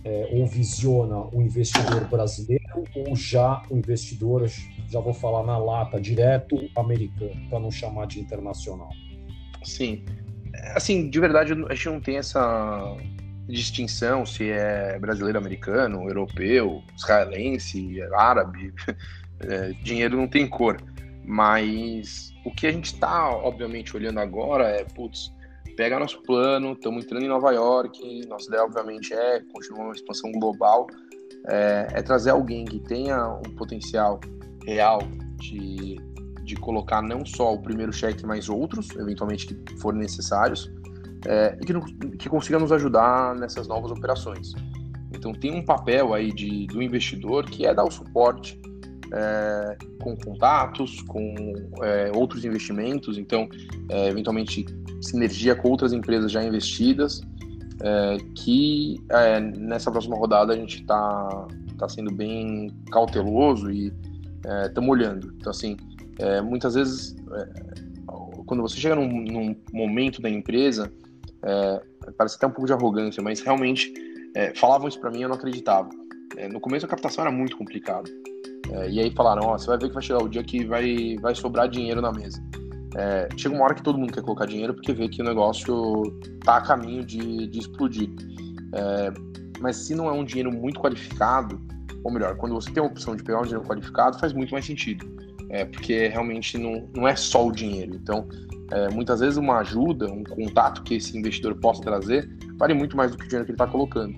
é, 0.02 0.30
ou 0.32 0.46
visiona 0.46 1.18
o 1.34 1.42
investidor 1.42 2.08
brasileiro 2.08 2.82
ou 2.96 3.14
já 3.14 3.62
o 3.68 3.76
investidor, 3.76 4.48
já 4.88 5.00
vou 5.00 5.12
falar 5.12 5.44
na 5.44 5.58
lata, 5.58 6.00
direto 6.00 6.56
americano, 6.74 7.34
para 7.50 7.60
não 7.60 7.70
chamar 7.70 8.06
de 8.06 8.20
internacional? 8.20 8.88
Sim. 9.62 10.02
Assim, 10.74 11.10
de 11.10 11.20
verdade, 11.20 11.52
a 11.52 11.74
gente 11.74 11.88
não 11.90 12.00
tem 12.00 12.16
essa 12.16 12.96
distinção 13.46 14.24
se 14.24 14.48
é 14.48 14.98
brasileiro, 14.98 15.36
americano, 15.36 16.08
europeu, 16.08 16.82
israelense, 16.96 18.00
árabe. 18.14 18.72
É, 19.40 19.70
dinheiro 19.84 20.16
não 20.16 20.26
tem 20.26 20.48
cor. 20.48 20.82
Mas 21.24 22.32
o 22.48 22.50
que 22.50 22.66
a 22.66 22.72
gente 22.72 22.86
está, 22.86 23.30
obviamente, 23.30 23.94
olhando 23.94 24.20
agora 24.20 24.64
é, 24.68 24.82
putz, 24.84 25.32
pega 25.76 25.98
nosso 25.98 26.22
plano, 26.22 26.72
estamos 26.72 27.04
entrando 27.04 27.24
em 27.24 27.28
Nova 27.28 27.52
York, 27.52 28.26
nossa 28.26 28.48
ideia, 28.48 28.64
obviamente, 28.64 29.12
é 29.12 29.40
continuar 29.52 29.84
uma 29.84 29.94
expansão 29.94 30.32
global, 30.32 30.86
é, 31.46 31.88
é 31.92 32.02
trazer 32.02 32.30
alguém 32.30 32.64
que 32.64 32.80
tenha 32.80 33.28
um 33.28 33.54
potencial 33.54 34.18
real 34.66 35.00
de, 35.36 35.96
de 36.42 36.56
colocar 36.56 37.02
não 37.02 37.24
só 37.24 37.52
o 37.52 37.60
primeiro 37.60 37.92
cheque, 37.92 38.24
mas 38.26 38.48
outros, 38.48 38.88
eventualmente, 38.96 39.54
que 39.54 39.78
forem 39.78 40.00
necessários, 40.00 40.72
é, 41.26 41.56
e 41.60 41.66
que, 41.66 42.16
que 42.16 42.28
consiga 42.30 42.58
nos 42.58 42.72
ajudar 42.72 43.34
nessas 43.34 43.68
novas 43.68 43.90
operações. 43.90 44.52
Então 45.14 45.32
tem 45.34 45.54
um 45.54 45.64
papel 45.64 46.14
aí 46.14 46.32
de, 46.32 46.66
do 46.66 46.82
investidor 46.82 47.44
que 47.44 47.66
é 47.66 47.74
dar 47.74 47.84
o 47.84 47.90
suporte 47.90 48.58
é, 49.12 49.76
com 50.00 50.16
contatos, 50.16 51.00
com 51.02 51.34
é, 51.82 52.10
outros 52.14 52.44
investimentos, 52.44 53.18
então 53.18 53.48
é, 53.88 54.08
eventualmente 54.08 54.66
sinergia 55.00 55.54
com 55.54 55.68
outras 55.68 55.92
empresas 55.92 56.30
já 56.30 56.42
investidas, 56.42 57.20
é, 57.82 58.16
que 58.34 58.96
é, 59.10 59.40
nessa 59.40 59.90
próxima 59.90 60.16
rodada 60.16 60.52
a 60.52 60.56
gente 60.56 60.80
está 60.80 61.46
tá 61.78 61.88
sendo 61.88 62.12
bem 62.12 62.70
cauteloso 62.90 63.70
e 63.70 63.92
estamos 64.66 64.88
é, 64.88 64.92
olhando. 64.92 65.32
Então, 65.36 65.50
assim, 65.50 65.76
muitas 66.44 66.74
vezes, 66.74 67.14
quando 68.46 68.60
você 68.60 68.76
chega 68.76 68.96
num, 68.96 69.06
num, 69.06 69.56
momento 69.72 70.20
da 70.20 70.28
empresa, 70.28 70.92
parece 72.16 72.34
até 72.36 72.46
um 72.48 72.50
pouco 72.50 72.66
de 72.66 72.72
arrogância, 72.72 73.22
mas 73.22 73.40
realmente 73.40 73.92
falavam 74.56 74.88
isso 74.88 75.00
para 75.00 75.10
mim 75.10 75.22
eu 75.22 75.28
não 75.28 75.36
acreditava. 75.36 75.88
no 76.50 76.58
começo 76.58 76.84
a 76.84 76.88
captação 76.88 77.22
era 77.22 77.32
muito 77.32 77.56
complicado. 77.56 78.10
E 78.88 79.00
aí 79.00 79.10
falaram, 79.10 79.46
ó, 79.46 79.58
você 79.58 79.66
vai 79.66 79.78
ver 79.78 79.88
que 79.88 79.94
vai 79.94 80.02
chegar 80.02 80.22
o 80.22 80.28
dia 80.28 80.42
que 80.42 80.64
vai, 80.64 81.16
vai 81.20 81.34
sobrar 81.34 81.68
dinheiro 81.68 82.00
na 82.00 82.12
mesa. 82.12 82.42
É, 82.96 83.28
chega 83.36 83.54
uma 83.54 83.64
hora 83.64 83.74
que 83.74 83.82
todo 83.82 83.98
mundo 83.98 84.12
quer 84.12 84.22
colocar 84.22 84.46
dinheiro 84.46 84.74
porque 84.74 84.92
vê 84.92 85.08
que 85.08 85.20
o 85.20 85.24
negócio 85.24 86.02
tá 86.44 86.56
a 86.56 86.60
caminho 86.60 87.04
de, 87.04 87.46
de 87.46 87.58
explodir. 87.58 88.08
É, 88.74 89.12
mas 89.60 89.76
se 89.76 89.94
não 89.94 90.08
é 90.08 90.12
um 90.12 90.24
dinheiro 90.24 90.50
muito 90.50 90.80
qualificado, 90.80 91.60
ou 92.04 92.12
melhor, 92.12 92.36
quando 92.36 92.54
você 92.54 92.70
tem 92.70 92.82
a 92.82 92.86
opção 92.86 93.14
de 93.16 93.22
pegar 93.22 93.40
um 93.40 93.42
dinheiro 93.42 93.64
qualificado, 93.64 94.18
faz 94.18 94.32
muito 94.32 94.52
mais 94.52 94.64
sentido. 94.64 95.06
É, 95.50 95.64
porque 95.64 96.08
realmente 96.08 96.58
não, 96.58 96.88
não 96.94 97.08
é 97.08 97.16
só 97.16 97.46
o 97.46 97.52
dinheiro. 97.52 97.94
Então, 97.94 98.28
é, 98.70 98.88
muitas 98.90 99.20
vezes 99.20 99.36
uma 99.36 99.58
ajuda, 99.58 100.06
um 100.10 100.24
contato 100.24 100.82
que 100.82 100.94
esse 100.94 101.16
investidor 101.16 101.54
possa 101.56 101.82
trazer, 101.82 102.28
vale 102.58 102.74
muito 102.74 102.96
mais 102.96 103.10
do 103.10 103.16
que 103.16 103.24
o 103.24 103.28
dinheiro 103.28 103.46
que 103.46 103.52
ele 103.52 103.56
está 103.56 103.66
colocando. 103.66 104.14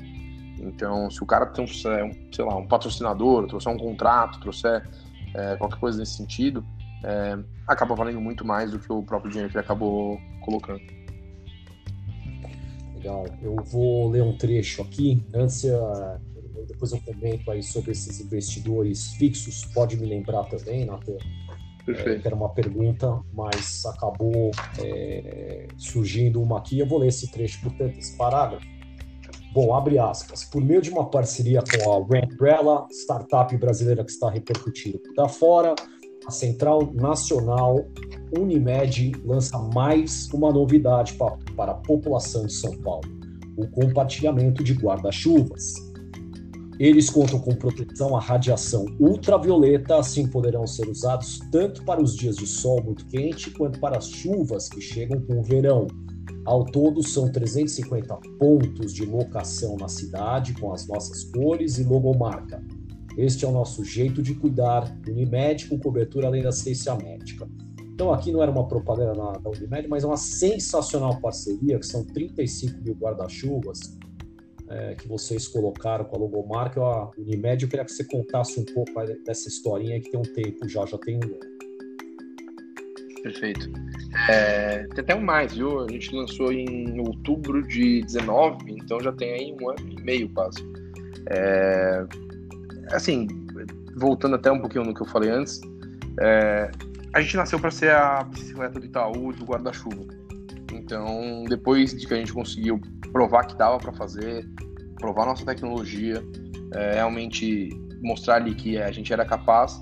Então, 0.60 1.10
se 1.10 1.22
o 1.22 1.26
cara 1.26 1.46
tem 1.46 1.64
um, 1.64 1.68
sei 1.68 2.44
lá, 2.44 2.56
um 2.56 2.66
patrocinador, 2.66 3.46
trouxer 3.46 3.72
um 3.72 3.78
contrato, 3.78 4.38
trouxer 4.40 4.86
é, 5.34 5.56
qualquer 5.56 5.78
coisa 5.78 5.98
nesse 5.98 6.16
sentido, 6.16 6.64
é, 7.02 7.38
acaba 7.66 7.94
valendo 7.94 8.20
muito 8.20 8.46
mais 8.46 8.70
do 8.70 8.78
que 8.78 8.92
o 8.92 9.02
próprio 9.02 9.30
dinheiro 9.30 9.50
que 9.50 9.56
ele 9.56 9.64
acabou 9.64 10.18
colocando. 10.44 10.82
Legal. 12.94 13.26
Eu 13.40 13.56
vou 13.56 14.10
ler 14.10 14.22
um 14.22 14.36
trecho 14.36 14.82
aqui. 14.82 15.24
Antes, 15.32 15.64
uh, 15.64 16.20
depois 16.68 16.92
eu 16.92 17.00
comento 17.00 17.50
aí 17.50 17.62
sobre 17.62 17.92
esses 17.92 18.20
investidores 18.20 19.12
fixos. 19.14 19.64
Pode 19.64 19.96
me 19.96 20.06
lembrar 20.06 20.44
também, 20.44 20.84
Nathan? 20.84 21.16
Perfeito. 21.86 22.24
É, 22.24 22.26
era 22.26 22.36
uma 22.36 22.50
pergunta, 22.50 23.20
mas 23.32 23.86
acabou 23.86 24.50
é, 24.78 25.66
surgindo 25.78 26.42
uma 26.42 26.58
aqui. 26.58 26.78
Eu 26.78 26.86
vou 26.86 26.98
ler 26.98 27.08
esse 27.08 27.30
trecho, 27.30 27.62
portanto, 27.62 27.96
esse 27.96 28.16
parágrafo. 28.18 28.66
Bom, 29.52 29.74
abre 29.74 29.98
aspas. 29.98 30.44
Por 30.44 30.62
meio 30.62 30.80
de 30.80 30.90
uma 30.90 31.10
parceria 31.10 31.60
com 31.60 31.90
a 31.90 31.98
Umbrella, 31.98 32.86
startup 32.92 33.56
brasileira 33.56 34.04
que 34.04 34.10
está 34.12 34.30
repercutindo 34.30 35.00
por 35.00 35.28
fora, 35.28 35.74
a 36.26 36.30
Central 36.30 36.92
Nacional 36.94 37.84
Unimed 38.38 39.12
lança 39.24 39.58
mais 39.58 40.28
uma 40.32 40.52
novidade 40.52 41.14
para, 41.14 41.36
para 41.56 41.72
a 41.72 41.74
população 41.74 42.46
de 42.46 42.52
São 42.52 42.76
Paulo: 42.78 43.08
o 43.56 43.66
compartilhamento 43.66 44.62
de 44.62 44.72
guarda-chuvas. 44.74 45.74
Eles 46.78 47.10
contam 47.10 47.38
com 47.38 47.54
proteção 47.54 48.16
à 48.16 48.20
radiação 48.20 48.86
ultravioleta, 48.98 49.96
assim 49.96 50.26
poderão 50.26 50.66
ser 50.66 50.88
usados 50.88 51.40
tanto 51.50 51.84
para 51.84 52.00
os 52.00 52.16
dias 52.16 52.36
de 52.36 52.46
sol 52.46 52.82
muito 52.82 53.04
quente 53.06 53.50
quanto 53.50 53.80
para 53.80 53.98
as 53.98 54.08
chuvas 54.08 54.68
que 54.68 54.80
chegam 54.80 55.20
com 55.20 55.40
o 55.40 55.42
verão. 55.42 55.88
Ao 56.44 56.64
todo, 56.64 57.02
são 57.02 57.30
350 57.30 58.16
pontos 58.38 58.92
de 58.92 59.04
locação 59.04 59.76
na 59.76 59.88
cidade, 59.88 60.54
com 60.54 60.72
as 60.72 60.86
nossas 60.86 61.24
cores 61.24 61.78
e 61.78 61.84
logomarca. 61.84 62.64
Este 63.16 63.44
é 63.44 63.48
o 63.48 63.52
nosso 63.52 63.84
jeito 63.84 64.22
de 64.22 64.34
cuidar. 64.34 64.90
Unimed 65.06 65.68
com 65.68 65.78
cobertura 65.78 66.28
além 66.28 66.42
da 66.42 66.48
assistência 66.48 66.94
médica. 66.94 67.48
Então, 67.92 68.12
aqui 68.12 68.32
não 68.32 68.42
era 68.42 68.50
uma 68.50 68.66
propaganda 68.66 69.14
na, 69.14 69.32
da 69.32 69.50
Unimed, 69.50 69.86
mas 69.88 70.04
é 70.04 70.06
uma 70.06 70.16
sensacional 70.16 71.20
parceria, 71.20 71.78
que 71.78 71.86
são 71.86 72.04
35 72.04 72.82
mil 72.82 72.94
guarda-chuvas 72.94 73.98
é, 74.70 74.94
que 74.94 75.06
vocês 75.08 75.48
colocaram 75.48 76.04
com 76.04 76.16
a 76.16 76.18
logomarca. 76.20 76.80
A 76.80 77.10
Unimed, 77.18 77.64
eu 77.64 77.68
queria 77.68 77.84
que 77.84 77.92
você 77.92 78.04
contasse 78.04 78.58
um 78.58 78.64
pouco 78.64 78.92
dessa 79.24 79.48
historinha 79.48 80.00
que 80.00 80.10
tem 80.10 80.18
um 80.18 80.22
tempo 80.22 80.66
já, 80.68 80.86
já 80.86 80.96
tem 80.96 81.16
um 81.16 81.24
ano. 81.24 81.49
Perfeito. 83.22 83.70
É, 84.28 84.86
tem 84.94 85.02
até 85.02 85.14
um 85.14 85.20
mais, 85.20 85.54
viu? 85.54 85.84
A 85.84 85.88
gente 85.90 86.14
lançou 86.14 86.52
em 86.52 86.98
outubro 87.00 87.66
de 87.66 88.02
19, 88.02 88.72
então 88.72 89.00
já 89.00 89.12
tem 89.12 89.32
aí 89.32 89.56
um 89.60 89.70
ano 89.70 89.88
e 89.88 90.02
meio 90.02 90.28
quase. 90.30 90.58
É, 91.26 92.04
assim, 92.92 93.26
voltando 93.96 94.36
até 94.36 94.50
um 94.50 94.60
pouquinho 94.60 94.84
no 94.84 94.94
que 94.94 95.02
eu 95.02 95.06
falei 95.06 95.30
antes, 95.30 95.60
é, 96.20 96.70
a 97.12 97.20
gente 97.20 97.36
nasceu 97.36 97.58
para 97.58 97.70
ser 97.70 97.90
a 97.90 98.24
bicicleta 98.24 98.80
do 98.80 98.86
Itaú 98.86 99.32
do 99.32 99.44
guarda-chuva. 99.44 100.06
Então, 100.72 101.44
depois 101.48 101.94
de 101.94 102.06
que 102.06 102.14
a 102.14 102.16
gente 102.16 102.32
conseguiu 102.32 102.80
provar 103.12 103.44
que 103.44 103.56
dava 103.56 103.78
para 103.78 103.92
fazer, 103.92 104.48
provar 104.96 105.26
nossa 105.26 105.44
tecnologia, 105.44 106.22
é, 106.74 106.94
realmente 106.94 107.68
mostrar 108.02 108.36
ali 108.36 108.54
que 108.54 108.80
a 108.80 108.90
gente 108.90 109.12
era 109.12 109.24
capaz, 109.24 109.80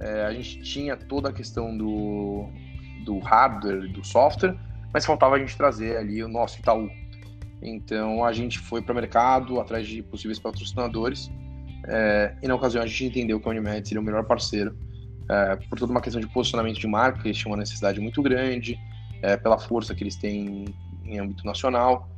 é, 0.00 0.26
a 0.26 0.32
gente 0.32 0.60
tinha 0.62 0.96
toda 0.96 1.30
a 1.30 1.32
questão 1.32 1.76
do, 1.76 2.48
do 3.08 3.18
hardware, 3.20 3.90
do 3.90 4.04
software, 4.04 4.54
mas 4.92 5.06
faltava 5.06 5.36
a 5.36 5.38
gente 5.38 5.56
trazer 5.56 5.96
ali 5.96 6.22
o 6.22 6.28
nosso 6.28 6.58
Itaú. 6.58 6.88
Então 7.62 8.22
a 8.22 8.32
gente 8.32 8.58
foi 8.58 8.82
para 8.82 8.92
o 8.92 8.94
mercado 8.94 9.58
atrás 9.58 9.86
de 9.86 10.02
possíveis 10.02 10.38
patrocinadores 10.38 11.30
é, 11.86 12.36
e 12.42 12.46
na 12.46 12.54
ocasião 12.54 12.82
a 12.82 12.86
gente 12.86 13.06
entendeu 13.06 13.40
que 13.40 13.48
a 13.48 13.50
Unimed 13.50 13.88
seria 13.88 14.00
o 14.00 14.04
melhor 14.04 14.24
parceiro 14.24 14.76
é, 15.30 15.56
por 15.56 15.78
toda 15.78 15.90
uma 15.90 16.00
questão 16.00 16.20
de 16.20 16.28
posicionamento 16.28 16.78
de 16.78 16.86
marca, 16.86 17.26
eles 17.26 17.38
tinham 17.38 17.52
uma 17.52 17.58
necessidade 17.58 18.00
muito 18.00 18.22
grande, 18.22 18.78
é, 19.22 19.36
pela 19.36 19.58
força 19.58 19.94
que 19.94 20.02
eles 20.02 20.16
têm 20.16 20.66
em 21.04 21.18
âmbito 21.18 21.44
nacional 21.44 22.08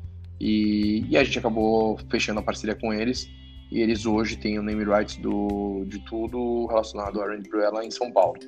e, 0.40 1.04
e, 1.08 1.16
a 1.16 1.24
gente 1.24 1.38
acabou 1.38 1.98
fechando 2.10 2.40
a 2.40 2.42
parceria 2.42 2.74
com 2.74 2.92
eles 2.92 3.28
e 3.70 3.80
eles 3.80 4.06
hoje 4.06 4.36
têm 4.36 4.58
o 4.58 4.62
name 4.62 4.84
rights 4.84 5.16
do, 5.16 5.84
de 5.86 5.98
tudo 6.00 6.66
relacionado 6.66 7.20
à 7.22 7.26
Randy 7.26 7.48
Bruella 7.48 7.84
em 7.84 7.90
São 7.90 8.12
Paulo. 8.12 8.38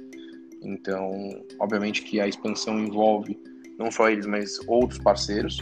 Então, 0.64 1.12
obviamente 1.58 2.02
que 2.02 2.20
a 2.20 2.26
expansão 2.26 2.78
envolve 2.78 3.38
não 3.78 3.90
só 3.90 4.08
eles, 4.08 4.26
mas 4.26 4.58
outros 4.66 4.98
parceiros. 4.98 5.58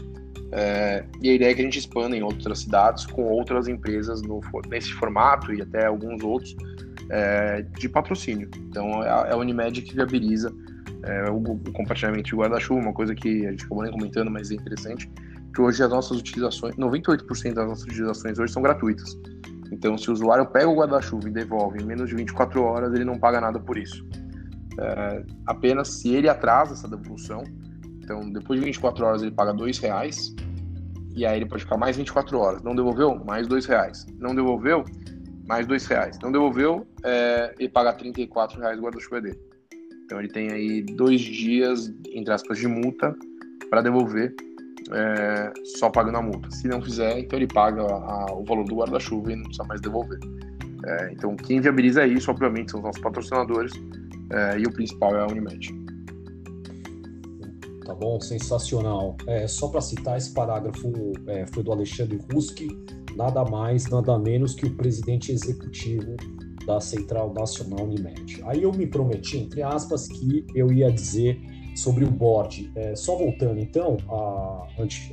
É, 0.52 1.04
e 1.22 1.30
a 1.30 1.34
ideia 1.34 1.50
é 1.52 1.54
que 1.54 1.60
a 1.60 1.64
gente 1.64 1.78
expanda 1.78 2.16
em 2.16 2.22
outras 2.22 2.60
cidades 2.60 3.06
com 3.06 3.22
outras 3.22 3.68
empresas 3.68 4.20
no, 4.22 4.40
nesse 4.68 4.92
formato 4.94 5.54
e 5.54 5.62
até 5.62 5.86
alguns 5.86 6.22
outros 6.24 6.56
é, 7.08 7.62
de 7.78 7.88
patrocínio. 7.88 8.50
Então 8.68 9.02
é 9.02 9.28
é 9.28 9.32
a 9.32 9.36
Unimed 9.36 9.80
que 9.82 9.94
viabiliza 9.94 10.52
é, 11.04 11.30
o, 11.30 11.36
o, 11.36 11.72
compartilhamento 11.72 12.30
de 12.30 12.36
guarda-chuva, 12.36 12.80
uma 12.80 12.92
coisa 12.92 13.14
que 13.14 13.46
a 13.46 13.50
gente 13.50 13.64
acabou 13.64 13.84
nem 13.84 13.92
comentando, 13.92 14.30
mas 14.30 14.50
é 14.50 14.54
interessante, 14.54 15.10
que 15.54 15.60
hoje 15.60 15.82
as 15.82 15.90
nossas 15.90 16.18
utilizações, 16.18 16.74
98% 16.76 17.54
das 17.54 17.68
nossas 17.68 17.84
utilizações 17.84 18.38
hoje 18.38 18.52
são 18.52 18.62
gratuitas. 18.62 19.18
Então, 19.72 19.96
se 19.96 20.10
o 20.10 20.12
usuário 20.12 20.46
pega 20.46 20.68
o 20.68 20.76
guarda-chuva 20.76 21.28
e 21.28 21.32
devolve 21.32 21.80
em 21.80 21.86
menos 21.86 22.08
de 22.08 22.16
24 22.16 22.62
horas, 22.62 22.92
ele 22.92 23.04
não 23.04 23.18
paga 23.18 23.40
nada 23.40 23.58
por 23.58 23.78
isso. 23.78 24.04
É, 24.78 25.24
apenas 25.46 25.88
se 25.88 26.14
ele 26.14 26.28
atrasa 26.28 26.74
essa 26.74 26.88
devolução, 26.88 27.42
então, 28.10 28.28
depois 28.28 28.58
de 28.58 28.66
24 28.66 29.06
horas, 29.06 29.22
ele 29.22 29.30
paga 29.30 29.52
dois 29.52 29.78
reais. 29.78 30.34
E 31.14 31.24
aí 31.24 31.38
ele 31.38 31.46
pode 31.46 31.62
ficar 31.62 31.76
mais 31.76 31.96
24 31.96 32.36
horas. 32.38 32.62
Não 32.62 32.74
devolveu? 32.74 33.14
Mais 33.24 33.46
dois 33.46 33.66
reais. 33.66 34.04
Não 34.18 34.34
devolveu? 34.34 34.84
Mais 35.46 35.64
dois 35.64 35.86
reais. 35.86 36.18
Não 36.20 36.32
devolveu? 36.32 36.86
É, 37.04 37.54
ele 37.56 37.68
paga 37.68 37.92
34 37.92 38.60
reais 38.60 38.78
o 38.78 38.82
guarda-chuva 38.82 39.20
dele. 39.20 39.38
Então 40.04 40.18
ele 40.18 40.28
tem 40.28 40.50
aí 40.50 40.82
dois 40.82 41.20
dias, 41.20 41.92
entre 42.12 42.32
aspas, 42.32 42.58
de 42.58 42.66
multa 42.66 43.14
para 43.68 43.80
devolver 43.80 44.34
é, 44.92 45.52
só 45.76 45.88
pagando 45.88 46.18
a 46.18 46.22
multa. 46.22 46.50
Se 46.50 46.66
não 46.66 46.82
fizer, 46.82 47.16
então 47.18 47.38
ele 47.38 47.46
paga 47.46 47.82
a, 47.82 48.32
o 48.32 48.44
valor 48.44 48.64
do 48.64 48.74
guarda-chuva 48.74 49.32
e 49.32 49.36
não 49.36 49.44
precisa 49.44 49.64
mais 49.68 49.80
devolver. 49.80 50.18
É, 50.84 51.12
então 51.12 51.36
quem 51.36 51.60
viabiliza 51.60 52.04
isso, 52.06 52.28
obviamente, 52.28 52.72
são 52.72 52.80
os 52.80 52.86
nossos 52.86 53.00
patrocinadores 53.00 53.72
é, 54.30 54.58
e 54.58 54.64
o 54.64 54.72
principal 54.72 55.16
é 55.16 55.20
a 55.20 55.26
Unimed 55.26 55.90
tá 57.90 57.94
bom? 57.94 58.20
Sensacional. 58.20 59.16
É, 59.26 59.48
só 59.48 59.68
para 59.68 59.80
citar, 59.80 60.16
esse 60.16 60.32
parágrafo 60.32 60.92
é, 61.26 61.44
foi 61.48 61.62
do 61.64 61.72
Alexandre 61.72 62.20
Ruski, 62.32 62.68
nada 63.16 63.44
mais, 63.44 63.88
nada 63.88 64.16
menos 64.16 64.54
que 64.54 64.64
o 64.64 64.76
presidente 64.76 65.32
executivo 65.32 66.14
da 66.64 66.80
Central 66.80 67.34
Nacional 67.34 67.84
Unimed. 67.84 68.40
Aí 68.44 68.62
eu 68.62 68.72
me 68.72 68.86
prometi, 68.86 69.38
entre 69.38 69.62
aspas, 69.62 70.06
que 70.06 70.46
eu 70.54 70.72
ia 70.72 70.90
dizer 70.92 71.40
sobre 71.74 72.04
o 72.04 72.10
board. 72.10 72.70
É, 72.76 72.94
só 72.94 73.16
voltando, 73.16 73.58
então, 73.58 73.96
a, 74.08 74.68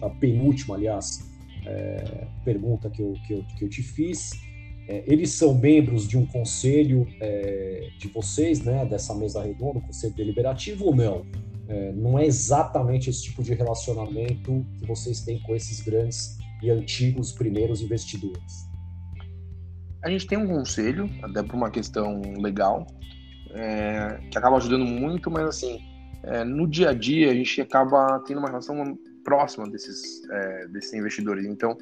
a 0.05 0.09
penúltima, 0.11 0.76
aliás, 0.76 1.28
é, 1.65 2.28
pergunta 2.45 2.91
que 2.91 3.01
eu, 3.01 3.13
que, 3.26 3.34
eu, 3.34 3.43
que 3.57 3.65
eu 3.65 3.70
te 3.70 3.82
fiz. 3.82 4.32
É, 4.88 5.03
eles 5.05 5.31
são 5.31 5.53
membros 5.53 6.07
de 6.07 6.17
um 6.17 6.25
conselho 6.25 7.07
é, 7.21 7.89
de 7.99 8.07
vocês, 8.07 8.61
né, 8.61 8.85
dessa 8.85 9.13
mesa 9.13 9.43
redonda, 9.43 9.81
conselho 9.81 10.13
deliberativo 10.13 10.85
ou 10.85 10.95
não? 10.95 11.25
é, 11.67 11.91
não 11.91 12.17
é 12.17 12.25
exatamente 12.25 13.09
esse 13.09 13.23
tipo 13.23 13.43
de 13.43 13.53
relacionamento 13.53 14.65
que 14.79 14.85
vocês 14.85 15.21
têm 15.21 15.39
com 15.41 15.55
esses 15.55 15.81
grandes 15.81 16.38
e 16.63 16.69
antigos 16.69 17.31
primeiros 17.31 17.81
investidores. 17.81 18.67
A 20.03 20.09
gente 20.09 20.25
tem 20.27 20.38
um 20.38 20.47
conselho, 20.47 21.09
até 21.21 21.43
por 21.43 21.55
uma 21.55 21.69
questão 21.69 22.21
legal, 22.38 22.88
é, 23.51 24.19
que 24.31 24.38
acaba 24.38 24.57
ajudando 24.57 24.85
muito, 24.85 25.29
mas 25.29 25.47
assim, 25.47 25.79
é, 26.23 26.43
no 26.43 26.67
dia 26.67 26.89
a 26.89 26.93
dia 26.93 27.31
a 27.31 27.33
gente 27.33 27.61
acaba 27.61 28.19
tendo 28.25 28.39
uma 28.39 28.47
relação 28.47 28.97
próxima 29.23 29.69
desses, 29.69 30.21
é, 30.29 30.67
desses 30.67 30.93
investidores. 30.93 31.45
Então, 31.45 31.77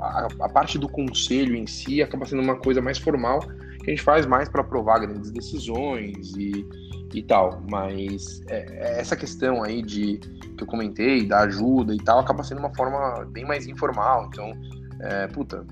a, 0.00 0.28
a, 0.40 0.48
parte 0.48 0.78
do 0.78 0.88
conselho 0.88 1.54
em 1.54 1.66
si 1.66 2.02
acaba 2.02 2.26
sendo 2.26 2.42
uma 2.42 2.56
coisa 2.56 2.80
mais 2.80 2.98
formal, 2.98 3.40
que 3.40 3.90
a 3.90 3.90
gente 3.90 4.02
faz 4.02 4.26
mais 4.26 4.48
para 4.48 4.60
aprovar 4.60 4.98
grandes 5.00 5.30
decisões 5.30 6.34
e, 6.36 6.66
e 7.12 7.22
tal. 7.22 7.62
Mas 7.70 8.42
é, 8.48 8.66
é, 8.70 9.00
essa 9.00 9.16
questão 9.16 9.62
aí 9.62 9.82
de 9.82 10.18
que 10.56 10.62
eu 10.62 10.66
comentei, 10.66 11.26
da 11.26 11.40
ajuda 11.40 11.94
e 11.94 11.98
tal, 11.98 12.20
acaba 12.20 12.42
sendo 12.42 12.58
uma 12.58 12.74
forma 12.74 13.24
bem 13.26 13.44
mais 13.44 13.66
informal. 13.66 14.28
Então, 14.32 14.52
é, 15.00 15.26
puta, 15.28 15.66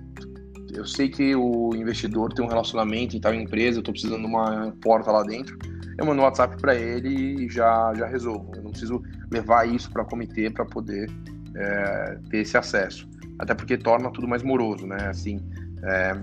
eu 0.73 0.87
sei 0.87 1.09
que 1.09 1.35
o 1.35 1.75
investidor 1.75 2.33
tem 2.33 2.45
um 2.45 2.49
relacionamento 2.49 3.17
em 3.17 3.21
tal 3.21 3.35
empresa, 3.35 3.79
eu 3.79 3.83
tô 3.83 3.93
precisando 3.93 4.21
de 4.21 4.27
uma 4.27 4.75
porta 4.83 5.11
lá 5.11 5.23
dentro. 5.23 5.57
Eu 5.99 6.07
mando 6.07 6.23
um 6.23 6.25
WhatsApp 6.25 6.57
para 6.57 6.75
ele 6.75 7.45
e 7.45 7.49
já, 7.49 7.93
já 7.95 8.07
resolvo. 8.07 8.51
Eu 8.57 8.63
não 8.63 8.71
preciso 8.71 9.03
levar 9.31 9.69
isso 9.69 9.91
para 9.91 10.05
comitê 10.05 10.51
para 10.51 10.65
poder 10.65 11.11
é, 11.57 12.19
ter 12.31 12.39
esse 12.39 12.57
acesso. 12.57 13.09
Até 13.39 13.55
porque 13.55 13.77
torna 13.77 14.11
tudo 14.11 14.29
mais 14.29 14.43
moroso, 14.43 14.87
né? 14.87 15.09
Assim, 15.09 15.41
é, 15.83 16.17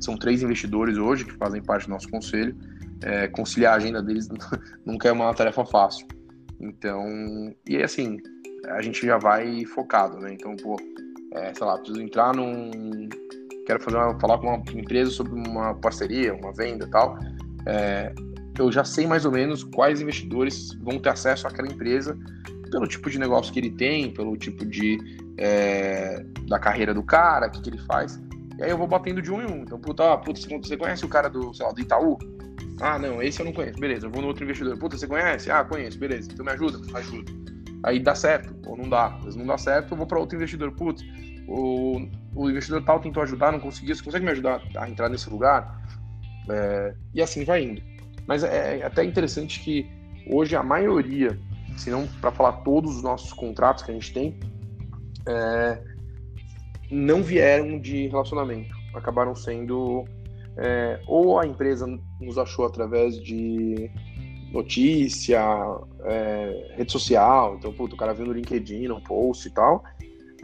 são 0.00 0.16
três 0.16 0.42
investidores 0.42 0.98
hoje 0.98 1.24
que 1.24 1.32
fazem 1.32 1.62
parte 1.62 1.86
do 1.86 1.90
nosso 1.90 2.08
conselho 2.08 2.56
é, 3.02 3.28
conciliar 3.28 3.74
a 3.74 3.76
agenda 3.76 4.02
deles 4.02 4.28
nunca 4.84 5.08
é 5.08 5.12
uma 5.12 5.32
tarefa 5.34 5.64
fácil. 5.64 6.06
Então, 6.60 7.04
e 7.66 7.76
assim, 7.82 8.18
a 8.68 8.80
gente 8.80 9.04
já 9.06 9.18
vai 9.18 9.64
focado, 9.64 10.18
né? 10.18 10.32
Então, 10.32 10.56
pô, 10.56 10.76
é, 11.32 11.52
sei 11.54 11.66
lá, 11.66 11.76
preciso 11.76 12.00
entrar 12.00 12.34
num. 12.34 13.08
Quero 13.66 13.80
fazer 13.80 13.96
uma, 13.96 14.18
falar 14.18 14.38
com 14.38 14.46
uma 14.46 14.62
empresa 14.72 15.10
sobre 15.10 15.32
uma 15.32 15.74
parceria, 15.74 16.34
uma 16.34 16.52
venda 16.52 16.86
e 16.86 16.90
tal. 16.90 17.18
É, 17.66 18.14
eu 18.58 18.72
já 18.72 18.84
sei 18.84 19.06
mais 19.06 19.24
ou 19.26 19.32
menos 19.32 19.64
quais 19.64 20.00
investidores 20.00 20.72
vão 20.80 20.98
ter 20.98 21.10
acesso 21.10 21.46
àquela 21.46 21.68
empresa 21.68 22.16
pelo 22.76 22.86
tipo 22.86 23.08
de 23.08 23.18
negócio 23.18 23.50
que 23.50 23.58
ele 23.58 23.70
tem, 23.70 24.12
pelo 24.12 24.36
tipo 24.36 24.62
de 24.66 24.98
é, 25.38 26.22
da 26.46 26.58
carreira 26.58 26.92
do 26.92 27.02
cara, 27.02 27.46
o 27.46 27.50
que, 27.50 27.62
que 27.62 27.70
ele 27.70 27.78
faz. 27.78 28.20
E 28.58 28.62
aí 28.62 28.70
eu 28.70 28.76
vou 28.76 28.86
batendo 28.86 29.22
de 29.22 29.32
um 29.32 29.40
em 29.40 29.50
um. 29.50 29.62
Então, 29.62 29.80
puta, 29.80 30.12
ah, 30.12 30.18
puta, 30.18 30.38
você 30.38 30.76
conhece 30.76 31.02
o 31.02 31.08
cara 31.08 31.30
do, 31.30 31.54
sei 31.54 31.64
lá, 31.64 31.72
do 31.72 31.80
Itaú? 31.80 32.18
Ah, 32.78 32.98
não, 32.98 33.22
esse 33.22 33.40
eu 33.40 33.46
não 33.46 33.52
conheço. 33.54 33.80
Beleza, 33.80 34.06
eu 34.06 34.10
vou 34.10 34.20
no 34.20 34.28
outro 34.28 34.44
investidor. 34.44 34.76
Puta, 34.76 34.98
você 34.98 35.06
conhece? 35.06 35.50
Ah, 35.50 35.64
conheço. 35.64 35.98
Beleza. 35.98 36.28
Então 36.30 36.44
me 36.44 36.52
ajuda? 36.52 36.78
Ajuda. 36.98 37.32
Aí 37.82 37.98
dá 37.98 38.14
certo 38.14 38.54
ou 38.68 38.76
não 38.76 38.90
dá. 38.90 39.18
Mas 39.24 39.34
não 39.36 39.46
dá 39.46 39.56
certo, 39.56 39.92
eu 39.92 39.96
vou 39.96 40.06
para 40.06 40.18
outro 40.18 40.36
investidor. 40.36 40.70
Putz, 40.72 41.02
o, 41.48 42.06
o 42.34 42.50
investidor 42.50 42.84
tal 42.84 43.00
tentou 43.00 43.22
ajudar, 43.22 43.52
não 43.52 43.60
conseguiu. 43.60 43.94
Você 43.94 44.04
consegue 44.04 44.26
me 44.26 44.32
ajudar 44.32 44.60
a 44.76 44.86
entrar 44.86 45.08
nesse 45.08 45.30
lugar? 45.30 45.82
É, 46.50 46.94
e 47.14 47.22
assim 47.22 47.42
vai 47.42 47.62
indo. 47.64 47.80
Mas 48.26 48.44
é, 48.44 48.80
é 48.80 48.84
até 48.84 49.02
interessante 49.02 49.60
que 49.60 49.86
hoje 50.30 50.54
a 50.54 50.62
maioria, 50.62 51.38
se 51.76 51.90
não 51.90 52.06
para 52.20 52.30
falar 52.30 52.52
todos 52.62 52.96
os 52.96 53.02
nossos 53.02 53.32
contratos 53.32 53.82
que 53.82 53.90
a 53.90 53.94
gente 53.94 54.12
tem, 54.12 54.38
é, 55.28 55.82
não 56.90 57.22
vieram 57.22 57.78
de 57.78 58.08
relacionamento. 58.08 58.74
Acabaram 58.94 59.34
sendo 59.34 60.04
é, 60.56 61.00
ou 61.06 61.38
a 61.38 61.46
empresa 61.46 61.86
nos 62.20 62.38
achou 62.38 62.64
através 62.64 63.20
de 63.20 63.90
notícia, 64.52 65.40
é, 66.04 66.74
rede 66.76 66.90
social, 66.90 67.56
então, 67.56 67.72
puto, 67.72 67.94
o 67.94 67.98
cara 67.98 68.14
viu 68.14 68.26
no 68.26 68.32
LinkedIn, 68.32 68.88
no 68.88 69.00
post 69.02 69.48
e 69.48 69.50
tal, 69.50 69.84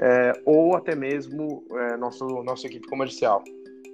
é, 0.01 0.33
ou 0.45 0.77
até 0.77 0.95
mesmo 0.95 1.65
é, 1.73 1.97
nossa 1.97 2.67
equipe 2.67 2.87
comercial. 2.89 3.43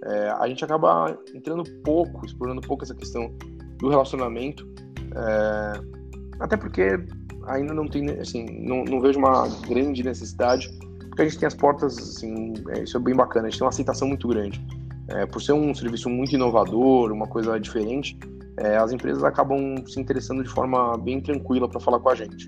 É, 0.04 0.28
a 0.30 0.48
gente 0.48 0.64
acaba 0.64 1.16
entrando 1.34 1.64
pouco, 1.82 2.24
explorando 2.24 2.60
pouco 2.60 2.84
essa 2.84 2.94
questão 2.94 3.32
do 3.78 3.88
relacionamento, 3.88 4.66
é, 5.14 5.97
até 6.40 6.56
porque 6.56 6.98
ainda 7.46 7.74
não 7.74 7.86
tem, 7.86 8.08
assim, 8.10 8.44
não, 8.60 8.84
não 8.84 9.00
vejo 9.00 9.18
uma 9.18 9.48
grande 9.68 10.02
necessidade, 10.02 10.68
porque 11.08 11.22
a 11.22 11.24
gente 11.24 11.38
tem 11.38 11.46
as 11.46 11.54
portas, 11.54 11.98
assim, 11.98 12.54
isso 12.82 12.96
é 12.96 13.00
bem 13.00 13.14
bacana, 13.14 13.46
a 13.46 13.50
gente 13.50 13.58
tem 13.58 13.64
uma 13.64 13.70
aceitação 13.70 14.08
muito 14.08 14.28
grande. 14.28 14.64
É, 15.08 15.24
por 15.26 15.40
ser 15.40 15.52
um 15.52 15.74
serviço 15.74 16.10
muito 16.10 16.34
inovador, 16.34 17.10
uma 17.10 17.26
coisa 17.26 17.58
diferente, 17.58 18.18
é, 18.58 18.76
as 18.76 18.92
empresas 18.92 19.24
acabam 19.24 19.76
se 19.86 19.98
interessando 19.98 20.42
de 20.42 20.50
forma 20.50 20.96
bem 20.98 21.20
tranquila 21.20 21.68
para 21.68 21.80
falar 21.80 21.98
com 22.00 22.10
a 22.10 22.14
gente. 22.14 22.46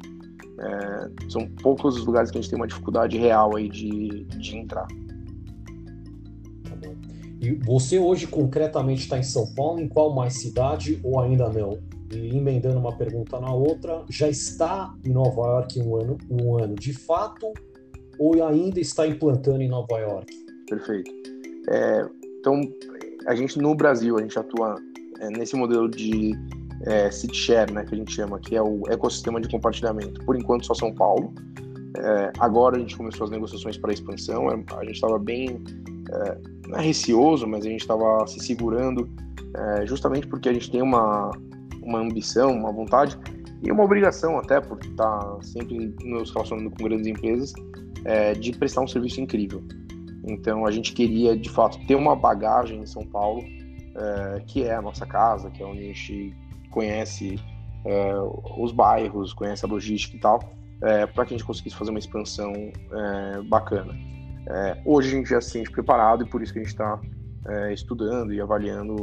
É, 0.58 1.30
são 1.30 1.48
poucos 1.62 1.96
os 1.96 2.04
lugares 2.04 2.30
que 2.30 2.36
a 2.36 2.40
gente 2.40 2.50
tem 2.50 2.58
uma 2.58 2.66
dificuldade 2.66 3.16
real 3.16 3.56
aí 3.56 3.68
de, 3.68 4.24
de 4.24 4.56
entrar. 4.56 4.86
E 7.40 7.54
você 7.64 7.98
hoje 7.98 8.26
concretamente 8.26 9.00
está 9.00 9.18
em 9.18 9.22
São 9.22 9.54
Paulo, 9.54 9.80
em 9.80 9.88
qual 9.88 10.14
mais 10.14 10.34
cidade 10.34 11.00
ou 11.02 11.18
ainda 11.18 11.48
não? 11.48 11.78
Emendando 12.12 12.78
uma 12.78 12.96
pergunta 12.96 13.40
na 13.40 13.52
outra, 13.52 14.04
já 14.08 14.28
está 14.28 14.94
em 15.04 15.10
Nova 15.10 15.42
York 15.42 15.80
um 15.80 15.96
ano, 15.96 16.18
um 16.28 16.58
ano 16.58 16.74
de 16.74 16.92
fato 16.92 17.52
ou 18.18 18.44
ainda 18.44 18.80
está 18.80 19.06
implantando 19.06 19.62
em 19.62 19.68
Nova 19.68 19.98
York? 19.98 20.32
Perfeito. 20.68 21.10
É, 21.70 22.06
então, 22.38 22.60
a 23.26 23.34
gente 23.34 23.58
no 23.58 23.74
Brasil, 23.74 24.18
a 24.18 24.22
gente 24.22 24.38
atua 24.38 24.76
é, 25.20 25.30
nesse 25.30 25.56
modelo 25.56 25.88
de 25.88 26.32
é, 26.86 27.10
city 27.10 27.36
share, 27.36 27.72
né, 27.72 27.84
que 27.84 27.94
a 27.94 27.98
gente 27.98 28.12
chama, 28.12 28.38
que 28.38 28.56
é 28.56 28.62
o 28.62 28.82
ecossistema 28.88 29.40
de 29.40 29.48
compartilhamento. 29.48 30.24
Por 30.24 30.36
enquanto, 30.36 30.66
só 30.66 30.74
São 30.74 30.92
Paulo. 30.94 31.32
É, 31.96 32.32
agora 32.38 32.76
a 32.76 32.78
gente 32.78 32.96
começou 32.96 33.24
as 33.24 33.30
negociações 33.30 33.76
para 33.76 33.90
a 33.90 33.94
expansão. 33.94 34.48
A 34.48 34.84
gente 34.84 34.94
estava 34.94 35.18
bem, 35.18 35.62
é, 36.12 36.38
não 36.68 36.78
é 36.78 36.82
receoso, 36.82 37.46
mas 37.46 37.64
a 37.64 37.68
gente 37.68 37.80
estava 37.80 38.26
se 38.26 38.40
segurando, 38.40 39.08
é, 39.54 39.86
justamente 39.86 40.26
porque 40.26 40.48
a 40.48 40.52
gente 40.52 40.70
tem 40.70 40.82
uma, 40.82 41.30
uma 41.90 42.00
ambição, 42.00 42.52
uma 42.52 42.72
vontade 42.72 43.18
e 43.62 43.70
uma 43.70 43.84
obrigação 43.84 44.38
até, 44.38 44.60
por 44.60 44.78
estar 44.80 45.38
sempre 45.42 45.94
nos 46.02 46.30
relacionando 46.30 46.70
com 46.70 46.84
grandes 46.84 47.06
empresas, 47.06 47.52
é, 48.04 48.32
de 48.32 48.52
prestar 48.52 48.80
um 48.80 48.88
serviço 48.88 49.20
incrível. 49.20 49.62
Então 50.26 50.64
a 50.64 50.70
gente 50.70 50.92
queria, 50.92 51.36
de 51.36 51.50
fato, 51.50 51.78
ter 51.86 51.94
uma 51.94 52.16
bagagem 52.16 52.80
em 52.80 52.86
São 52.86 53.04
Paulo, 53.06 53.42
é, 53.42 54.40
que 54.46 54.64
é 54.64 54.74
a 54.74 54.82
nossa 54.82 55.04
casa, 55.04 55.50
que 55.50 55.62
é 55.62 55.66
onde 55.66 55.80
a 55.80 55.82
gente 55.82 56.34
conhece 56.70 57.38
é, 57.84 58.14
os 58.58 58.72
bairros, 58.72 59.32
conhece 59.32 59.64
a 59.64 59.68
logística 59.68 60.16
e 60.16 60.20
tal, 60.20 60.40
é, 60.82 61.06
para 61.06 61.26
que 61.26 61.34
a 61.34 61.36
gente 61.36 61.46
conseguisse 61.46 61.76
fazer 61.76 61.90
uma 61.90 61.98
expansão 61.98 62.52
é, 62.52 63.42
bacana. 63.42 63.94
É, 64.48 64.80
hoje 64.84 65.08
a 65.08 65.10
gente 65.12 65.30
já 65.30 65.40
se 65.40 65.50
sente 65.50 65.70
preparado 65.70 66.24
e 66.24 66.26
por 66.26 66.42
isso 66.42 66.52
que 66.52 66.58
a 66.58 66.62
gente 66.62 66.72
está 66.72 67.00
estudando 67.72 68.34
e 68.34 68.40
avaliando 68.40 68.94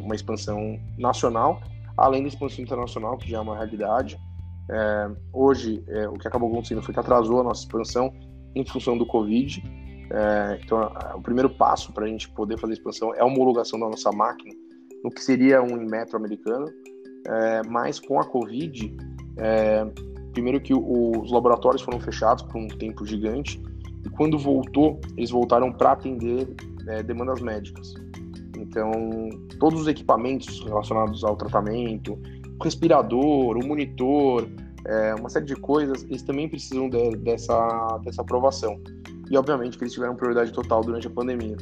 uma 0.00 0.14
expansão 0.14 0.78
nacional, 0.96 1.60
além 1.96 2.22
da 2.22 2.28
expansão 2.28 2.62
internacional, 2.62 3.16
que 3.16 3.30
já 3.30 3.38
é 3.38 3.40
uma 3.40 3.56
realidade. 3.56 4.18
hoje, 5.32 5.84
o 6.10 6.18
que 6.18 6.26
acabou 6.26 6.50
acontecendo 6.50 6.82
foi 6.82 6.94
que 6.94 7.00
atrasou 7.00 7.40
a 7.40 7.44
nossa 7.44 7.62
expansão 7.62 8.12
em 8.54 8.64
função 8.64 8.96
do 8.96 9.06
Covid. 9.06 9.62
então, 10.62 10.92
o 11.14 11.20
primeiro 11.20 11.50
passo 11.50 11.92
para 11.92 12.04
a 12.04 12.08
gente 12.08 12.30
poder 12.30 12.58
fazer 12.58 12.74
expansão 12.74 13.14
é 13.14 13.20
a 13.20 13.24
homologação 13.24 13.78
da 13.78 13.88
nossa 13.88 14.10
máquina 14.10 14.54
no 15.04 15.10
que 15.10 15.22
seria 15.22 15.62
um 15.62 15.76
metro 15.84 16.16
americano, 16.16 16.66
é, 17.28 17.62
mas 17.68 18.00
com 18.00 18.18
a 18.18 18.24
Covid, 18.24 18.96
é, 19.36 19.86
primeiro 20.32 20.58
que 20.60 20.72
os 20.72 21.30
laboratórios 21.30 21.82
foram 21.82 22.00
fechados 22.00 22.42
por 22.44 22.56
um 22.56 22.66
tempo 22.66 23.04
gigante, 23.04 23.62
e 24.04 24.08
quando 24.08 24.38
voltou, 24.38 24.98
eles 25.16 25.30
voltaram 25.30 25.70
para 25.70 25.92
atender 25.92 26.48
é, 26.88 27.02
demandas 27.02 27.40
médicas. 27.42 27.94
Então, 28.64 28.90
todos 29.58 29.82
os 29.82 29.88
equipamentos 29.88 30.64
relacionados 30.64 31.22
ao 31.22 31.36
tratamento, 31.36 32.18
o 32.58 32.64
respirador, 32.64 33.56
o 33.56 33.66
monitor, 33.66 34.48
é, 34.86 35.14
uma 35.14 35.28
série 35.28 35.44
de 35.44 35.56
coisas, 35.56 36.02
eles 36.04 36.22
também 36.22 36.48
precisam 36.48 36.88
de, 36.88 37.16
dessa, 37.18 37.98
dessa 38.04 38.22
aprovação. 38.22 38.80
E, 39.30 39.36
obviamente, 39.36 39.76
que 39.76 39.84
eles 39.84 39.92
tiveram 39.92 40.16
prioridade 40.16 40.52
total 40.52 40.82
durante 40.82 41.06
a 41.06 41.10
pandemia. 41.10 41.56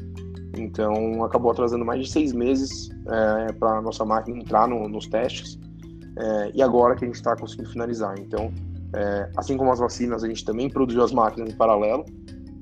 Então, 0.56 1.24
acabou 1.24 1.50
atrasando 1.50 1.84
mais 1.84 2.04
de 2.04 2.10
seis 2.10 2.32
meses 2.32 2.90
é, 3.08 3.52
para 3.52 3.78
a 3.78 3.82
nossa 3.82 4.04
máquina 4.04 4.38
entrar 4.38 4.68
no, 4.68 4.88
nos 4.88 5.06
testes. 5.06 5.58
É, 6.18 6.52
e 6.54 6.62
agora 6.62 6.94
que 6.94 7.04
a 7.04 7.06
gente 7.06 7.16
está 7.16 7.34
conseguindo 7.36 7.70
finalizar. 7.70 8.18
Então, 8.18 8.52
é, 8.94 9.30
assim 9.36 9.56
como 9.56 9.72
as 9.72 9.78
vacinas, 9.78 10.22
a 10.22 10.28
gente 10.28 10.44
também 10.44 10.68
produziu 10.68 11.02
as 11.02 11.12
máquinas 11.12 11.50
em 11.50 11.56
paralelo, 11.56 12.04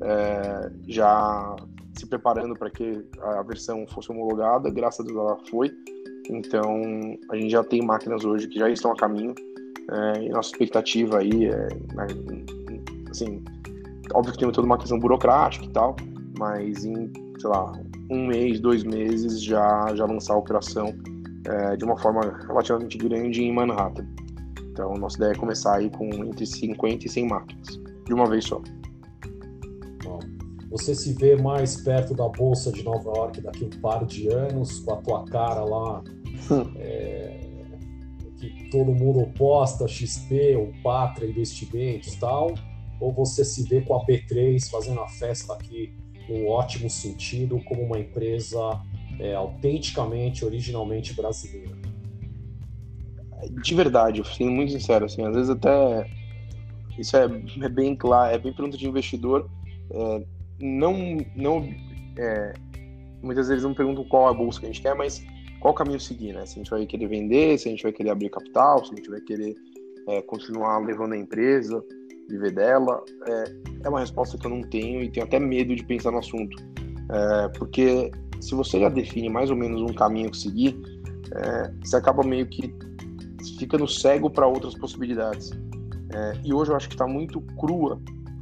é, 0.03 0.71
já 0.87 1.57
se 2.01 2.07
preparando 2.07 2.57
para 2.57 2.71
que 2.71 3.05
a 3.21 3.43
versão 3.43 3.87
fosse 3.87 4.11
homologada. 4.11 4.71
Graças 4.71 5.01
a 5.01 5.09
Deus 5.09 5.19
ela 5.19 5.39
foi. 5.51 5.71
Então, 6.29 6.83
a 7.31 7.37
gente 7.37 7.51
já 7.51 7.63
tem 7.63 7.83
máquinas 7.83 8.25
hoje 8.25 8.49
que 8.49 8.59
já 8.59 8.69
estão 8.69 8.93
a 8.93 8.97
caminho. 8.97 9.35
É, 9.91 10.25
e 10.25 10.29
nossa 10.29 10.51
expectativa 10.51 11.19
aí 11.19 11.47
é, 11.47 11.69
né, 11.95 12.07
assim, 13.11 13.43
óbvio 14.15 14.33
que 14.33 14.39
tem 14.39 14.51
toda 14.53 14.67
uma 14.67 14.79
questão 14.79 14.99
burocrática 14.99 15.65
e 15.65 15.71
tal, 15.71 15.97
mas 16.39 16.85
em 16.85 17.11
sei 17.41 17.49
lá, 17.49 17.73
um 18.11 18.27
mês, 18.27 18.61
dois 18.61 18.85
meses 18.85 19.43
já, 19.43 19.95
já 19.95 20.05
lançar 20.05 20.35
a 20.35 20.37
operação 20.37 20.95
é, 21.47 21.77
de 21.77 21.85
uma 21.85 21.97
forma 21.97 22.21
relativamente 22.47 22.99
grande 22.99 23.43
em 23.43 23.53
Manhattan. 23.53 24.07
Então, 24.71 24.93
nossa 24.95 25.17
ideia 25.17 25.33
é 25.33 25.35
começar 25.35 25.77
aí 25.77 25.91
com 25.91 26.07
entre 26.07 26.47
50 26.47 27.07
e 27.07 27.09
100 27.09 27.29
máquinas, 27.29 27.81
de 28.07 28.15
uma 28.15 28.27
vez 28.27 28.45
só. 28.45 28.61
Você 30.71 30.95
se 30.95 31.13
vê 31.15 31.35
mais 31.35 31.83
perto 31.83 32.15
da 32.15 32.29
Bolsa 32.29 32.71
de 32.71 32.85
Nova 32.85 33.11
York 33.11 33.41
daqui 33.41 33.65
a 33.65 33.67
um 33.67 33.81
par 33.81 34.07
de 34.07 34.29
anos, 34.29 34.79
com 34.81 34.95
a 34.95 34.97
tua 34.99 35.25
cara 35.25 35.65
lá, 35.65 36.03
é, 36.79 37.41
que 38.39 38.71
todo 38.71 38.93
mundo 38.93 39.21
oposta, 39.21 39.89
XP, 39.89 40.57
o 40.57 40.83
Patra 40.83 41.27
Investimentos 41.27 42.15
e 42.15 42.21
tal, 42.21 42.55
ou 43.01 43.13
você 43.13 43.45
se 43.45 43.65
vê 43.65 43.81
com 43.81 43.95
a 43.97 44.07
B3 44.07 44.71
fazendo 44.71 45.01
a 45.01 45.09
festa 45.09 45.53
aqui 45.55 45.93
no 46.29 46.47
ótimo 46.47 46.89
sentido, 46.89 47.61
como 47.65 47.83
uma 47.83 47.99
empresa 47.99 48.81
é, 49.19 49.35
autenticamente, 49.35 50.45
originalmente 50.45 51.13
brasileira? 51.15 51.77
De 53.63 53.75
verdade, 53.75 54.23
sendo 54.37 54.53
muito 54.53 54.71
sincero, 54.71 55.07
assim, 55.07 55.25
às 55.25 55.35
vezes 55.35 55.51
até 55.51 56.09
isso 56.99 57.17
é, 57.17 57.25
é 57.25 57.69
bem 57.69 57.97
claro, 57.97 58.35
é 58.35 58.39
bem 58.39 58.53
pergunta 58.53 58.77
de 58.77 58.87
investidor. 58.87 59.51
É, 59.91 60.25
não, 60.61 61.19
não, 61.37 61.69
é, 62.19 62.53
muitas 63.23 63.49
vezes 63.49 63.65
não 63.65 63.75
perguntam 63.75 64.05
qual 64.05 64.29
é 64.29 64.31
a 64.31 64.35
bolsa 64.35 64.61
que 64.61 64.67
a 64.67 64.69
gente 64.69 64.83
quer, 64.83 64.95
mas 64.95 65.25
qual 65.61 65.75
caminho 65.75 66.01
seguir, 66.01 66.33
né? 66.33 66.47
Se 66.47 66.55
a 66.55 66.63
gente 66.63 66.71
vai 66.71 66.87
querer 66.87 67.07
vender, 67.07 67.59
se 67.59 67.69
a 67.69 67.71
gente 67.71 67.83
vai 67.83 67.93
querer 67.93 68.11
abrir 68.11 68.31
capital, 68.31 68.85
se 68.85 68.93
a 68.93 68.97
gente 68.97 69.11
vai 69.11 69.21
querer 69.21 69.55
é, 70.09 70.23
continuar 70.23 70.79
levando 70.79 71.13
a 71.13 71.19
empresa 71.19 71.85
viver 72.29 72.53
dela? 72.53 73.03
É, 73.27 73.45
é 73.85 73.89
uma 73.89 74.01
resposta 74.01 74.39
que 74.39 74.47
eu 74.47 74.51
não 74.51 74.63
tenho 74.63 75.03
e 75.03 75.11
tenho 75.11 75.27
até 75.27 75.39
medo 75.39 75.75
de 75.75 75.85
pensar 75.85 76.11
no 76.11 76.19
assunto. 76.19 76.57
É, 77.11 77.49
porque 77.59 78.11
se 78.41 78.55
você 78.55 78.81
já 78.81 78.89
define 78.89 79.29
mais 79.29 79.51
ou 79.51 79.57
menos 79.57 79.83
um 79.83 79.93
caminho 79.93 80.31
que 80.31 80.39
seguir, 80.39 80.81
é, 81.35 81.73
você 81.85 81.97
acaba 81.97 82.23
meio 82.23 82.47
que 82.47 82.73
ficando 83.59 83.87
cego 83.87 84.31
para 84.31 84.47
outras 84.47 84.75
possibilidades. 84.75 85.51
E 86.45 86.53
hoje 86.53 86.73
eu 86.73 86.77
acho 86.77 86.89
que 86.89 86.95
está 86.95 87.07
muito 87.07 87.41
crua 87.57 88.01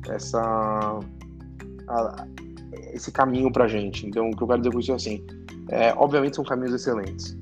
essa, 0.08 1.00
a, 1.88 2.26
esse 2.92 3.10
caminho 3.10 3.50
para 3.52 3.66
gente. 3.68 4.06
Então, 4.06 4.30
o 4.30 4.36
que 4.36 4.42
eu 4.42 4.46
quero 4.46 4.60
dizer 4.60 4.72
com 4.72 4.80
isso 4.80 4.92
é 4.92 4.94
assim: 4.94 5.24
é, 5.70 5.92
obviamente 5.96 6.36
são 6.36 6.44
caminhos 6.44 6.74
excelentes, 6.74 7.36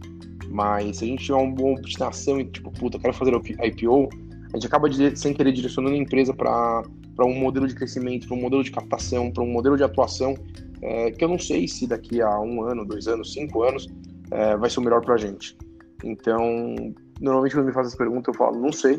mas 0.50 0.98
se 0.98 1.04
a 1.04 1.08
gente 1.08 1.24
tiver 1.24 1.38
uma 1.38 1.54
boa 1.54 1.78
obstinação 1.78 2.40
e, 2.40 2.44
tipo, 2.44 2.70
puta, 2.72 2.98
quero 2.98 3.12
fazer 3.12 3.34
IPO, 3.34 4.08
a 4.52 4.56
gente 4.56 4.66
acaba 4.66 4.88
de, 4.88 5.16
sem 5.16 5.34
querer 5.34 5.52
direcionando 5.52 5.94
a 5.94 5.98
empresa 5.98 6.32
para 6.32 6.82
um 7.20 7.34
modelo 7.34 7.66
de 7.66 7.74
crescimento, 7.74 8.26
para 8.26 8.36
um 8.36 8.40
modelo 8.40 8.62
de 8.62 8.70
captação, 8.70 9.30
para 9.30 9.42
um 9.42 9.50
modelo 9.50 9.76
de 9.76 9.84
atuação 9.84 10.34
é, 10.82 11.10
que 11.10 11.24
eu 11.24 11.28
não 11.28 11.38
sei 11.38 11.66
se 11.66 11.86
daqui 11.86 12.20
a 12.20 12.40
um 12.40 12.62
ano, 12.62 12.84
dois 12.84 13.08
anos, 13.08 13.32
cinco 13.32 13.62
anos 13.62 13.88
é, 14.30 14.56
vai 14.56 14.68
ser 14.68 14.80
o 14.80 14.82
melhor 14.82 15.04
para 15.04 15.14
a 15.14 15.18
gente. 15.18 15.56
Então, 16.04 16.74
normalmente 17.20 17.54
quando 17.54 17.66
me 17.66 17.72
fazem 17.72 17.88
essa 17.88 17.96
pergunta 17.96 18.30
eu 18.30 18.34
falo, 18.34 18.60
não 18.60 18.72
sei, 18.72 18.94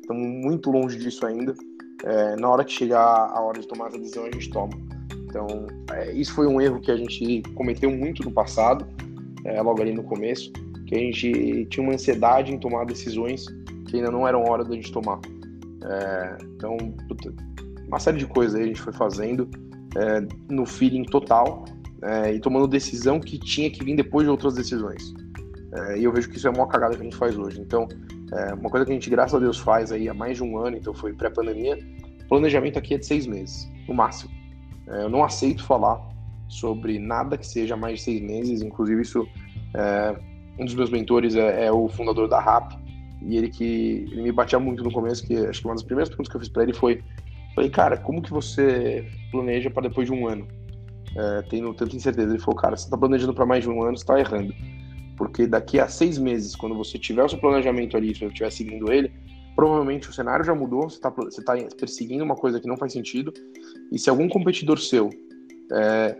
estamos 0.00 0.26
é, 0.26 0.28
muito 0.28 0.70
longe 0.70 0.98
disso 0.98 1.26
ainda. 1.26 1.54
É, 2.04 2.36
na 2.36 2.48
hora 2.48 2.64
que 2.64 2.72
chegar 2.72 3.00
a 3.00 3.40
hora 3.40 3.60
de 3.60 3.66
tomar 3.66 3.88
essa 3.88 3.98
decisão, 3.98 4.24
a 4.24 4.30
gente 4.30 4.50
toma. 4.50 4.72
Então, 5.24 5.46
é, 5.92 6.12
isso 6.12 6.34
foi 6.34 6.46
um 6.46 6.60
erro 6.60 6.80
que 6.80 6.90
a 6.90 6.96
gente 6.96 7.42
cometeu 7.54 7.90
muito 7.90 8.22
no 8.24 8.30
passado, 8.30 8.86
é, 9.44 9.62
logo 9.62 9.80
ali 9.80 9.92
no 9.92 10.02
começo, 10.02 10.52
que 10.86 10.94
a 10.94 10.98
gente 10.98 11.66
tinha 11.70 11.82
uma 11.82 11.94
ansiedade 11.94 12.52
em 12.52 12.58
tomar 12.58 12.84
decisões 12.84 13.46
que 13.88 13.96
ainda 13.96 14.10
não 14.10 14.26
eram 14.26 14.44
hora 14.44 14.64
da 14.64 14.74
gente 14.74 14.92
tomar. 14.92 15.20
É, 15.84 16.38
então, 16.54 16.76
puta, 17.08 17.32
uma 17.86 17.98
série 17.98 18.18
de 18.18 18.26
coisas 18.26 18.54
aí 18.54 18.64
a 18.64 18.66
gente 18.66 18.80
foi 18.80 18.92
fazendo 18.92 19.48
é, 19.96 20.26
no 20.50 20.66
feeling 20.66 21.04
total 21.04 21.64
é, 22.02 22.34
e 22.34 22.40
tomando 22.40 22.66
decisão 22.66 23.20
que 23.20 23.38
tinha 23.38 23.70
que 23.70 23.84
vir 23.84 23.96
depois 23.96 24.26
de 24.26 24.30
outras 24.30 24.54
decisões. 24.54 25.14
E 25.96 26.04
eu 26.04 26.12
vejo 26.12 26.28
que 26.28 26.36
isso 26.36 26.46
é 26.46 26.50
uma 26.50 26.66
cagada 26.68 26.94
que 26.94 27.00
a 27.00 27.04
gente 27.04 27.16
faz 27.16 27.34
hoje. 27.38 27.58
Então, 27.58 27.88
é, 28.32 28.54
uma 28.54 28.70
coisa 28.70 28.84
que 28.86 28.92
a 28.92 28.94
gente, 28.94 29.10
graças 29.10 29.34
a 29.34 29.38
Deus, 29.38 29.58
faz 29.58 29.92
aí 29.92 30.08
há 30.08 30.14
mais 30.14 30.36
de 30.36 30.42
um 30.42 30.56
ano, 30.58 30.76
então 30.76 30.94
foi 30.94 31.12
pré-pandemia, 31.12 31.78
planejamento 32.28 32.78
aqui 32.78 32.94
é 32.94 32.98
de 32.98 33.06
seis 33.06 33.26
meses, 33.26 33.70
no 33.86 33.94
máximo. 33.94 34.30
É, 34.88 35.04
eu 35.04 35.08
não 35.08 35.22
aceito 35.22 35.64
falar 35.64 36.00
sobre 36.48 36.98
nada 36.98 37.36
que 37.36 37.46
seja 37.46 37.76
mais 37.76 37.98
de 37.98 38.04
seis 38.04 38.20
meses, 38.20 38.62
inclusive 38.62 39.02
isso, 39.02 39.26
um 40.58 40.64
dos 40.64 40.74
meus 40.74 40.90
mentores 40.90 41.34
é, 41.34 41.66
é 41.66 41.72
o 41.72 41.88
fundador 41.88 42.28
da 42.28 42.38
RAP, 42.40 42.72
e 43.24 43.36
ele 43.36 43.48
que 43.48 44.06
ele 44.10 44.22
me 44.22 44.32
batia 44.32 44.58
muito 44.58 44.82
no 44.82 44.90
começo, 44.90 45.26
que 45.26 45.36
acho 45.36 45.60
que 45.60 45.66
uma 45.66 45.74
das 45.74 45.82
primeiras 45.82 46.08
perguntas 46.08 46.30
que 46.30 46.36
eu 46.36 46.40
fiz 46.40 46.48
para 46.48 46.62
ele 46.64 46.72
foi: 46.72 47.02
falei, 47.54 47.70
cara, 47.70 47.96
como 47.96 48.20
que 48.20 48.30
você 48.30 49.06
planeja 49.30 49.70
para 49.70 49.88
depois 49.88 50.08
de 50.08 50.12
um 50.12 50.26
ano? 50.26 50.46
É, 51.16 51.42
tendo 51.42 51.72
tanta 51.74 51.94
incerteza. 51.94 52.30
Ele 52.30 52.38
falou, 52.38 52.58
cara, 52.58 52.76
você 52.76 52.84
está 52.84 52.96
planejando 52.96 53.34
para 53.34 53.44
mais 53.44 53.62
de 53.62 53.70
um 53.70 53.82
ano, 53.82 53.96
você 53.96 54.02
está 54.02 54.18
errando. 54.18 54.54
Porque 55.22 55.46
daqui 55.46 55.78
a 55.78 55.86
seis 55.86 56.18
meses, 56.18 56.56
quando 56.56 56.76
você 56.76 56.98
tiver 56.98 57.22
o 57.22 57.28
seu 57.28 57.38
planejamento 57.38 57.96
ali, 57.96 58.12
se 58.12 58.18
você 58.18 58.26
estiver 58.26 58.50
seguindo 58.50 58.92
ele, 58.92 59.12
provavelmente 59.54 60.10
o 60.10 60.12
cenário 60.12 60.44
já 60.44 60.52
mudou, 60.52 60.90
você 60.90 60.96
está 60.96 61.12
tá 61.12 61.54
perseguindo 61.78 62.24
uma 62.24 62.34
coisa 62.34 62.58
que 62.58 62.66
não 62.66 62.76
faz 62.76 62.92
sentido. 62.92 63.32
E 63.92 64.00
se 64.00 64.10
algum 64.10 64.28
competidor 64.28 64.80
seu 64.80 65.10
é, 65.74 66.18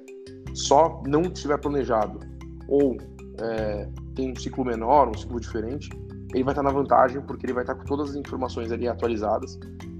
só 0.55 1.03
não 1.05 1.23
estiver 1.23 1.59
planejado 1.59 2.21
ou 2.69 2.97
é, 3.41 3.89
tem 4.15 4.31
um 4.31 4.37
ciclo 4.37 4.65
menor, 4.65 5.09
um 5.09 5.19
ciclo 5.19 5.41
diferente, 5.41 5.89
ele 6.33 6.45
vai 6.45 6.53
estar 6.53 6.63
na 6.63 6.71
vantagem 6.71 7.21
porque 7.23 7.45
ele 7.45 7.55
vai 7.55 7.65
estar 7.65 7.75
com 7.75 7.85
todas 7.85 8.11
as 8.11 8.15
informações 8.15 8.71
ali 8.71 8.87
atualizadas, 8.87 9.59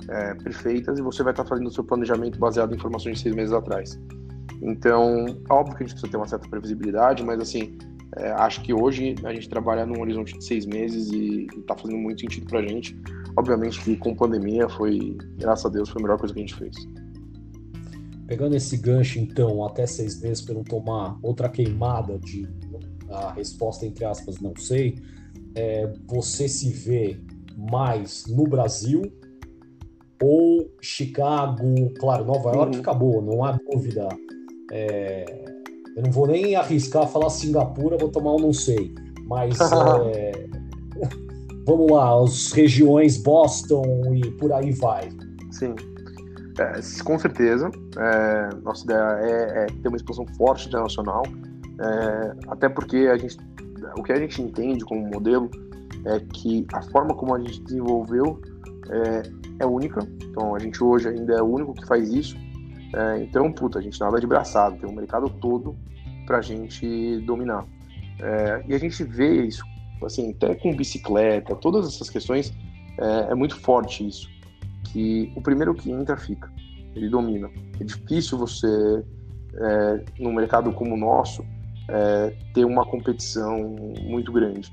é, 0.09 0.35
perfeitas, 0.37 1.01
e 1.01 1.03
você 1.03 1.25
vai 1.25 1.33
estar 1.33 1.45
fazendo 1.45 1.67
o 1.67 1.73
seu 1.73 1.83
planejamento 1.83 2.39
baseado 2.39 2.73
em 2.73 2.77
informações 2.77 3.17
de 3.17 3.23
seis 3.25 3.35
meses 3.35 3.53
atrás. 3.53 4.01
Então, 4.63 5.25
óbvio 5.51 5.77
que 5.77 5.83
a 5.83 5.87
gente 5.89 5.95
precisa 5.95 6.09
ter 6.09 6.17
uma 6.17 6.29
certa 6.29 6.49
previsibilidade, 6.49 7.25
mas 7.25 7.41
assim, 7.41 7.77
é, 8.17 8.31
acho 8.33 8.63
que 8.63 8.75
hoje 8.75 9.15
a 9.25 9.33
gente 9.33 9.49
trabalha 9.49 9.87
num 9.87 10.01
horizonte 10.01 10.37
de 10.37 10.45
seis 10.45 10.67
meses 10.67 11.11
e 11.11 11.47
está 11.57 11.77
fazendo 11.77 11.99
muito 11.99 12.21
sentido 12.21 12.47
para 12.47 12.61
a 12.61 12.67
gente. 12.67 12.97
Obviamente 13.37 13.83
que 13.83 13.97
com 13.97 14.15
pandemia 14.15 14.69
foi, 14.69 15.17
graças 15.39 15.65
a 15.67 15.69
Deus, 15.69 15.89
foi 15.89 16.01
a 16.01 16.03
melhor 16.03 16.19
coisa 16.19 16.35
que 16.35 16.41
a 16.41 16.43
gente 16.43 16.55
fez. 16.55 16.77
Pegando 18.27 18.55
esse 18.55 18.77
gancho, 18.77 19.19
então, 19.19 19.65
até 19.65 19.87
seis 19.87 20.21
meses 20.21 20.43
para 20.43 20.55
não 20.55 20.65
tomar 20.65 21.19
outra 21.23 21.49
queimada 21.49 22.19
de 22.19 22.47
a 23.11 23.33
resposta, 23.33 23.85
entre 23.85 24.05
aspas, 24.05 24.41
não 24.41 24.55
sei, 24.57 24.97
é, 25.55 25.93
você 26.07 26.49
se 26.49 26.71
vê 26.71 27.21
mais 27.57 28.25
no 28.27 28.45
Brasil 28.45 29.03
ou 30.23 30.71
Chicago, 30.81 31.93
claro, 31.99 32.25
Nova 32.25 32.53
York 32.53 32.77
uhum. 32.77 32.81
acabou, 32.81 33.23
não 33.23 33.45
há 33.45 33.59
dúvida. 33.71 34.09
É, 34.71 35.45
eu 35.97 36.03
não 36.03 36.11
vou 36.11 36.27
nem 36.27 36.57
arriscar 36.57 37.07
falar 37.07 37.31
Singapura, 37.31 37.99
vou 37.99 38.09
tomar 38.09 38.35
um 38.35 38.39
não 38.39 38.53
sei. 38.53 38.95
Mas 39.27 39.59
é, 40.15 40.47
vamos 41.67 41.91
lá, 41.91 42.23
as 42.23 42.53
regiões 42.53 43.17
Boston 43.19 44.15
e 44.15 44.31
por 44.33 44.53
aí 44.53 44.73
vai. 44.73 45.09
Sim. 45.51 45.75
É, 46.59 47.03
com 47.03 47.19
certeza. 47.19 47.71
É, 47.99 48.55
nossa 48.63 48.85
ideia 48.85 49.19
é, 49.21 49.65
é, 49.65 49.67
ter 49.67 49.89
uma 49.89 49.97
expansão 49.97 50.27
forte 50.37 50.69
internacional, 50.69 51.23
é, 51.81 52.35
até 52.49 52.69
porque 52.69 53.09
a 53.11 53.17
gente, 53.17 53.39
o 53.99 54.03
que 54.03 54.13
a 54.13 54.17
gente 54.17 54.43
entende 54.43 54.85
como 54.85 55.07
modelo 55.09 55.51
é 56.05 56.21
que 56.33 56.67
a 56.73 56.83
forma 56.83 57.15
como 57.15 57.35
a 57.35 57.41
gente 57.41 57.63
desenvolveu 57.63 58.41
é, 58.91 59.23
é 59.61 59.67
única. 59.67 60.07
Então 60.23 60.55
a 60.55 60.59
gente 60.59 60.83
hoje 60.83 61.09
ainda 61.09 61.35
é 61.35 61.43
o 61.43 61.47
único 61.47 61.75
que 61.75 61.87
faz 61.87 62.13
isso. 62.13 62.37
É, 62.95 63.23
então, 63.23 63.51
puta, 63.51 63.79
a 63.79 63.83
gente 63.83 63.99
nada 63.99 64.21
de 64.21 64.27
braçado, 64.27 64.77
tem 64.77 64.89
um 64.89 64.95
mercado 64.95 65.29
todo 65.29 65.77
para 66.27 66.39
a 66.39 66.43
gente 66.43 67.19
dominar. 67.21 67.67
É, 68.21 68.65
e 68.69 68.75
a 68.75 68.79
gente 68.79 69.03
vê 69.05 69.47
isso, 69.47 69.65
assim, 70.05 70.31
até 70.33 70.55
com 70.55 70.75
bicicleta, 70.75 71.57
todas 71.57 71.87
essas 71.87 72.11
questões, 72.11 72.53
é, 72.99 73.33
é 73.33 73.35
muito 73.35 73.59
forte 73.61 74.07
isso. 74.07 74.29
Que 74.85 75.33
o 75.37 75.41
primeiro 75.41 75.75
que 75.75 75.91
entra 75.91 76.17
fica, 76.17 76.51
ele 76.95 77.09
domina. 77.09 77.51
É 77.81 77.85
difícil 77.85 78.37
você, 78.37 79.05
é, 79.55 80.05
num 80.19 80.33
mercado 80.33 80.71
como 80.73 80.95
o 80.95 80.99
nosso, 80.99 81.45
é, 81.89 82.35
ter 82.53 82.65
uma 82.65 82.85
competição 82.85 83.77
muito 84.03 84.31
grande. 84.31 84.71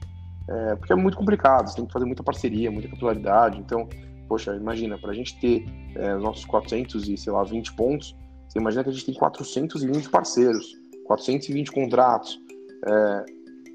É, 0.47 0.75
porque 0.75 0.91
é 0.91 0.95
muito 0.95 1.15
complicado, 1.15 1.69
você 1.69 1.75
tem 1.75 1.85
que 1.85 1.93
fazer 1.93 2.05
muita 2.05 2.23
parceria, 2.23 2.71
muita 2.71 2.89
capilaridade. 2.89 3.59
Então, 3.59 3.87
poxa, 4.29 4.55
imagina, 4.55 4.97
para 4.97 5.11
a 5.11 5.13
gente 5.13 5.37
ter 5.39 5.65
é, 5.95 6.15
os 6.15 6.23
nossos 6.23 6.45
400 6.45 7.09
e, 7.09 7.17
sei 7.17 7.33
lá, 7.33 7.43
20 7.43 7.73
pontos, 7.73 8.15
você 8.47 8.59
imagina 8.59 8.83
que 8.83 8.89
a 8.91 8.93
gente 8.93 9.05
tem 9.07 9.15
420 9.15 10.09
parceiros, 10.09 10.77
420 11.05 11.71
contratos, 11.71 12.39
é, 12.87 13.25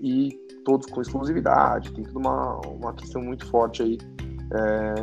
e 0.01 0.31
todos 0.65 0.87
com 0.87 1.03
exclusividade, 1.03 1.93
tem 1.93 2.05
toda 2.05 2.19
uma, 2.21 2.61
uma 2.61 2.95
questão 2.95 3.21
muito 3.21 3.45
forte 3.47 3.83
aí. 3.83 3.99
É, 4.53 4.95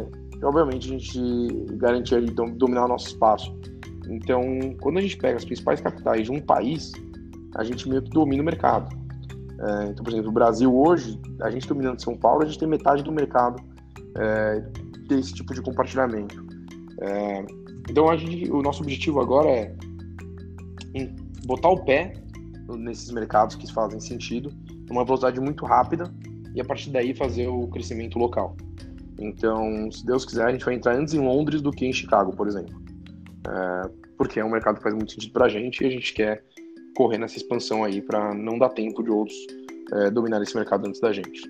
e, 0.41 0.45
obviamente, 0.45 0.87
a 0.87 0.97
gente 0.97 1.65
garantir 1.77 2.15
ali, 2.15 2.31
dominar 2.31 2.85
o 2.85 2.87
nosso 2.87 3.07
espaço. 3.07 3.53
Então, 4.09 4.41
quando 4.81 4.97
a 4.97 5.01
gente 5.01 5.17
pega 5.17 5.37
as 5.37 5.45
principais 5.45 5.81
capitais 5.81 6.25
de 6.25 6.31
um 6.31 6.41
país, 6.41 6.91
a 7.55 7.63
gente 7.63 7.87
meio 7.87 8.01
que 8.01 8.09
domina 8.09 8.41
o 8.41 8.45
mercado. 8.45 8.89
É, 9.59 9.85
então, 9.89 10.03
por 10.03 10.11
exemplo, 10.11 10.29
o 10.29 10.33
Brasil 10.33 10.75
hoje, 10.75 11.19
a 11.41 11.49
gente 11.51 11.67
dominando 11.67 12.01
São 12.01 12.17
Paulo, 12.17 12.41
a 12.43 12.45
gente 12.45 12.57
tem 12.57 12.67
metade 12.67 13.03
do 13.03 13.11
mercado 13.11 13.61
é, 14.17 14.63
desse 15.15 15.33
tipo 15.33 15.53
de 15.53 15.61
compartilhamento. 15.61 16.45
É, 17.01 17.45
então, 17.89 18.09
a 18.09 18.17
gente, 18.17 18.49
o 18.51 18.61
nosso 18.61 18.81
objetivo 18.81 19.19
agora 19.19 19.49
é 19.49 19.75
botar 21.45 21.69
o 21.69 21.83
pé 21.83 22.13
nesses 22.77 23.11
mercados 23.11 23.55
que 23.55 23.71
fazem 23.71 23.99
sentido, 23.99 24.51
numa 24.89 25.03
velocidade 25.03 25.39
muito 25.39 25.65
rápida, 25.65 26.13
e 26.53 26.61
a 26.61 26.65
partir 26.65 26.89
daí 26.89 27.13
fazer 27.13 27.47
o 27.47 27.67
crescimento 27.67 28.17
local. 28.19 28.55
Então, 29.19 29.91
se 29.91 30.05
Deus 30.05 30.25
quiser, 30.25 30.45
a 30.45 30.51
gente 30.51 30.65
vai 30.65 30.75
entrar 30.75 30.95
antes 30.95 31.13
em 31.13 31.19
Londres 31.19 31.61
do 31.61 31.71
que 31.71 31.85
em 31.85 31.93
Chicago, 31.93 32.35
por 32.35 32.47
exemplo. 32.47 32.81
É, 33.47 33.89
porque 34.17 34.39
é 34.39 34.45
um 34.45 34.49
mercado 34.49 34.77
que 34.77 34.83
faz 34.83 34.93
muito 34.95 35.11
sentido 35.11 35.33
para 35.33 35.45
a 35.45 35.49
gente 35.49 35.83
e 35.83 35.87
a 35.87 35.89
gente 35.89 36.13
quer 36.13 36.43
correr 36.95 37.17
nessa 37.17 37.37
expansão 37.37 37.83
aí 37.83 38.01
para 38.01 38.33
não 38.33 38.57
dar 38.57 38.69
tempo 38.69 39.01
de 39.03 39.09
outros 39.09 39.37
é, 39.93 40.09
dominar 40.11 40.41
esse 40.41 40.55
mercado 40.55 40.87
antes 40.87 40.99
da 40.99 41.11
gente. 41.11 41.41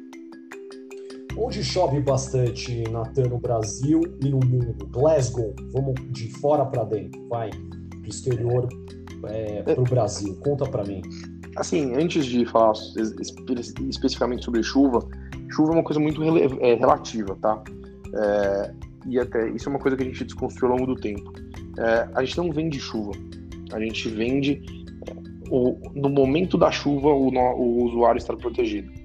Onde 1.37 1.63
chove 1.63 1.99
bastante, 2.01 2.83
Natan, 2.89 3.29
no 3.29 3.39
Brasil 3.39 4.01
e 4.21 4.29
no 4.29 4.39
mundo? 4.39 4.85
Glasgow, 4.87 5.55
vamos 5.71 5.95
de 6.11 6.29
fora 6.29 6.65
para 6.65 6.83
dentro, 6.83 7.27
vai, 7.27 7.49
do 7.49 8.07
exterior 8.07 8.67
é, 9.27 9.63
para 9.63 9.79
o 9.79 9.83
Brasil. 9.83 10.35
Conta 10.43 10.65
para 10.65 10.83
mim. 10.83 11.01
Assim, 11.55 11.93
antes 11.95 12.25
de 12.25 12.45
falar 12.45 12.73
espe 13.19 13.43
especificamente 13.89 14.45
sobre 14.45 14.63
chuva, 14.63 14.99
chuva 15.51 15.71
é 15.71 15.75
uma 15.75 15.83
coisa 15.83 15.99
muito 15.99 16.21
é, 16.23 16.75
relativa, 16.75 17.35
tá? 17.41 17.61
É, 18.13 18.73
e 19.07 19.19
até 19.19 19.49
isso 19.49 19.67
é 19.67 19.69
uma 19.69 19.79
coisa 19.79 19.97
que 19.97 20.03
a 20.03 20.05
gente 20.05 20.23
desconstruiu 20.23 20.71
ao 20.71 20.77
longo 20.77 20.95
do 20.95 21.01
tempo. 21.01 21.31
É, 21.77 22.09
a 22.13 22.23
gente 22.23 22.37
não 22.37 22.51
vende 22.51 22.79
chuva, 22.79 23.11
a 23.73 23.79
gente 23.79 24.09
vende 24.09 24.61
o, 25.49 25.77
no 25.93 26.09
momento 26.09 26.57
da 26.57 26.71
chuva 26.71 27.09
o, 27.09 27.29
o 27.29 27.83
usuário 27.85 28.17
estar 28.17 28.35
protegido. 28.37 29.00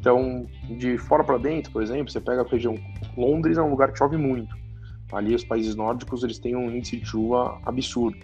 Então, 0.00 0.46
de 0.78 0.96
fora 0.96 1.22
para 1.22 1.36
dentro, 1.36 1.70
por 1.70 1.82
exemplo, 1.82 2.10
você 2.10 2.20
pega 2.20 2.40
a 2.40 2.48
região 2.48 2.74
Londres 3.16 3.58
é 3.58 3.62
um 3.62 3.68
lugar 3.68 3.92
que 3.92 3.98
chove 3.98 4.16
muito. 4.16 4.56
Ali 5.12 5.34
os 5.34 5.44
países 5.44 5.74
nórdicos 5.74 6.24
eles 6.24 6.38
têm 6.38 6.56
um 6.56 6.70
índice 6.70 6.96
de 6.96 7.04
chuva 7.04 7.60
absurdo. 7.66 8.16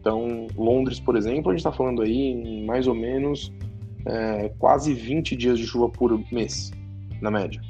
Então, 0.00 0.48
Londres, 0.56 0.98
por 0.98 1.16
exemplo, 1.16 1.50
a 1.50 1.54
gente 1.54 1.60
está 1.60 1.70
falando 1.70 2.02
aí 2.02 2.16
em 2.16 2.64
mais 2.64 2.86
ou 2.88 2.94
menos 2.94 3.52
é, 4.06 4.48
quase 4.58 4.92
20 4.92 5.36
dias 5.36 5.58
de 5.58 5.66
chuva 5.66 5.88
por 5.88 6.18
mês, 6.32 6.72
na 7.20 7.30
média. 7.30 7.60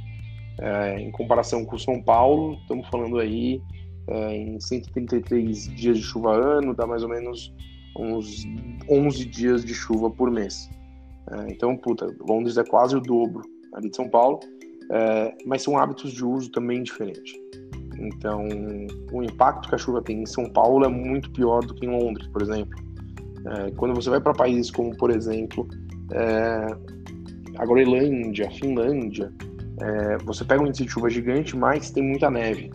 É, 0.58 1.00
em 1.00 1.10
comparação 1.10 1.64
com 1.64 1.76
São 1.76 2.00
Paulo, 2.02 2.54
estamos 2.62 2.88
falando 2.88 3.18
aí 3.18 3.60
é, 4.08 4.36
em 4.36 4.60
133 4.60 5.74
dias 5.74 5.98
de 5.98 6.04
chuva 6.04 6.32
ano, 6.32 6.74
dá 6.74 6.86
mais 6.86 7.02
ou 7.02 7.08
menos 7.08 7.52
uns 7.98 8.46
11 8.88 9.24
dias 9.26 9.64
de 9.64 9.74
chuva 9.74 10.08
por 10.08 10.30
mês. 10.30 10.70
É, 11.32 11.50
então, 11.50 11.76
puta, 11.76 12.06
Londres 12.20 12.56
é 12.56 12.64
quase 12.64 12.96
o 12.96 13.00
dobro 13.00 13.42
ali 13.72 13.88
de 13.88 13.96
São 13.96 14.08
Paulo, 14.08 14.40
é, 14.90 15.34
mas 15.46 15.62
são 15.62 15.78
hábitos 15.78 16.12
de 16.12 16.24
uso 16.24 16.50
também 16.50 16.82
diferentes. 16.82 17.34
Então, 17.98 18.48
o 19.12 19.22
impacto 19.22 19.68
que 19.68 19.74
a 19.74 19.78
chuva 19.78 20.02
tem 20.02 20.22
em 20.22 20.26
São 20.26 20.50
Paulo 20.50 20.84
é 20.84 20.88
muito 20.88 21.30
pior 21.32 21.60
do 21.64 21.74
que 21.74 21.86
em 21.86 21.90
Londres, 21.90 22.26
por 22.28 22.42
exemplo. 22.42 22.78
É, 23.46 23.70
quando 23.72 23.94
você 23.94 24.10
vai 24.10 24.20
para 24.20 24.32
países 24.32 24.70
como, 24.70 24.96
por 24.96 25.10
exemplo, 25.10 25.68
é, 26.12 26.66
a 27.58 27.66
Groenlândia, 27.66 28.48
a 28.48 28.50
Finlândia, 28.50 29.32
é, 29.80 30.18
você 30.24 30.44
pega 30.44 30.62
um 30.62 30.66
índice 30.66 30.84
de 30.84 30.90
chuva 30.90 31.10
gigante, 31.10 31.56
mas 31.56 31.90
tem 31.90 32.02
muita 32.02 32.30
neve. 32.30 32.70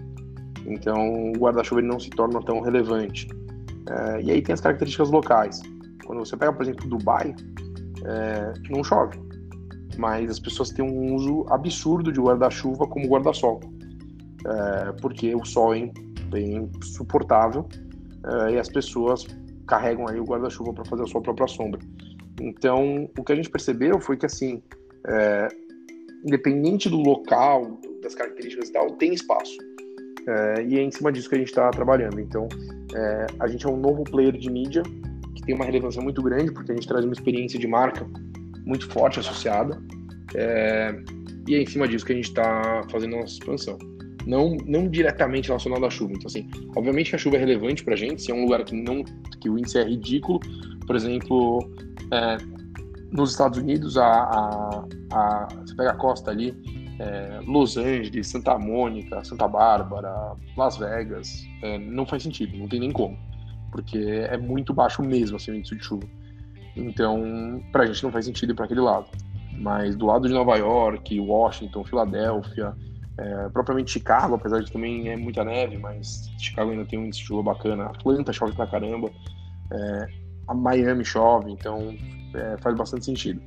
Então, 0.66 1.32
o 1.32 1.34
guarda-chuva 1.34 1.82
não 1.82 2.00
se 2.00 2.10
torna 2.12 2.40
tão 2.42 2.62
relevante. 2.62 3.28
É, 3.90 4.22
e 4.22 4.32
aí 4.32 4.42
tem 4.42 4.54
as 4.54 4.62
características 4.62 5.12
locais. 5.12 5.62
Quando 6.06 6.20
você 6.20 6.38
pega, 6.38 6.54
por 6.54 6.64
exemplo, 6.64 6.88
Dubai, 6.88 7.36
é, 8.06 8.54
não 8.70 8.84
chove, 8.84 9.20
mas 9.98 10.30
as 10.30 10.40
pessoas 10.40 10.70
têm 10.70 10.86
um 10.86 11.16
uso 11.16 11.46
absurdo 11.50 12.12
de 12.12 12.20
guarda-chuva 12.20 12.88
como 12.88 13.08
guarda-sol 13.08 13.60
é, 14.46 14.92
porque 15.02 15.36
o 15.36 15.44
sol 15.44 15.74
é 15.74 15.92
bem 16.30 16.70
suportável 16.82 17.68
é, 18.26 18.54
e 18.54 18.60
as 18.60 18.70
pessoas 18.70 19.26
carregam 19.68 20.08
aí 20.08 20.20
o 20.20 20.24
guarda-chuva 20.24 20.74
para 20.74 20.86
fazer 20.86 21.04
a 21.04 21.08
sua 21.08 21.22
própria 21.22 21.48
sombra. 21.48 21.80
Então, 22.40 23.10
o 23.18 23.24
que 23.24 23.32
a 23.32 23.36
gente 23.36 23.50
percebeu 23.50 24.00
foi 24.00 24.18
que, 24.18 24.26
assim, 24.26 24.62
é, 25.08 25.48
independente 26.24 26.90
do 26.90 26.98
local, 26.98 27.80
das 28.04 28.14
características 28.14 28.70
e 28.70 28.74
tal, 28.74 28.92
tem 28.92 29.14
espaço. 29.14 29.58
É, 30.28 30.64
e 30.64 30.78
é 30.78 30.82
em 30.82 30.92
cima 30.92 31.12
disso 31.12 31.30
que 31.30 31.36
a 31.36 31.38
gente 31.38 31.48
está 31.48 31.70
trabalhando. 31.72 32.20
Então, 32.20 32.48
é, 32.94 33.28
a 33.40 33.48
gente 33.48 33.66
é 33.66 33.70
um 33.70 33.78
novo 33.78 34.04
player 34.04 34.34
de 34.34 34.50
mídia 34.50 34.84
tem 35.46 35.56
uma 35.56 35.66
relevância 35.66 36.02
muito 36.02 36.22
grande, 36.22 36.52
porque 36.52 36.72
a 36.72 36.76
gente 36.76 36.88
traz 36.88 37.04
uma 37.06 37.14
experiência 37.14 37.60
de 37.60 37.68
marca 37.68 38.06
muito 38.66 38.88
forte 38.90 39.20
associada. 39.20 39.82
É, 40.36 40.96
e 41.48 41.56
é 41.56 41.62
em 41.62 41.66
cima 41.66 41.88
disso 41.88 42.06
que 42.06 42.12
a 42.12 42.16
gente 42.16 42.30
está 42.30 42.84
fazendo 42.90 43.16
a 43.16 43.20
nossa 43.20 43.34
expansão 43.34 43.78
não, 44.26 44.58
não 44.66 44.90
diretamente 44.90 45.48
relacionado 45.48 45.86
à 45.86 45.90
chuva. 45.90 46.14
Então, 46.14 46.28
assim, 46.28 46.50
obviamente 46.76 47.12
que 47.12 47.16
a 47.16 47.20
chuva 47.20 47.38
é 47.38 47.40
relevante 47.40 47.84
para 47.84 47.94
a 47.94 47.98
gente, 47.98 48.22
se 48.22 48.32
é 48.32 48.34
um 48.34 48.44
lugar 48.44 48.64
que, 48.64 48.76
não, 48.76 49.04
que 49.40 49.50
o 49.50 49.58
índice 49.58 49.78
é 49.78 49.84
ridículo, 49.84 50.40
por 50.86 50.96
exemplo, 50.96 51.60
é, 52.12 52.38
nos 53.12 53.32
Estados 53.32 53.60
Unidos, 53.60 53.98
a, 53.98 54.06
a, 54.06 54.86
a, 55.12 55.48
você 55.66 55.76
pega 55.76 55.92
a 55.92 55.96
costa 55.96 56.32
ali, 56.32 56.54
é, 57.00 57.40
Los 57.46 57.78
Angeles, 57.78 58.28
Santa 58.28 58.58
Mônica, 58.58 59.24
Santa 59.24 59.48
Bárbara, 59.48 60.36
Las 60.58 60.78
Vegas, 60.78 61.46
é, 61.62 61.78
não 61.78 62.06
faz 62.06 62.24
sentido, 62.24 62.58
não 62.58 62.68
tem 62.68 62.80
nem 62.80 62.92
como, 62.92 63.18
porque 63.76 63.98
é 63.98 64.38
muito 64.38 64.74
baixo 64.74 65.04
mesmo 65.04 65.36
assim, 65.36 65.52
o 65.52 65.56
índice 65.56 65.76
de 65.76 65.84
chuva. 65.84 66.08
Então, 66.78 67.62
para 67.74 67.84
a 67.84 67.86
gente 67.86 68.02
não 68.04 68.12
faz 68.12 68.24
sentido 68.24 68.52
ir 68.52 68.56
para 68.56 68.64
aquele 68.64 68.80
lado. 68.80 69.08
Mas 69.60 69.98
do 69.98 70.06
lado 70.06 70.30
de 70.30 70.34
Nova 70.34 70.56
York, 70.56 71.20
Washington, 71.20 71.84
Filadélfia, 71.84 72.74
é, 73.18 73.50
propriamente 73.50 73.92
Chicago, 73.92 74.36
apesar 74.36 74.62
de 74.62 74.72
também 74.72 75.10
é 75.10 75.18
muita 75.18 75.44
neve, 75.44 75.78
mas 75.78 76.32
Chicago 76.40 76.72
ainda 76.72 76.86
tem 76.86 76.98
um 76.98 77.10
estilo 77.10 77.44
bacana. 77.44 77.88
Atlanta 77.88 78.32
chove 78.32 78.54
pra 78.54 78.66
caramba. 78.66 79.12
É, 79.74 80.08
a 80.48 80.54
Miami 80.54 81.04
chove, 81.04 81.52
então 81.52 81.98
é, 82.34 82.58
faz 82.62 82.78
bastante 82.78 83.04
sentido. 83.04 83.42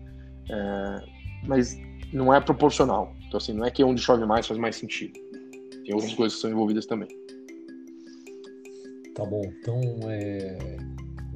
É, 0.50 1.02
mas 1.46 1.74
não 2.12 2.34
é 2.34 2.38
proporcional. 2.38 3.14
Então, 3.26 3.38
assim, 3.38 3.54
não 3.54 3.64
é 3.64 3.70
que 3.70 3.82
onde 3.82 4.02
chove 4.02 4.26
mais 4.26 4.46
faz 4.46 4.60
mais 4.60 4.76
sentido. 4.76 5.14
Tem 5.84 5.94
outras 5.94 6.12
coisas 6.12 6.36
que 6.36 6.42
são 6.42 6.50
envolvidas 6.50 6.84
também. 6.84 7.08
Tá 9.18 9.26
bom. 9.26 9.42
Então, 9.60 9.80
é 10.08 10.76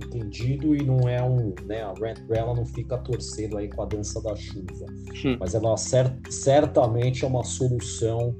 entendido 0.04 0.76
e 0.76 0.84
não 0.84 1.08
é 1.08 1.20
um, 1.20 1.52
né, 1.64 1.82
a 1.82 1.92
Rent 1.94 2.20
Umbrella 2.20 2.54
não 2.54 2.64
fica 2.64 2.96
torcendo 2.98 3.58
aí 3.58 3.68
com 3.68 3.82
a 3.82 3.86
dança 3.86 4.20
da 4.22 4.36
chuva, 4.36 4.86
hum. 5.24 5.36
mas 5.40 5.54
ela 5.54 5.76
cert, 5.76 6.12
certamente 6.30 7.24
é 7.24 7.28
uma 7.28 7.42
solução 7.44 8.36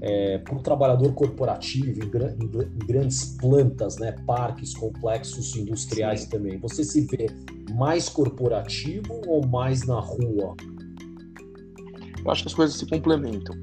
é, 0.00 0.38
para 0.38 0.56
o 0.56 0.62
trabalhador 0.62 1.12
corporativo 1.14 2.00
em, 2.02 2.06
em, 2.06 2.46
em, 2.46 2.86
grandes 2.86 3.36
plantas, 3.36 3.98
né, 3.98 4.12
parques, 4.26 4.74
complexos 4.74 5.54
industriais 5.56 6.22
Sim. 6.22 6.30
também. 6.30 6.58
Você 6.58 6.82
se 6.82 7.06
vê 7.06 7.26
mais 7.74 8.08
corporativo 8.08 9.22
ou 9.26 9.46
mais 9.46 9.86
na 9.86 10.00
rua? 10.00 10.54
Eu 12.24 12.30
acho 12.30 12.42
que 12.42 12.48
as 12.48 12.54
coisas 12.54 12.76
se 12.76 12.86
complementam. 12.86 13.54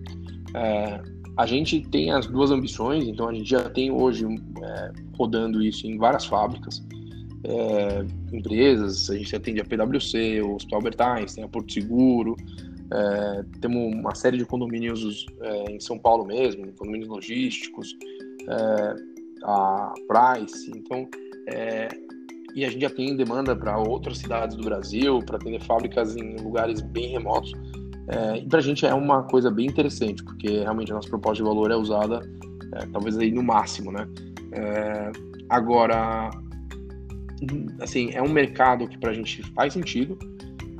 É, 0.55 1.01
a 1.39 1.45
gente 1.45 1.79
tem 1.79 2.11
as 2.11 2.27
duas 2.27 2.51
ambições, 2.51 3.07
então 3.07 3.29
a 3.29 3.33
gente 3.33 3.49
já 3.49 3.69
tem 3.69 3.89
hoje 3.89 4.25
é, 4.25 4.91
rodando 5.17 5.63
isso 5.63 5.87
em 5.87 5.97
várias 5.97 6.25
fábricas 6.25 6.83
é, 7.45 8.05
empresas, 8.35 9.09
a 9.09 9.15
gente 9.15 9.33
atende 9.33 9.61
a 9.61 9.63
PwC, 9.63 10.41
o 10.41 10.55
Hospital 10.55 10.79
Albert 10.79 10.99
Einstein, 10.99 11.45
a 11.45 11.47
Porto 11.47 11.71
Seguro, 11.71 12.35
é, 12.91 13.45
temos 13.61 13.95
uma 13.95 14.13
série 14.15 14.37
de 14.37 14.43
condomínios 14.43 15.27
é, 15.39 15.71
em 15.71 15.79
São 15.79 15.97
Paulo 15.97 16.25
mesmo, 16.25 16.67
condomínios 16.73 17.07
logísticos, 17.07 17.95
é, 18.45 18.95
a 19.45 19.93
Price, 20.09 20.69
então, 20.75 21.07
é, 21.47 21.87
e 22.53 22.65
a 22.65 22.69
gente 22.69 22.81
já 22.81 22.89
tem 22.89 23.15
demanda 23.15 23.55
para 23.55 23.77
outras 23.77 24.17
cidades 24.17 24.57
do 24.57 24.63
Brasil, 24.63 25.19
para 25.19 25.37
atender 25.37 25.61
fábricas 25.61 26.17
em 26.17 26.35
lugares 26.35 26.81
bem 26.81 27.11
remotos, 27.11 27.53
é, 28.10 28.41
para 28.41 28.60
a 28.60 28.62
gente 28.62 28.86
é 28.86 28.93
uma 28.93 29.24
coisa 29.24 29.49
bem 29.49 29.68
interessante, 29.68 30.24
porque 30.24 30.60
realmente 30.60 30.91
a 30.91 30.95
nossa 30.95 31.10
proposta 31.10 31.43
de 31.43 31.47
valor 31.47 31.72
é 31.72 31.76
usada 31.76 32.22
talvez 32.91 33.18
aí 33.18 33.32
no 33.32 33.41
máximo, 33.41 33.91
né? 33.91 34.07
agora, 35.49 36.30
assim, 37.82 38.12
é 38.14 38.22
um 38.22 38.30
mercado 38.30 38.88
que 38.88 38.97
para 38.97 39.10
a 39.10 39.14
gente 39.14 39.41
faz 39.53 39.74
sentido 39.74 40.18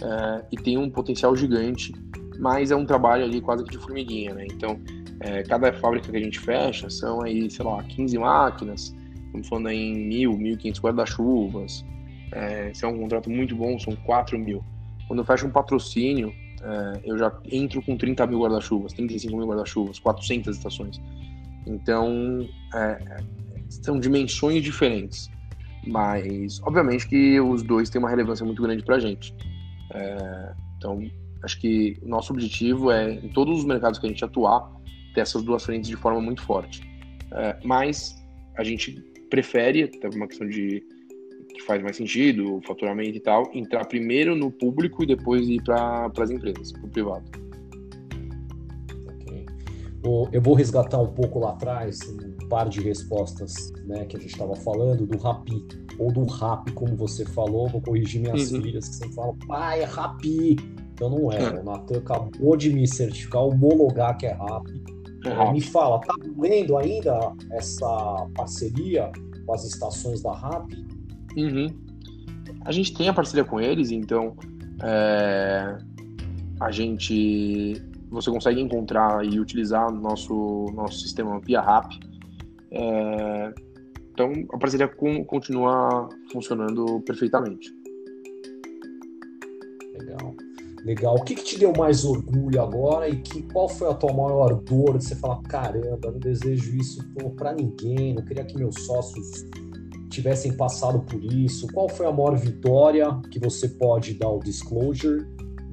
é, 0.02 0.46
e 0.52 0.56
tem 0.56 0.78
um 0.78 0.90
potencial 0.90 1.36
gigante, 1.36 1.94
mas 2.40 2.72
é 2.72 2.76
um 2.76 2.86
trabalho 2.86 3.26
ali 3.26 3.42
quase 3.42 3.64
que 3.66 3.72
de 3.72 3.78
formiguinha, 3.78 4.34
né? 4.34 4.46
Então, 4.50 4.80
é, 5.20 5.44
cada 5.44 5.74
fábrica 5.74 6.10
que 6.10 6.18
a 6.18 6.22
gente 6.22 6.40
fecha 6.40 6.90
são 6.90 7.22
aí, 7.22 7.50
sei 7.50 7.66
lá, 7.66 7.84
15 7.84 8.18
máquinas, 8.18 8.96
estamos 9.26 9.48
falando 9.48 9.68
aí 9.68 9.78
em 9.78 10.08
mil, 10.08 10.32
1.500 10.38 10.82
guarda-chuvas. 10.82 11.86
É, 12.32 12.72
se 12.74 12.86
é 12.86 12.88
um 12.88 12.98
contrato 12.98 13.30
muito 13.30 13.56
bom, 13.56 13.78
são 13.78 13.96
4 14.06 14.38
mil. 14.40 14.64
Quando 15.08 15.20
eu 15.20 15.26
fecho 15.26 15.48
um 15.48 15.52
patrocínio, 15.52 16.34
é, 16.62 17.02
eu 17.04 17.18
já 17.18 17.32
entro 17.52 17.82
com 17.82 17.98
30 17.98 18.28
mil 18.28 18.42
guarda-chuvas, 18.42 18.94
35 18.94 19.36
mil 19.36 19.48
guarda-chuvas, 19.48 20.00
400 20.00 20.58
estações. 20.58 21.00
Então, 21.66 22.48
é, 22.74 23.18
são 23.70 24.00
dimensões 24.00 24.64
diferentes. 24.64 25.30
Mas, 25.88 26.62
obviamente, 26.64 27.08
que 27.08 27.40
os 27.40 27.64
dois 27.64 27.90
têm 27.90 28.00
uma 28.00 28.10
relevância 28.10 28.46
muito 28.46 28.62
grande 28.62 28.84
para 28.84 28.96
a 28.96 29.00
gente. 29.00 29.34
É, 29.94 30.54
então, 30.78 31.00
acho 31.44 31.60
que 31.60 31.98
o 32.02 32.08
nosso 32.08 32.34
objetivo 32.34 32.92
é, 32.92 33.14
em 33.14 33.30
todos 33.30 33.60
os 33.60 33.66
mercados 33.66 34.00
que 34.00 34.06
a 34.06 34.10
gente 34.10 34.24
atuar, 34.24 34.70
ter 35.14 35.22
essas 35.22 35.42
duas 35.44 35.64
frentes 35.64 35.90
de 35.90 35.96
forma 35.96 36.22
muito 36.22 36.42
forte. 36.42 36.82
É, 37.32 37.58
mas 37.64 38.16
a 38.58 38.64
gente 38.64 39.02
prefere, 39.30 39.84
até 39.84 40.10
uma 40.10 40.28
questão 40.28 40.48
de 40.48 40.84
que 41.60 41.66
faz 41.66 41.82
mais 41.82 41.96
sentido, 41.96 42.56
o 42.58 42.62
faturamento 42.62 43.18
e 43.18 43.20
tal, 43.20 43.50
entrar 43.54 43.86
primeiro 43.86 44.36
no 44.36 44.52
público 44.52 45.04
e 45.04 45.06
depois 45.06 45.48
ir 45.48 45.62
para 45.64 46.12
as 46.18 46.32
empresas, 46.32 46.72
para 46.72 46.86
o 46.86 46.90
privado. 46.90 47.50
Eu 50.32 50.42
vou 50.42 50.54
resgatar 50.54 51.00
um 51.00 51.14
pouco 51.14 51.40
lá 51.40 51.52
atrás 51.52 52.00
um 52.08 52.48
par 52.48 52.70
de 52.70 52.80
respostas 52.80 53.72
né, 53.86 54.06
que 54.06 54.16
a 54.16 54.20
gente 54.20 54.32
estava 54.32 54.56
falando 54.56 55.06
do 55.06 55.18
Rapi, 55.18 55.66
ou 56.00 56.12
do 56.12 56.24
Rap, 56.24 56.72
como 56.72 56.96
você 56.96 57.26
falou. 57.26 57.68
Vou 57.68 57.82
corrigir 57.82 58.22
minhas 58.22 58.52
uhum. 58.52 58.62
filhas 58.62 58.88
que 58.88 58.96
sempre 58.96 59.14
falam, 59.14 59.38
pai, 59.46 59.82
é 59.82 59.84
Rapi. 59.84 60.56
Então 60.94 61.10
não 61.10 61.32
é. 61.32 61.44
é. 61.44 61.60
O 61.60 61.64
Natan 61.64 61.98
acabou 61.98 62.56
de 62.56 62.74
me 62.74 62.88
certificar, 62.88 63.44
homologar 63.44 64.18
que 64.18 64.26
é 64.26 64.34
Rap. 64.34 64.64
É, 65.26 65.52
me 65.52 65.60
fala, 65.60 66.00
tá 66.00 66.16
doendo 66.34 66.78
ainda 66.78 67.34
essa 67.52 68.26
parceria 68.34 69.12
com 69.46 69.54
as 69.54 69.66
estações 69.66 70.22
da 70.22 70.34
Rap? 70.34 70.66
Uhum. 71.38 71.68
A 72.66 72.72
gente 72.72 72.94
tem 72.94 73.08
a 73.08 73.14
parceria 73.14 73.44
com 73.44 73.60
eles, 73.60 73.92
então 73.92 74.36
é, 74.84 75.78
a 76.60 76.72
gente 76.72 77.82
você 78.10 78.32
consegue 78.32 78.60
encontrar 78.60 79.24
e 79.24 79.40
utilizar 79.40 79.92
nosso 79.92 80.66
nosso 80.74 81.00
sistema 81.00 81.40
via 81.40 81.62
RAP. 81.62 81.92
É, 82.72 83.54
então 84.12 84.32
a 84.52 84.58
parceria 84.58 84.88
com, 84.88 85.24
continua 85.24 86.10
funcionando 86.32 87.02
perfeitamente. 87.02 87.74
Legal. 89.98 90.36
Legal. 90.86 91.16
O 91.16 91.24
que, 91.24 91.36
que, 91.36 91.44
te 91.44 91.60
deu 91.60 91.74
mais 91.78 92.06
orgulho 92.06 92.62
agora 92.62 93.10
e 93.10 93.18
que, 93.18 93.44
qual 93.44 93.68
foi 93.68 93.90
a 93.90 93.94
tua 93.94 94.14
maior 94.14 94.56
dor 94.62 94.98
de 94.98 95.04
você 95.04 95.16
falar, 95.16 95.42
caramba, 95.44 96.12
não 96.12 96.20
desejo 96.20 96.76
isso 96.76 97.04
para 97.36 97.54
ninguém, 97.54 98.14
não 98.14 98.24
queria 98.24 98.46
que 98.46 98.58
meus 98.58 98.76
sócios 98.86 99.46
tivessem 100.10 100.56
passado 100.58 101.00
por 101.00 101.24
isso? 101.24 101.68
Qual 101.68 101.88
foi 101.88 102.06
a 102.06 102.12
maior 102.12 102.36
vitória 102.36 103.08
que 103.32 103.40
você 103.40 103.68
pode 103.68 104.14
dar 104.16 104.30
o 104.30 104.40
disclosure 104.40 105.26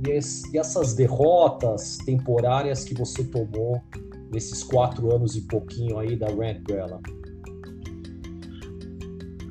e, 0.07 0.11
esse, 0.11 0.55
e 0.55 0.59
essas 0.59 0.95
derrotas 0.95 1.99
temporárias 1.99 2.85
que 2.85 2.95
você 2.95 3.25
tomou 3.25 3.81
nesses 4.31 4.63
quatro 4.63 5.15
anos 5.15 5.37
e 5.37 5.43
pouquinho 5.43 5.99
aí 5.99 6.17
da 6.17 6.27
Rent 6.29 6.61
Umbrella? 6.61 7.01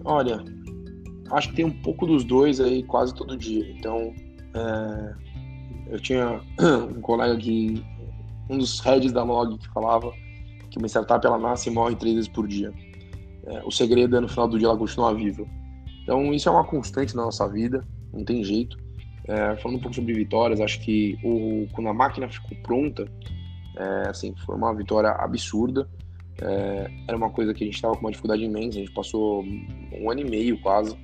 Olha, 0.03 0.43
acho 1.31 1.49
que 1.49 1.55
tem 1.55 1.65
um 1.65 1.81
pouco 1.81 2.05
dos 2.05 2.23
dois 2.23 2.59
aí 2.59 2.83
quase 2.83 3.13
todo 3.15 3.36
dia. 3.36 3.67
Então, 3.71 4.13
é, 4.53 5.15
eu 5.88 5.99
tinha 5.99 6.41
um 6.95 7.01
colega 7.01 7.36
que, 7.38 7.83
um 8.49 8.59
dos 8.59 8.79
heads 8.79 9.11
da 9.11 9.23
log 9.23 9.57
que 9.57 9.67
falava 9.69 10.11
que 10.69 10.77
uma 10.77 10.88
startup 10.88 11.25
ela 11.25 11.38
nasce 11.38 11.69
e 11.69 11.73
morre 11.73 11.95
três 11.95 12.15
vezes 12.15 12.29
por 12.29 12.47
dia. 12.47 12.71
É, 13.48 13.62
o 13.64 13.72
segredo 13.72 14.16
é 14.18 14.20
no 14.20 14.28
final 14.28 14.48
do 14.48 14.58
dia 14.58 14.68
ela 14.68 14.78
continuar 14.78 15.14
viva. 15.14 15.46
Então, 16.04 16.34
isso 16.34 16.48
é 16.50 16.52
uma 16.52 16.64
constante 16.64 17.16
na 17.16 17.24
nossa 17.24 17.48
vida, 17.48 17.84
não 18.14 18.24
tem 18.24 18.43
jeito. 18.43 18.78
É, 19.28 19.56
falando 19.58 19.78
um 19.78 19.82
pouco 19.82 19.96
sobre 19.96 20.14
vitórias, 20.14 20.62
acho 20.62 20.80
que 20.82 21.18
o, 21.24 21.68
quando 21.74 21.89
a 21.89 21.93
máquina 21.93 22.30
ficou 22.30 22.56
pronta, 22.62 23.12
é, 23.78 24.10
assim, 24.10 24.34
foi 24.46 24.56
uma 24.56 24.74
vitória 24.74 25.10
absurda. 25.10 25.89
É, 26.41 26.91
era 27.08 27.18
uma 27.18 27.30
coisa 27.30 27.54
que 27.54 27.64
a 27.64 27.66
gente 27.66 27.76
estava 27.76 27.96
com 27.96 28.02
uma 28.02 28.12
dificuldade 28.12 28.43
imensa, 28.43 28.78
a 28.78 28.82
gente 28.82 28.93
passou 28.93 29.43
um 29.43 30.12
ano 30.12 30.22
e 30.22 30.30
meio 30.30 30.62
quase 30.62 30.96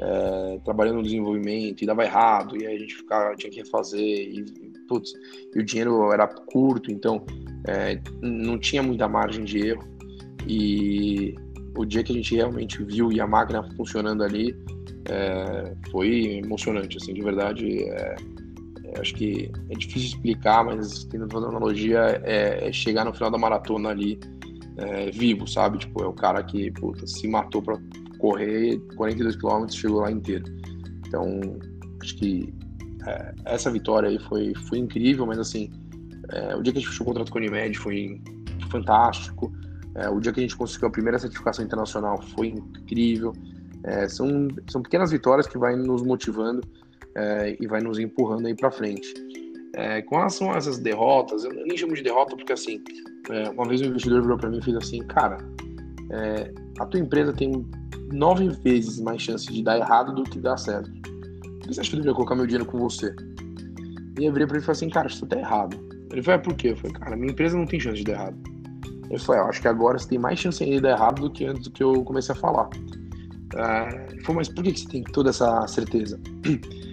é, 0.00 0.60
trabalhando 0.64 0.96
no 0.96 1.02
desenvolvimento 1.02 1.82
e 1.82 1.86
dava 1.86 2.04
errado, 2.04 2.56
e 2.56 2.66
aí 2.66 2.76
a 2.76 2.78
gente 2.78 2.94
ficava, 2.94 3.34
tinha 3.34 3.50
que 3.50 3.60
refazer, 3.60 4.00
e, 4.00 4.44
putz, 4.88 5.12
e 5.54 5.58
o 5.58 5.64
dinheiro 5.64 6.12
era 6.12 6.26
curto, 6.26 6.92
então 6.92 7.24
é, 7.66 8.00
não 8.22 8.58
tinha 8.58 8.82
muita 8.82 9.08
margem 9.08 9.44
de 9.44 9.58
erro. 9.68 9.82
E 10.46 11.34
o 11.78 11.86
dia 11.86 12.02
que 12.02 12.12
a 12.12 12.16
gente 12.16 12.34
realmente 12.34 12.82
viu 12.82 13.12
e 13.12 13.20
a 13.20 13.26
máquina 13.26 13.62
funcionando 13.76 14.24
ali, 14.24 14.54
é, 15.08 15.74
foi 15.90 16.40
emocionante, 16.44 16.96
assim, 16.96 17.14
de 17.14 17.22
verdade. 17.22 17.84
É, 17.84 18.16
é, 18.84 19.00
acho 19.00 19.14
que 19.14 19.50
é 19.70 19.74
difícil 19.76 20.08
explicar, 20.08 20.64
mas 20.64 21.04
fazer 21.04 21.46
uma 21.46 21.48
analogia, 21.48 22.20
é, 22.24 22.68
é, 22.68 22.72
chegar 22.72 23.04
no 23.04 23.14
final 23.14 23.30
da 23.30 23.38
maratona 23.38 23.90
ali 23.90 24.18
é, 24.76 25.10
vivo, 25.12 25.46
sabe? 25.46 25.78
Tipo, 25.78 26.02
é 26.02 26.06
o 26.06 26.12
cara 26.12 26.42
que 26.42 26.70
puta, 26.72 27.06
se 27.06 27.28
matou 27.28 27.62
para 27.62 27.78
correr 28.18 28.80
42 28.96 29.36
km 29.36 29.68
chegou 29.70 30.00
lá 30.00 30.10
inteiro. 30.10 30.44
Então, 31.06 31.40
acho 32.02 32.16
que 32.16 32.52
essa 33.46 33.70
vitória 33.70 34.08
aí 34.08 34.18
foi, 34.18 34.52
foi 34.68 34.78
incrível, 34.78 35.24
mas 35.24 35.38
assim, 35.38 35.70
o 36.58 36.62
dia 36.62 36.72
que 36.72 36.78
a 36.78 36.82
gente 36.82 36.90
fechou 36.90 37.06
o 37.06 37.06
contrato 37.06 37.30
com 37.30 37.38
a 37.38 37.40
Unimed 37.40 37.78
foi 37.78 38.20
fantástico. 38.68 39.50
O 40.06 40.20
dia 40.20 40.32
que 40.32 40.40
a 40.40 40.42
gente 40.42 40.56
conseguiu 40.56 40.88
a 40.88 40.90
primeira 40.90 41.18
certificação 41.18 41.64
internacional 41.64 42.20
foi 42.34 42.48
incrível. 42.48 43.32
É, 43.84 44.08
são, 44.08 44.48
são 44.68 44.82
pequenas 44.82 45.10
vitórias 45.10 45.46
que 45.46 45.56
vai 45.56 45.74
nos 45.76 46.02
motivando 46.02 46.60
é, 47.14 47.56
e 47.58 47.66
vai 47.66 47.80
nos 47.80 47.98
empurrando 47.98 48.46
aí 48.46 48.54
para 48.54 48.70
frente. 48.70 49.14
É, 49.74 50.02
com 50.02 50.16
relação 50.16 50.52
a 50.52 50.56
essas 50.56 50.78
derrotas, 50.78 51.44
eu 51.44 51.52
nem 51.52 51.76
chamo 51.76 51.94
de 51.94 52.02
derrota 52.02 52.36
porque 52.36 52.52
assim, 52.52 52.82
é, 53.30 53.50
uma 53.50 53.66
vez 53.66 53.80
um 53.80 53.86
investidor 53.86 54.22
virou 54.22 54.36
para 54.36 54.50
mim 54.50 54.58
e 54.58 54.62
fez 54.62 54.76
assim, 54.76 54.98
cara, 55.00 55.38
é, 56.10 56.52
a 56.78 56.86
tua 56.86 57.00
empresa 57.00 57.32
tem 57.32 57.64
nove 58.12 58.48
vezes 58.48 59.00
mais 59.00 59.22
chance 59.22 59.46
de 59.46 59.62
dar 59.62 59.78
errado 59.78 60.14
do 60.14 60.22
que 60.24 60.38
dar 60.38 60.56
certo. 60.56 60.90
que 61.60 61.68
você 61.68 61.80
acha 61.80 61.90
que 61.90 61.96
eu 61.96 62.00
deveria 62.00 62.14
colocar 62.14 62.34
meu 62.34 62.46
dinheiro 62.46 62.66
com 62.66 62.78
você? 62.78 63.14
E 64.18 64.24
eu 64.24 64.32
virei 64.32 64.46
pra 64.46 64.56
ele 64.56 64.62
e 64.62 64.66
falei 64.66 64.76
assim, 64.76 64.90
cara, 64.90 65.06
isso 65.06 65.26
tá 65.26 65.38
errado. 65.38 65.78
Ele 66.10 66.22
falou, 66.22 66.40
é 66.40 66.42
por 66.42 66.54
quê? 66.54 66.70
Eu 66.70 66.76
falei, 66.76 66.92
cara, 66.92 67.16
minha 67.16 67.30
empresa 67.30 67.56
não 67.56 67.66
tem 67.66 67.78
chance 67.78 67.98
de 67.98 68.04
dar 68.04 68.12
errado. 68.12 68.57
Ele 69.10 69.18
falou, 69.18 69.40
é, 69.40 69.44
eu 69.44 69.48
acho 69.48 69.60
que 69.60 69.68
agora 69.68 69.98
você 69.98 70.08
tem 70.08 70.18
mais 70.18 70.38
chance 70.38 70.64
de 70.64 70.80
dar 70.80 70.90
errado 70.90 71.22
do 71.22 71.30
que 71.30 71.44
antes 71.44 71.64
do 71.64 71.70
que 71.70 71.82
eu 71.82 72.04
comecei 72.04 72.34
a 72.34 72.38
falar. 72.38 72.68
É, 73.56 74.12
ele 74.12 74.20
falou, 74.22 74.36
mas 74.36 74.48
por 74.48 74.62
que 74.62 74.76
você 74.76 74.88
tem 74.88 75.02
toda 75.02 75.30
essa 75.30 75.66
certeza? 75.66 76.20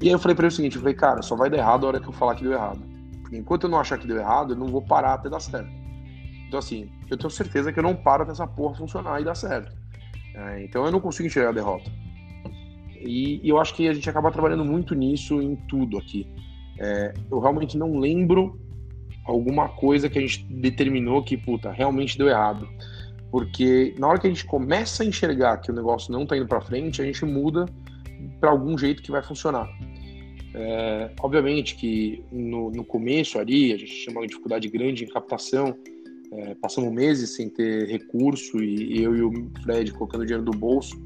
E 0.00 0.06
aí 0.06 0.12
eu 0.12 0.18
falei 0.20 0.36
pra 0.36 0.44
ele 0.44 0.52
o 0.52 0.54
seguinte, 0.54 0.76
eu 0.76 0.80
falei, 0.80 0.94
cara, 0.94 1.22
só 1.22 1.34
vai 1.34 1.50
dar 1.50 1.56
errado 1.56 1.84
a 1.84 1.88
hora 1.88 2.00
que 2.00 2.06
eu 2.06 2.12
falar 2.12 2.36
que 2.36 2.44
deu 2.44 2.52
errado. 2.52 2.80
Porque 3.20 3.36
enquanto 3.36 3.64
eu 3.64 3.68
não 3.68 3.80
achar 3.80 3.98
que 3.98 4.06
deu 4.06 4.16
errado, 4.16 4.52
eu 4.52 4.56
não 4.56 4.68
vou 4.68 4.80
parar 4.80 5.14
até 5.14 5.28
dar 5.28 5.40
certo. 5.40 5.68
Então 6.46 6.60
assim, 6.60 6.88
eu 7.10 7.16
tenho 7.18 7.28
certeza 7.28 7.72
que 7.72 7.80
eu 7.80 7.82
não 7.82 7.96
paro 7.96 8.22
até 8.22 8.30
essa 8.30 8.46
porra 8.46 8.76
funcionar 8.76 9.20
e 9.20 9.24
dar 9.24 9.34
certo. 9.34 9.76
É, 10.36 10.62
então 10.62 10.84
eu 10.84 10.92
não 10.92 11.00
consigo 11.00 11.26
enxergar 11.26 11.48
a 11.48 11.52
derrota. 11.52 11.90
E, 13.00 13.44
e, 13.44 13.48
eu 13.48 13.58
acho 13.58 13.74
que 13.74 13.88
a 13.88 13.92
gente 13.92 14.08
acaba 14.08 14.30
trabalhando 14.30 14.64
muito 14.64 14.94
nisso 14.94 15.42
em 15.42 15.56
tudo 15.68 15.98
aqui. 15.98 16.32
É, 16.78 17.12
eu 17.30 17.40
realmente 17.40 17.76
não 17.76 17.98
lembro 17.98 18.58
alguma 19.28 19.68
coisa 19.68 20.08
que 20.08 20.18
a 20.18 20.22
gente 20.22 20.42
determinou 20.44 21.22
que, 21.22 21.36
puta, 21.36 21.70
realmente 21.70 22.16
deu 22.16 22.28
errado. 22.28 22.68
Porque 23.30 23.94
na 23.98 24.08
hora 24.08 24.18
que 24.18 24.26
a 24.26 24.30
gente 24.30 24.46
começa 24.46 25.02
a 25.02 25.06
enxergar 25.06 25.58
que 25.58 25.70
o 25.70 25.74
negócio 25.74 26.10
não 26.10 26.22
está 26.22 26.36
indo 26.36 26.46
para 26.46 26.60
frente, 26.62 27.02
a 27.02 27.04
gente 27.04 27.24
muda 27.24 27.66
para 28.40 28.50
algum 28.50 28.76
jeito 28.76 29.02
que 29.02 29.10
vai 29.10 29.22
funcionar. 29.22 29.68
É, 30.54 31.10
obviamente 31.20 31.76
que 31.76 32.24
no, 32.32 32.70
no, 32.70 32.82
começo 32.82 33.38
ali, 33.38 33.72
a 33.72 33.76
gente 33.76 33.92
tinha 33.92 34.16
uma 34.16 34.26
dificuldade 34.26 34.66
grande 34.68 35.04
em 35.04 35.08
captação, 35.08 35.76
é, 36.32 36.54
passamos 36.54 36.90
meses 36.90 37.36
sem 37.36 37.50
ter 37.50 37.86
recurso 37.86 38.62
e, 38.62 38.98
e 38.98 39.02
eu 39.02 39.14
e 39.14 39.22
o 39.22 39.50
Fred 39.62 39.92
colocando 39.92 40.24
dinheiro 40.24 40.44
do 40.44 40.52
bolso 40.52 40.98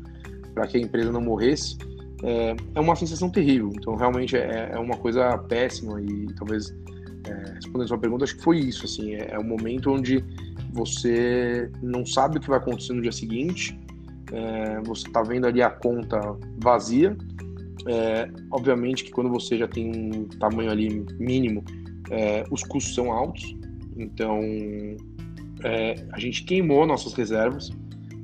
para 0.54 0.66
que 0.68 0.76
a 0.76 0.80
empresa 0.80 1.10
não 1.10 1.20
morresse, 1.20 1.76
é, 2.22 2.54
é, 2.76 2.80
uma 2.80 2.94
sensação 2.94 3.28
terrível. 3.28 3.70
Então, 3.74 3.96
realmente 3.96 4.36
é, 4.36 4.70
é 4.72 4.78
uma 4.78 4.96
coisa 4.96 5.36
péssima 5.38 6.00
e 6.00 6.26
talvez 6.36 6.72
é, 7.26 7.54
respondendo 7.54 7.84
a 7.84 7.88
sua 7.88 7.98
pergunta, 7.98 8.24
acho 8.24 8.36
que 8.36 8.42
foi 8.42 8.58
isso. 8.58 8.84
Assim, 8.84 9.14
é, 9.14 9.32
é 9.32 9.38
um 9.38 9.44
momento 9.44 9.90
onde 9.90 10.24
você 10.72 11.70
não 11.82 12.04
sabe 12.04 12.38
o 12.38 12.40
que 12.40 12.48
vai 12.48 12.58
acontecer 12.58 12.92
no 12.92 13.02
dia 13.02 13.12
seguinte, 13.12 13.78
é, 14.32 14.80
você 14.82 15.06
está 15.06 15.22
vendo 15.22 15.46
ali 15.46 15.62
a 15.62 15.70
conta 15.70 16.18
vazia. 16.58 17.16
É, 17.86 18.30
obviamente 18.50 19.04
que 19.04 19.10
quando 19.10 19.28
você 19.28 19.58
já 19.58 19.66
tem 19.66 19.90
um 19.90 20.24
tamanho 20.38 20.70
ali 20.70 21.04
mínimo, 21.18 21.64
é, 22.10 22.44
os 22.50 22.62
custos 22.62 22.94
são 22.94 23.12
altos. 23.12 23.56
Então, 23.96 24.40
é, 25.64 25.94
a 26.12 26.18
gente 26.18 26.44
queimou 26.44 26.86
nossas 26.86 27.12
reservas 27.12 27.70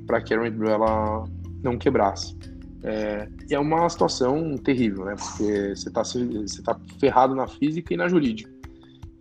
para 0.07 0.21
que 0.21 0.33
a 0.33 0.41
Umbrella 0.41 1.25
não 1.63 1.77
quebrasse. 1.77 2.35
É, 2.83 3.27
é 3.51 3.59
uma 3.59 3.87
situação 3.89 4.57
terrível, 4.57 5.05
né? 5.05 5.15
Porque 5.15 5.75
você 5.75 5.89
está 5.89 6.03
você 6.03 6.61
tá 6.63 6.79
ferrado 6.99 7.35
na 7.35 7.47
física 7.47 7.93
e 7.93 7.97
na 7.97 8.07
jurídica. 8.07 8.49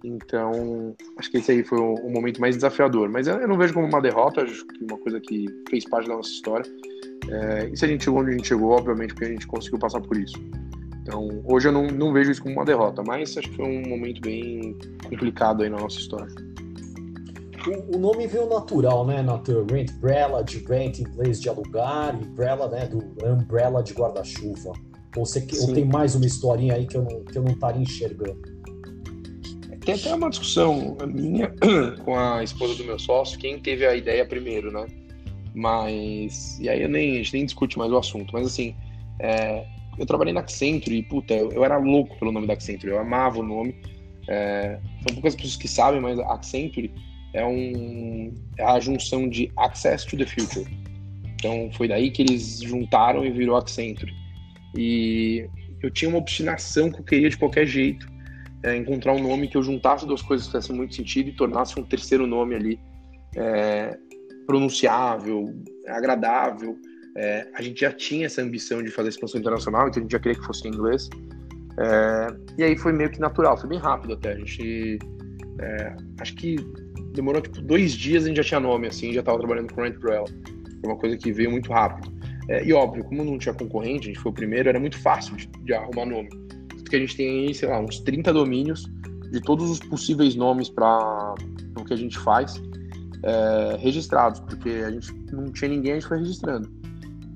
Então, 0.05 0.95
acho 1.19 1.31
que 1.31 1.39
esse 1.39 1.51
aí 1.51 1.65
foi 1.65 1.79
o, 1.79 1.95
o, 1.95 2.11
momento 2.11 2.41
mais 2.41 2.55
desafiador. 2.55 3.09
Mas 3.09 3.27
eu 3.27 3.49
não 3.49 3.59
vejo 3.59 3.75
como 3.75 3.87
uma 3.87 4.01
derrota, 4.01 4.43
acho 4.43 4.65
que 4.67 4.85
uma 4.85 4.99
coisa 4.99 5.21
que 5.21 5.47
fez 5.69 5.85
parte 5.85 6.09
da 6.09 6.17
nossa 6.17 6.31
história. 6.31 6.71
É, 7.29 7.69
e 7.69 7.77
se 7.77 7.85
a 7.85 7.89
gente 7.89 8.05
chegou 8.05 8.21
onde 8.21 8.31
a 8.31 8.37
gente 8.37 8.49
chegou, 8.49 8.71
obviamente, 8.71 9.15
porque 9.15 9.27
a 9.27 9.31
gente 9.31 9.47
conseguiu 9.47 9.79
passar 9.79 10.01
por 10.01 10.17
isso. 10.17 10.37
Então, 11.03 11.43
hoje 11.47 11.69
eu 11.69 11.73
não, 11.73 11.87
não 11.87 12.13
vejo 12.13 12.31
isso 12.31 12.43
como 12.43 12.55
uma 12.55 12.65
derrota, 12.65 13.03
mas 13.03 13.37
acho 13.37 13.49
que 13.49 13.57
foi 13.57 13.65
um 13.65 13.89
momento 13.89 14.21
bem 14.21 14.77
complicado 15.09 15.63
aí 15.63 15.71
na 15.71 15.79
nossa 15.79 15.99
história. 15.99 16.33
O, 17.67 17.97
o 17.97 17.99
nome 17.99 18.27
veio 18.27 18.49
natural, 18.49 19.07
né, 19.07 19.23
Nathan? 19.23 19.67
Rent 19.71 19.91
Umbrella, 19.91 20.45
de 20.45 20.59
rent 20.59 21.01
em 21.01 21.03
inglês 21.03 21.41
de 21.41 21.49
alugar, 21.49 22.15
e 22.15 22.27
umbrella, 22.27 22.69
né, 22.69 22.87
do 22.87 22.99
umbrella 23.27 23.83
de 23.83 23.95
guarda-chuva. 23.95 24.73
Ou, 25.17 25.27
você, 25.27 25.47
ou 25.61 25.73
tem 25.73 25.85
mais 25.85 26.15
uma 26.15 26.27
historinha 26.27 26.75
aí 26.75 26.87
que 26.87 26.97
eu 26.97 27.03
não, 27.03 27.25
que 27.25 27.37
eu 27.37 27.43
não 27.43 27.53
estaria 27.53 27.83
enxergando? 27.83 28.58
Tem 29.89 29.95
até 29.95 30.15
uma 30.15 30.29
discussão 30.29 30.99
minha 31.07 31.51
com 32.05 32.15
a 32.15 32.45
esposa 32.45 32.75
do 32.75 32.85
meu 32.85 32.99
sócio, 32.99 33.39
quem 33.39 33.59
teve 33.59 33.87
a 33.87 33.97
ideia 33.97 34.23
primeiro, 34.23 34.71
né? 34.71 34.85
Mas. 35.55 36.61
E 36.61 36.69
aí 36.69 36.83
eu 36.83 36.91
nem, 36.91 37.13
a 37.13 37.15
gente 37.15 37.33
nem 37.33 37.47
discute 37.47 37.79
mais 37.79 37.91
o 37.91 37.97
assunto. 37.97 38.31
Mas 38.35 38.49
assim, 38.49 38.77
é, 39.19 39.65
eu 39.99 40.05
trabalhei 40.05 40.35
na 40.35 40.41
Accenture 40.41 40.95
e, 40.95 41.03
puta, 41.03 41.33
eu, 41.33 41.51
eu, 41.53 41.65
era 41.65 41.79
louco 41.79 42.19
pelo 42.19 42.31
nome 42.31 42.47
da 42.47 42.53
Accenture, 42.53 42.93
eu 42.93 42.99
amava 42.99 43.39
o 43.39 43.43
nome. 43.43 43.77
É, 44.29 44.79
são 45.07 45.15
poucas 45.15 45.35
pessoas 45.35 45.57
que 45.57 45.67
sabem, 45.67 46.03
mas 46.03 46.19
a 46.19 46.35
Accenture 46.35 46.93
é, 47.33 47.43
um, 47.47 48.35
é 48.59 48.65
a 48.65 48.79
junção 48.79 49.27
de 49.27 49.51
Access 49.57 50.07
to 50.07 50.19
the 50.19 50.27
Future. 50.27 50.67
Então 51.37 51.71
foi 51.73 51.89
daí 51.89 52.11
que 52.11 52.21
eles 52.21 52.61
juntaram 52.61 53.25
e 53.25 53.31
virou 53.31 53.57
Accenture. 53.57 54.13
E 54.77 55.49
eu 55.83 55.91
tinha 55.91 56.11
uma 56.11 56.19
obstinação 56.19 56.91
que 56.91 57.01
eu 57.01 57.05
queria 57.05 57.31
de 57.31 57.39
qualquer 57.39 57.67
jeito 57.67 58.18
é, 58.63 58.77
encontrar 58.77 59.13
um 59.13 59.23
nome 59.23 59.49
que 59.49 59.57
eu 59.57 59.63
juntasse 59.63 60.07
duas 60.07 60.23
coisas 60.23 60.47
que 60.47 60.53
fizessem 60.53 60.75
muito 60.75 60.95
sentido 60.95 61.29
e 61.29 61.33
tornasse 61.33 61.79
um 61.79 61.85
terceiro 61.85 62.27
nome 62.27 62.55
ali 62.55 62.81
é, 63.37 63.97
pronunciável, 64.47 65.55
agradável. 65.87 66.77
É, 67.17 67.49
a 67.55 67.63
gente 67.63 67.81
já 67.81 67.93
tinha 67.93 68.27
essa 68.27 68.43
ambição 68.43 68.83
de 68.83 68.91
fazer 68.91 69.11
expansão 69.11 69.41
internacional, 69.41 69.89
então 69.89 70.01
a 70.01 70.03
gente 70.03 70.13
já 70.13 70.19
queria 70.19 70.39
que 70.39 70.45
fosse 70.45 70.67
em 70.67 70.73
inglês. 70.73 71.09
É, 71.79 72.27
e 72.59 72.65
aí 72.65 72.77
foi 72.77 72.93
meio 72.93 73.11
que 73.11 73.21
natural, 73.21 73.57
foi 73.57 73.69
bem 73.69 73.79
rápido 73.79 74.15
até. 74.15 74.33
A 74.33 74.37
gente. 74.37 74.99
É, 75.61 75.97
acho 76.21 76.35
que 76.37 76.57
demorou 77.15 77.41
tipo 77.41 77.61
dois 77.63 77.93
dias 77.93 78.25
a 78.25 78.29
gente 78.29 78.37
já 78.37 78.45
tinha 78.45 78.61
nome, 78.61 78.87
assim, 78.87 79.13
já 79.13 79.21
estava 79.21 79.39
trabalhando 79.39 79.73
com 79.73 79.83
Rent 79.83 79.97
Umbrella. 79.97 80.27
Foi 80.27 80.93
uma 80.93 80.99
coisa 80.99 81.17
que 81.17 81.33
veio 81.33 81.51
muito 81.51 81.73
rápido. 81.73 82.17
É, 82.49 82.65
e 82.65 82.73
óbvio, 82.73 83.05
como 83.05 83.25
não 83.25 83.39
tinha 83.39 83.55
concorrente, 83.55 84.09
a 84.09 84.13
gente 84.13 84.21
foi 84.21 84.33
o 84.33 84.35
primeiro, 84.35 84.69
era 84.69 84.81
muito 84.81 84.99
fácil 84.99 85.37
de, 85.37 85.49
de 85.65 85.75
arrumar 85.75 86.07
nome 86.07 86.29
que 86.89 86.97
a 86.97 86.99
gente 86.99 87.17
tem 87.17 87.53
sei 87.53 87.69
lá, 87.69 87.81
uns 87.81 88.01
30 88.01 88.33
domínios 88.33 88.85
de 89.31 89.41
todos 89.41 89.71
os 89.71 89.79
possíveis 89.79 90.35
nomes 90.35 90.69
para 90.69 91.35
o 91.79 91.85
que 91.85 91.93
a 91.93 91.97
gente 91.97 92.19
faz 92.19 92.61
é, 93.23 93.77
registrados, 93.79 94.41
porque 94.41 94.69
a 94.69 94.91
gente 94.91 95.13
não 95.33 95.47
tinha 95.47 95.71
ninguém, 95.71 95.93
a 95.93 95.95
gente 95.97 96.09
foi 96.09 96.19
registrando. 96.19 96.71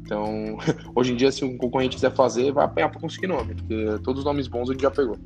Então, 0.02 0.56
hoje 0.94 1.12
em 1.12 1.16
dia, 1.16 1.30
se 1.30 1.44
um 1.44 1.56
concorrente 1.56 1.96
quiser 1.96 2.14
fazer, 2.14 2.52
vai 2.52 2.64
apanhar 2.64 2.90
para 2.90 3.00
conseguir 3.00 3.26
nome, 3.26 3.54
porque 3.54 3.98
todos 4.02 4.20
os 4.20 4.24
nomes 4.24 4.48
bons 4.48 4.68
a 4.68 4.72
gente 4.72 4.82
já 4.82 4.90
pegou. 4.90 5.16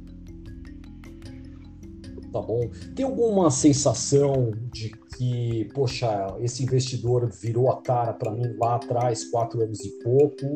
Tá 2.32 2.42
bom. 2.42 2.68
Tem 2.94 3.04
alguma 3.04 3.50
sensação 3.50 4.52
de 4.72 4.90
que, 5.16 5.70
poxa, 5.72 6.36
esse 6.40 6.62
investidor 6.62 7.30
virou 7.40 7.70
a 7.70 7.80
cara 7.80 8.12
para 8.12 8.30
mim 8.30 8.54
lá 8.60 8.76
atrás, 8.76 9.24
quatro 9.30 9.62
anos 9.62 9.80
e 9.80 9.90
pouco, 10.02 10.54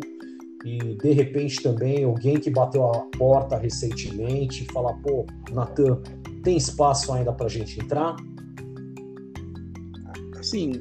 e 0.64 0.78
de 0.78 1.12
repente 1.12 1.62
também 1.62 2.04
alguém 2.04 2.38
que 2.38 2.50
bateu 2.50 2.86
a 2.86 3.00
porta 3.16 3.56
recentemente 3.56 4.66
fala, 4.72 4.94
pô, 5.02 5.26
Natan, 5.52 6.00
tem 6.42 6.56
espaço 6.56 7.12
ainda 7.12 7.32
para 7.32 7.46
a 7.46 7.48
gente 7.48 7.80
entrar? 7.80 8.16
Assim, 10.38 10.72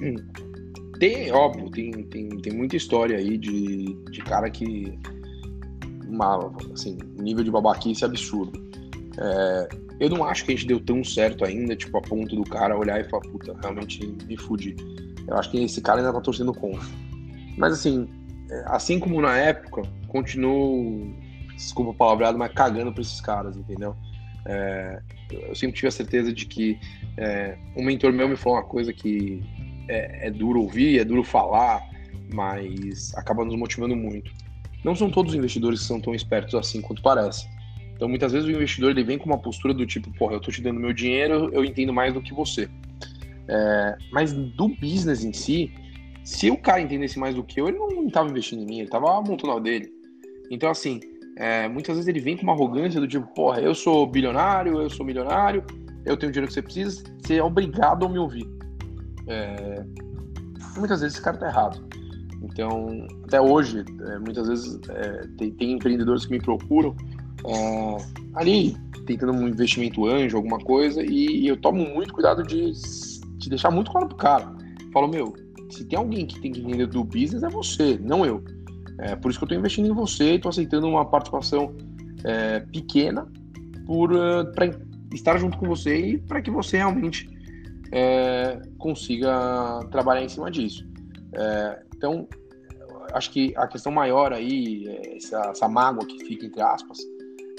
hum, 0.00 0.16
tem, 0.98 1.30
óbvio, 1.32 1.70
tem, 1.70 1.90
tem, 2.04 2.28
tem 2.28 2.52
muita 2.52 2.76
história 2.76 3.18
aí 3.18 3.36
de, 3.36 3.94
de 4.10 4.20
cara 4.22 4.48
que 4.50 4.98
uma, 6.08 6.52
assim, 6.72 6.96
nível 7.18 7.44
de 7.44 7.50
babaquice 7.50 8.04
absurdo. 8.04 8.58
É, 9.18 9.68
eu 10.00 10.10
não 10.10 10.24
acho 10.24 10.44
que 10.44 10.52
a 10.52 10.54
gente 10.54 10.66
deu 10.66 10.80
tão 10.80 11.02
certo 11.02 11.44
ainda, 11.44 11.74
tipo, 11.74 11.96
a 11.98 12.02
ponto 12.02 12.36
do 12.36 12.44
cara 12.44 12.78
olhar 12.78 13.00
e 13.00 13.04
falar, 13.04 13.22
puta, 13.22 13.56
realmente 13.60 14.06
me 14.26 14.36
fudi. 14.36 14.76
Eu 15.26 15.36
acho 15.36 15.50
que 15.50 15.62
esse 15.62 15.80
cara 15.80 16.00
ainda 16.00 16.12
tá 16.12 16.20
torcendo 16.20 16.52
contra. 16.52 16.86
Mas 17.56 17.72
assim, 17.74 18.08
assim 18.66 18.98
como 18.98 19.20
na 19.20 19.36
época, 19.36 19.82
continuo, 20.08 21.14
desculpa 21.54 21.90
o 21.90 21.94
palavreado, 21.94 22.38
mas 22.38 22.52
cagando 22.52 22.92
para 22.92 23.02
esses 23.02 23.20
caras, 23.20 23.56
entendeu? 23.56 23.96
É, 24.44 25.00
eu 25.30 25.54
sempre 25.54 25.74
tive 25.76 25.88
a 25.88 25.90
certeza 25.90 26.32
de 26.32 26.46
que 26.46 26.78
é, 27.16 27.56
um 27.76 27.84
mentor 27.84 28.12
meu 28.12 28.28
me 28.28 28.36
falou 28.36 28.58
uma 28.58 28.64
coisa 28.64 28.92
que 28.92 29.42
é, 29.88 30.28
é, 30.28 30.30
duro 30.30 30.62
ouvir, 30.62 31.00
é 31.00 31.04
duro 31.04 31.24
falar, 31.24 31.82
mas 32.32 33.12
acaba 33.16 33.44
nos 33.44 33.56
motivando 33.56 33.96
muito. 33.96 34.30
Não 34.84 34.94
são 34.94 35.10
todos 35.10 35.32
os 35.32 35.38
investidores 35.38 35.80
que 35.80 35.86
são 35.86 36.00
tão 36.00 36.14
espertos 36.14 36.54
assim 36.54 36.80
quanto 36.80 37.02
parece. 37.02 37.48
Então, 37.94 38.08
muitas 38.08 38.32
vezes 38.32 38.46
o 38.46 38.50
investidor 38.50 38.90
ele 38.90 39.02
vem 39.02 39.18
com 39.18 39.24
uma 39.24 39.38
postura 39.38 39.72
do 39.72 39.86
tipo, 39.86 40.12
porra, 40.12 40.34
eu 40.34 40.40
tô 40.40 40.50
te 40.50 40.60
dando 40.60 40.78
meu 40.78 40.92
dinheiro, 40.92 41.50
eu 41.52 41.64
entendo 41.64 41.92
mais 41.92 42.12
do 42.12 42.20
que 42.20 42.32
você. 42.32 42.68
É, 43.48 43.96
mas 44.12 44.32
do 44.32 44.68
business 44.68 45.24
em 45.24 45.32
si, 45.32 45.72
se 46.26 46.50
o 46.50 46.56
cara 46.56 46.80
entendesse 46.80 47.20
mais 47.20 47.36
do 47.36 47.44
que 47.44 47.60
eu, 47.60 47.68
ele 47.68 47.78
não 47.78 48.08
estava 48.08 48.28
investindo 48.28 48.60
em 48.60 48.66
mim, 48.66 48.74
ele 48.78 48.86
estava 48.86 49.06
montando 49.22 49.54
o 49.54 49.60
dele. 49.60 49.88
Então, 50.50 50.68
assim, 50.68 50.98
é, 51.36 51.68
muitas 51.68 51.94
vezes 51.94 52.08
ele 52.08 52.18
vem 52.18 52.36
com 52.36 52.42
uma 52.42 52.52
arrogância 52.52 53.00
do 53.00 53.06
tipo, 53.06 53.32
porra, 53.32 53.60
eu 53.60 53.76
sou 53.76 54.04
bilionário, 54.08 54.82
eu 54.82 54.90
sou 54.90 55.06
milionário, 55.06 55.64
eu 56.04 56.16
tenho 56.16 56.30
o 56.30 56.32
dinheiro 56.32 56.48
que 56.48 56.54
você 56.54 56.62
precisa, 56.62 57.04
você 57.22 57.36
é 57.36 57.42
obrigado 57.44 58.04
a 58.04 58.08
me 58.08 58.18
ouvir. 58.18 58.44
É, 59.28 59.84
muitas 60.76 61.00
vezes 61.00 61.14
esse 61.14 61.24
cara 61.24 61.36
tá 61.36 61.46
errado. 61.46 61.86
Então, 62.42 63.06
até 63.24 63.40
hoje, 63.40 63.84
é, 64.08 64.18
muitas 64.18 64.48
vezes 64.48 64.80
é, 64.88 65.28
tem, 65.38 65.52
tem, 65.52 65.72
empreendedores 65.74 66.26
que 66.26 66.32
me 66.32 66.40
procuram 66.40 66.96
é, 67.46 67.96
ali, 68.34 68.76
tentando 69.06 69.32
um 69.32 69.46
investimento 69.46 70.04
anjo, 70.06 70.36
alguma 70.36 70.58
coisa, 70.58 71.04
e, 71.04 71.42
e 71.42 71.46
eu 71.46 71.56
tomo 71.56 71.88
muito 71.88 72.12
cuidado 72.12 72.42
de, 72.42 72.72
de 73.38 73.48
deixar 73.48 73.70
muito 73.70 73.92
claro 73.92 74.08
pro 74.08 74.16
cara. 74.16 74.52
Falo, 74.92 75.06
meu, 75.06 75.45
se 75.70 75.84
tem 75.84 75.98
alguém 75.98 76.26
que 76.26 76.40
tem 76.40 76.52
que 76.52 76.60
entender 76.60 76.86
do 76.86 77.04
business, 77.04 77.42
é 77.42 77.48
você, 77.48 77.98
não 77.98 78.24
eu. 78.24 78.42
É, 78.98 79.14
por 79.16 79.30
isso 79.30 79.38
que 79.38 79.44
eu 79.44 79.46
estou 79.46 79.58
investindo 79.58 79.88
em 79.88 79.92
você 79.92 80.32
e 80.32 80.36
estou 80.36 80.48
aceitando 80.48 80.86
uma 80.86 81.04
participação 81.04 81.74
é, 82.24 82.60
pequena 82.60 83.26
para 84.54 84.68
uh, 84.68 84.86
estar 85.12 85.38
junto 85.38 85.58
com 85.58 85.66
você 85.66 85.96
e 85.96 86.18
para 86.18 86.40
que 86.40 86.50
você 86.50 86.78
realmente 86.78 87.28
é, 87.92 88.60
consiga 88.78 89.80
trabalhar 89.90 90.24
em 90.24 90.28
cima 90.28 90.50
disso. 90.50 90.86
É, 91.32 91.82
então, 91.94 92.26
acho 93.12 93.30
que 93.30 93.52
a 93.56 93.66
questão 93.66 93.92
maior 93.92 94.32
aí, 94.32 94.86
é, 94.88 95.16
essa, 95.16 95.40
essa 95.50 95.68
mágoa 95.68 96.06
que 96.06 96.24
fica 96.24 96.46
entre 96.46 96.60
aspas, 96.60 96.98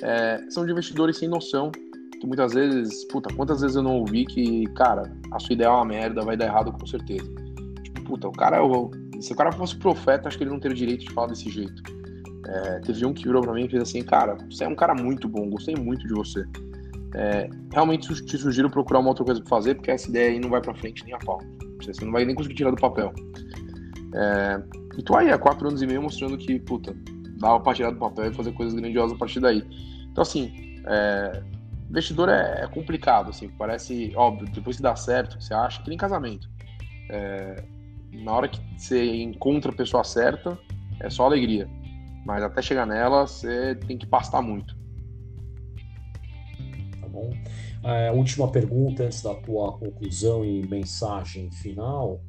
é, 0.02 0.44
são 0.50 0.66
de 0.66 0.72
investidores 0.72 1.18
sem 1.18 1.30
noção, 1.30 1.72
que 2.20 2.26
muitas 2.26 2.54
vezes, 2.54 3.06
puta, 3.06 3.34
quantas 3.34 3.62
vezes 3.62 3.76
eu 3.76 3.84
não 3.84 3.98
ouvi 3.98 4.26
que, 4.26 4.66
cara, 4.74 5.12
a 5.32 5.40
sua 5.40 5.54
ideia 5.54 5.68
é 5.68 5.72
uma 5.72 5.86
merda, 5.86 6.22
vai 6.24 6.36
dar 6.36 6.46
errado 6.46 6.72
com 6.72 6.86
certeza. 6.86 7.47
Puta, 8.08 8.30
o 8.30 8.32
cara, 8.32 8.58
se 9.20 9.34
o 9.34 9.36
cara 9.36 9.52
fosse 9.52 9.76
profeta, 9.76 10.30
acho 10.30 10.38
que 10.38 10.46
ele 10.46 10.52
não 10.52 10.60
teria 10.62 10.74
o 10.74 10.78
direito 10.78 11.04
de 11.04 11.12
falar 11.12 11.28
desse 11.28 11.50
jeito. 11.50 11.84
É, 12.48 12.80
teve 12.80 13.06
um 13.06 13.14
que 13.14 13.24
virou 13.24 13.42
pra 13.42 13.54
mim 13.54 13.66
e 13.66 13.70
fez 13.70 13.84
assim, 13.84 14.02
cara, 14.02 14.38
você 14.50 14.64
é 14.64 14.68
um 14.68 14.76
cara 14.76 14.96
muito 14.96 15.28
bom, 15.28 15.50
gostei 15.50 15.76
muito 15.76 16.08
de 16.08 16.14
você. 16.14 16.46
É, 17.14 17.50
realmente 17.74 18.14
te 18.26 18.38
sugiro 18.38 18.70
procurar 18.70 19.00
uma 19.00 19.10
outra 19.10 19.26
coisa 19.26 19.42
pra 19.42 19.50
fazer, 19.50 19.76
porque 19.76 19.92
essa 19.92 20.10
ideia 20.10 20.32
aí 20.32 20.40
não 20.40 20.50
vai 20.50 20.62
pra 20.62 20.74
frente 20.74 21.04
nem 21.04 21.14
a 21.14 21.18
pau. 21.18 21.40
Você 21.84 22.06
não 22.06 22.14
vai 22.14 22.24
nem 22.24 22.34
conseguir 22.34 22.56
tirar 22.56 22.72
do 22.72 22.78
papel. 22.78 23.12
É, 24.16 24.64
e 24.98 25.04
tu 25.04 25.14
aí, 25.18 25.30
há 25.30 25.38
quatro 25.38 25.68
anos 25.68 25.82
e 25.82 25.88
meio 25.88 26.02
mostrando 26.02 26.38
que, 26.38 26.58
puta, 26.60 26.96
dava 27.40 27.60
pra 27.60 27.74
tirar 27.74 27.92
do 27.92 28.00
papel 28.00 28.32
e 28.32 28.34
fazer 28.34 28.54
coisas 28.54 28.74
grandiosas 28.74 29.18
a 29.18 29.20
partir 29.20 29.42
daí. 29.42 29.62
Então, 30.10 30.22
assim, 30.22 30.82
é, 30.88 31.44
investidor 31.90 32.30
é, 32.30 32.62
é, 32.64 32.68
complicado, 32.68 33.32
assim, 33.32 33.50
parece 33.50 34.14
óbvio, 34.16 34.48
depois 34.54 34.78
que 34.78 34.84
dá 34.84 34.96
certo, 34.96 35.42
você 35.42 35.54
acha 35.54 35.84
que 35.84 35.90
nem 35.90 35.98
casamento. 35.98 36.50
É, 37.10 37.64
na 38.24 38.34
hora 38.34 38.48
que 38.48 38.60
você 38.78 39.22
encontra 39.22 39.72
a 39.72 39.76
pessoa 39.76 40.04
certa, 40.04 40.58
é 41.00 41.10
só 41.10 41.26
alegria. 41.26 41.70
Mas 42.26 42.44
até 42.44 42.62
chegar 42.62 42.86
nela, 42.86 43.26
você 43.26 43.76
tem 43.88 43.98
que 43.98 44.06
pastar 44.06 44.42
muito. 44.42 44.76
Tá 47.00 47.08
bom. 47.08 47.32
É, 47.84 48.12
última 48.12 48.52
pergunta 48.52 49.04
antes 49.04 49.22
da 49.22 49.34
tua 49.34 49.72
conclusão 49.78 50.44
e 50.44 50.68
mensagem 50.68 51.50
final. 51.52 52.20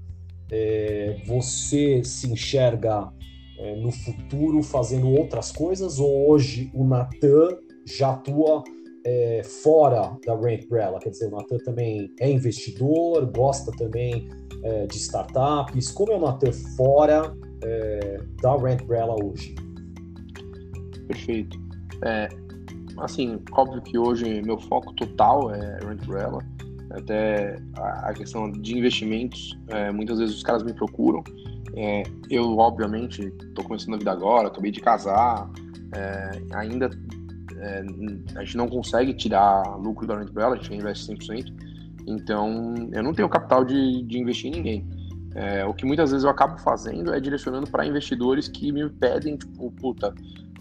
É, 0.50 1.20
você 1.26 2.02
se 2.04 2.30
enxerga 2.30 3.12
é, 3.58 3.76
no 3.76 3.90
futuro 3.90 4.62
fazendo 4.62 5.10
outras 5.10 5.50
coisas 5.50 5.98
ou 5.98 6.30
hoje 6.30 6.70
o 6.72 6.84
Natan 6.84 7.58
já 7.84 8.12
atua 8.12 8.62
é, 9.04 9.42
fora 9.42 10.16
da 10.24 10.38
Rent 10.38 10.64
Umbrella? 10.64 11.00
Quer 11.00 11.10
dizer, 11.10 11.26
o 11.26 11.32
Natan 11.32 11.58
também 11.58 12.14
é 12.20 12.30
investidor, 12.30 13.26
gosta 13.32 13.72
também 13.72 14.28
é, 14.62 14.86
de 14.86 14.96
startups. 14.96 15.90
Como 15.90 16.12
é 16.12 16.18
Natan 16.18 16.52
fora 16.76 17.34
é, 17.62 18.20
da 18.42 18.56
Rent 18.56 18.82
Umbrella 18.82 19.16
hoje? 19.22 19.54
Perfeito. 21.06 21.58
É, 22.02 22.28
assim, 22.98 23.40
óbvio 23.52 23.82
que 23.82 23.98
hoje 23.98 24.42
meu 24.42 24.58
foco 24.58 24.92
total 24.94 25.54
é 25.54 25.78
Rent 25.84 26.02
Umbrella. 26.02 26.44
Até 26.90 27.56
a 27.76 28.14
questão 28.14 28.50
de 28.50 28.78
investimentos, 28.78 29.58
é, 29.68 29.90
muitas 29.90 30.18
vezes 30.18 30.36
os 30.36 30.42
caras 30.42 30.62
me 30.62 30.72
procuram. 30.72 31.22
É, 31.74 32.02
eu, 32.30 32.56
obviamente, 32.56 33.32
estou 33.48 33.64
começando 33.64 33.94
a 33.94 33.98
vida 33.98 34.10
agora, 34.10 34.48
acabei 34.48 34.70
de 34.70 34.80
casar, 34.80 35.50
é, 35.94 36.30
ainda 36.54 36.90
é, 37.58 37.84
a 38.36 38.44
gente 38.44 38.56
não 38.56 38.68
consegue 38.68 39.12
tirar 39.12 39.76
lucro 39.76 40.06
da 40.06 40.16
Rent 40.18 40.30
Umbrella, 40.30 40.54
a 40.54 40.56
gente 40.56 40.74
investe 40.74 41.12
100%, 41.12 41.52
então 42.08 42.74
eu 42.92 43.02
não 43.02 43.12
tenho 43.12 43.28
capital 43.28 43.64
de, 43.64 44.02
de 44.02 44.18
investir 44.18 44.50
em 44.50 44.56
ninguém. 44.56 44.86
É, 45.34 45.64
o 45.64 45.74
que 45.74 45.84
muitas 45.84 46.10
vezes 46.10 46.24
eu 46.24 46.30
acabo 46.30 46.58
fazendo 46.58 47.12
é 47.12 47.20
direcionando 47.20 47.70
para 47.70 47.86
investidores 47.86 48.48
que 48.48 48.72
me 48.72 48.88
pedem, 48.88 49.36
tipo, 49.36 49.70
puta, 49.72 50.14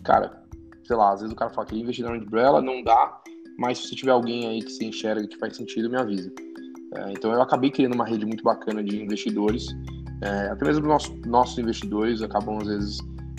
cara, 0.04 0.44
sei 0.84 0.96
lá, 0.96 1.14
às 1.14 1.22
vezes 1.22 1.34
o 1.34 1.36
cara 1.36 1.50
fala 1.50 1.66
que 1.66 1.80
investir 1.80 2.06
na 2.06 2.12
Umbrella 2.12 2.62
não 2.62 2.84
dá, 2.84 3.22
mas 3.58 3.80
se 3.80 3.96
tiver 3.96 4.12
alguém 4.12 4.48
aí 4.48 4.62
que 4.62 4.72
se 4.72 4.86
enxerga 4.86 5.28
que 5.28 5.38
faz 5.38 5.56
sentido, 5.56 5.90
me 5.90 5.98
avisa. 5.98 6.32
É, 6.96 7.12
então 7.12 7.32
eu 7.32 7.42
acabei 7.42 7.72
criando 7.72 7.96
uma 7.96 8.06
rede 8.06 8.26
muito 8.26 8.44
bacana 8.44 8.84
de 8.84 9.02
investidores, 9.02 9.68
é, 10.22 10.48
até 10.50 10.66
mesmo 10.66 10.88
nossos, 10.88 11.16
nossos 11.26 11.58
investidores 11.58 12.22
acabam 12.22 12.58
às 12.58 12.68
vezes 12.68 12.98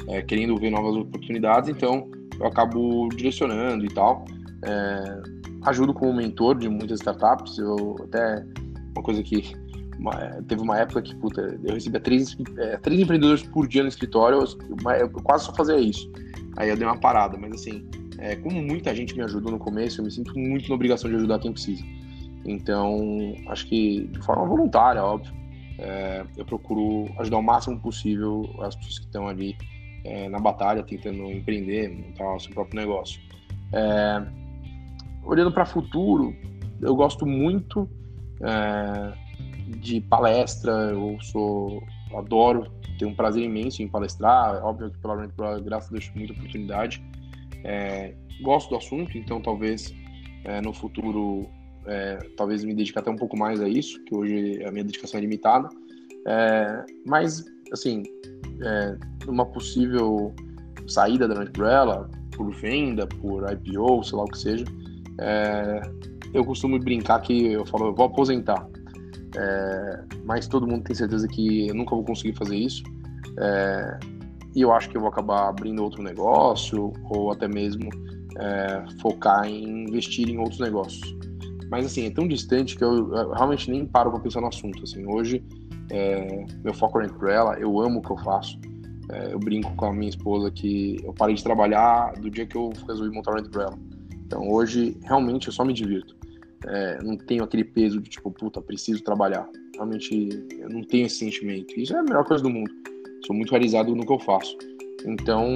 é, 0.08 0.22
querendo 0.22 0.56
ver 0.56 0.70
novas 0.70 0.96
oportunidades, 0.96 1.68
então 1.68 2.10
eu 2.40 2.46
acabo 2.46 3.08
direcionando 3.10 3.84
e 3.84 3.88
tal. 3.88 4.24
É, 4.64 5.37
ajudo 5.62 5.92
como 5.94 6.12
mentor 6.14 6.58
de 6.58 6.68
muitas 6.68 7.00
startups. 7.00 7.58
Eu 7.58 7.96
até 8.04 8.44
uma 8.94 9.02
coisa 9.02 9.22
que 9.22 9.54
uma, 9.98 10.12
teve 10.46 10.62
uma 10.62 10.78
época 10.78 11.02
que 11.02 11.14
puta, 11.16 11.58
eu 11.62 11.74
recebia 11.74 12.00
três, 12.00 12.36
é, 12.56 12.76
três 12.78 13.00
empreendedores 13.00 13.42
por 13.42 13.66
dia 13.66 13.82
no 13.82 13.88
escritório, 13.88 14.38
eu, 14.38 14.92
eu, 14.92 15.10
quase 15.10 15.44
só 15.44 15.54
fazia 15.54 15.78
isso. 15.78 16.10
Aí 16.56 16.68
eu 16.68 16.76
dei 16.76 16.86
uma 16.86 16.98
parada, 16.98 17.36
mas 17.36 17.52
assim, 17.52 17.88
é, 18.18 18.36
como 18.36 18.62
muita 18.62 18.94
gente 18.94 19.14
me 19.16 19.22
ajudou 19.22 19.52
no 19.52 19.58
começo, 19.58 20.00
eu 20.00 20.04
me 20.04 20.10
sinto 20.10 20.36
muito 20.38 20.68
na 20.68 20.74
obrigação 20.74 21.10
de 21.10 21.16
ajudar 21.16 21.38
quem 21.38 21.52
precisa. 21.52 21.82
Então, 22.44 23.34
acho 23.48 23.66
que 23.66 24.06
de 24.06 24.20
forma 24.24 24.46
voluntária, 24.46 25.02
óbvio, 25.02 25.32
é, 25.78 26.24
eu 26.36 26.44
procuro 26.44 27.08
ajudar 27.18 27.38
o 27.38 27.42
máximo 27.42 27.78
possível 27.80 28.42
as 28.60 28.74
pessoas 28.74 28.98
que 28.98 29.06
estão 29.06 29.28
ali 29.28 29.56
é, 30.04 30.28
na 30.28 30.38
batalha, 30.38 30.82
tentando 30.82 31.30
empreender, 31.30 31.88
montar 31.88 32.34
o 32.34 32.40
seu 32.40 32.52
próprio 32.52 32.80
negócio. 32.80 33.20
É, 33.72 34.22
olhando 35.28 35.52
para 35.52 35.62
o 35.62 35.66
futuro, 35.66 36.34
eu 36.80 36.96
gosto 36.96 37.26
muito 37.26 37.88
é, 38.40 39.12
de 39.78 40.00
palestra, 40.00 40.72
eu 40.90 41.18
sou, 41.20 41.82
adoro, 42.16 42.66
tenho 42.98 43.10
um 43.10 43.14
prazer 43.14 43.44
imenso 43.44 43.82
em 43.82 43.88
palestrar, 43.88 44.56
é 44.56 44.60
óbvio 44.60 44.90
que 44.90 44.98
pela, 44.98 45.28
pela 45.28 45.60
graça 45.60 45.92
deixo 45.92 46.10
muita 46.16 46.32
oportunidade. 46.32 47.02
É, 47.62 48.14
gosto 48.42 48.70
do 48.70 48.76
assunto, 48.76 49.16
então 49.18 49.40
talvez 49.42 49.94
é, 50.44 50.62
no 50.62 50.72
futuro 50.72 51.46
é, 51.86 52.16
talvez 52.36 52.64
me 52.64 52.74
dedique 52.74 52.98
até 52.98 53.10
um 53.10 53.16
pouco 53.16 53.36
mais 53.36 53.60
a 53.60 53.68
isso, 53.68 54.02
que 54.04 54.14
hoje 54.14 54.64
a 54.64 54.72
minha 54.72 54.84
dedicação 54.84 55.18
é 55.18 55.20
limitada. 55.20 55.68
É, 56.26 56.84
mas, 57.06 57.44
assim, 57.72 58.02
uma 59.26 59.44
possível 59.44 60.34
saída 60.86 61.28
da 61.28 61.40
Umbrella, 61.40 62.10
por 62.34 62.50
venda, 62.54 63.06
por 63.06 63.44
IPO, 63.52 64.02
sei 64.04 64.16
lá 64.16 64.24
o 64.24 64.28
que 64.28 64.38
seja, 64.38 64.64
é, 65.20 65.80
eu 66.32 66.44
costumo 66.44 66.78
brincar 66.78 67.20
que 67.20 67.52
eu 67.52 67.66
falo, 67.66 67.86
eu 67.86 67.94
vou 67.94 68.06
aposentar. 68.06 68.66
É, 69.36 70.04
mas 70.24 70.46
todo 70.46 70.66
mundo 70.66 70.84
tem 70.84 70.94
certeza 70.94 71.26
que 71.28 71.68
eu 71.68 71.74
nunca 71.74 71.94
vou 71.94 72.04
conseguir 72.04 72.36
fazer 72.36 72.56
isso. 72.56 72.82
É, 73.38 73.98
e 74.54 74.62
eu 74.62 74.72
acho 74.72 74.88
que 74.88 74.96
eu 74.96 75.00
vou 75.00 75.10
acabar 75.10 75.48
abrindo 75.48 75.82
outro 75.82 76.02
negócio 76.02 76.92
ou 77.10 77.30
até 77.30 77.46
mesmo 77.46 77.88
é, 78.38 78.84
focar 79.00 79.46
em 79.46 79.84
investir 79.84 80.28
em 80.28 80.38
outros 80.38 80.60
negócios. 80.60 81.16
Mas 81.70 81.86
assim, 81.86 82.06
é 82.06 82.10
tão 82.10 82.26
distante 82.26 82.76
que 82.76 82.82
eu, 82.82 83.14
eu 83.14 83.30
realmente 83.32 83.70
nem 83.70 83.86
paro 83.86 84.10
para 84.10 84.20
pensar 84.20 84.40
no 84.40 84.48
assunto. 84.48 84.82
Assim, 84.82 85.06
hoje 85.06 85.44
é, 85.90 86.46
meu 86.64 86.74
foco 86.74 87.00
é 87.00 87.06
Umbrella, 87.06 87.58
eu 87.58 87.78
amo 87.80 87.98
o 87.98 88.02
que 88.02 88.10
eu 88.10 88.18
faço. 88.18 88.58
É, 89.10 89.32
eu 89.32 89.38
brinco 89.38 89.74
com 89.74 89.86
a 89.86 89.92
minha 89.92 90.10
esposa 90.10 90.50
que 90.50 90.96
eu 91.02 91.12
parei 91.14 91.34
de 91.34 91.42
trabalhar 91.42 92.12
do 92.12 92.30
dia 92.30 92.46
que 92.46 92.56
eu 92.56 92.70
resolvi 92.86 93.14
montar 93.14 93.34
o 93.34 93.40
Umbrella. 93.40 93.78
Então 94.28 94.46
hoje 94.50 94.94
realmente 95.04 95.46
eu 95.46 95.52
só 95.52 95.64
me 95.64 95.72
divirto. 95.72 96.14
É, 96.66 97.02
não 97.02 97.16
tenho 97.16 97.42
aquele 97.42 97.64
peso 97.64 97.98
de 97.98 98.10
tipo, 98.10 98.30
puta, 98.30 98.60
preciso 98.60 99.02
trabalhar. 99.02 99.48
Realmente 99.74 100.28
eu 100.58 100.68
não 100.68 100.82
tenho 100.82 101.06
esse 101.06 101.16
sentimento. 101.16 101.72
Isso 101.80 101.96
é 101.96 101.98
a 101.98 102.02
melhor 102.02 102.24
coisa 102.24 102.42
do 102.42 102.50
mundo. 102.50 102.70
Sou 103.26 103.34
muito 103.34 103.50
realizado 103.50 103.96
no 103.96 104.04
que 104.04 104.12
eu 104.12 104.18
faço. 104.18 104.54
Então 105.06 105.48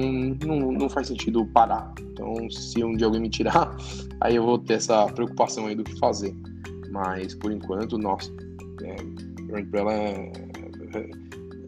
não, 0.43 0.71
não 0.71 0.89
faz 0.89 1.07
sentido 1.07 1.45
parar. 1.53 1.93
Então 2.01 2.49
se 2.49 2.83
um 2.83 2.95
dia 2.95 3.05
alguém 3.05 3.21
me 3.21 3.29
tirar, 3.29 3.77
aí 4.21 4.37
eu 4.37 4.43
vou 4.43 4.57
ter 4.57 4.73
essa 4.73 5.05
preocupação 5.05 5.67
aí 5.67 5.75
do 5.75 5.83
que 5.83 5.97
fazer. 5.99 6.35
Mas 6.89 7.35
por 7.35 7.51
enquanto, 7.51 7.95
nossa, 7.99 8.31
é, 8.81 8.95
Umbrella 9.59 9.93
é, 9.93 10.31
é, 10.95 11.09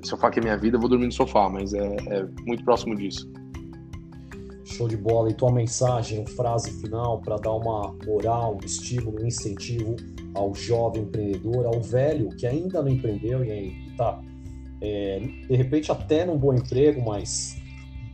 se 0.04 0.12
eu 0.12 0.18
falar 0.18 0.32
que 0.32 0.40
é 0.40 0.42
minha 0.42 0.58
vida, 0.58 0.78
eu 0.78 0.82
vou 0.82 0.90
dormir 0.90 1.06
no 1.06 1.12
sofá, 1.12 1.50
mas 1.50 1.72
é, 1.72 1.96
é 2.10 2.28
muito 2.48 2.64
próximo 2.64 2.96
disso. 2.96 3.32
Show 4.66 4.88
de 4.88 4.98
bola. 4.98 5.30
E 5.30 5.34
tua 5.34 5.52
mensagem, 5.52 6.26
frase 6.26 6.72
final 6.82 7.22
para 7.22 7.38
dar 7.38 7.54
uma 7.54 7.96
moral, 8.06 8.58
um 8.62 8.66
estímulo, 8.66 9.22
um 9.22 9.28
incentivo 9.28 9.96
ao 10.34 10.54
jovem 10.54 11.04
empreendedor, 11.04 11.66
ao 11.66 11.80
velho 11.82 12.30
que 12.36 12.46
ainda 12.46 12.82
não 12.82 12.90
empreendeu 12.90 13.44
e 13.44 13.88
está, 13.90 14.22
é, 14.82 15.20
de 15.20 15.56
repente, 15.56 15.92
até 15.92 16.26
num 16.26 16.38
bom 16.38 16.54
emprego, 16.54 17.02
mas 17.06 17.56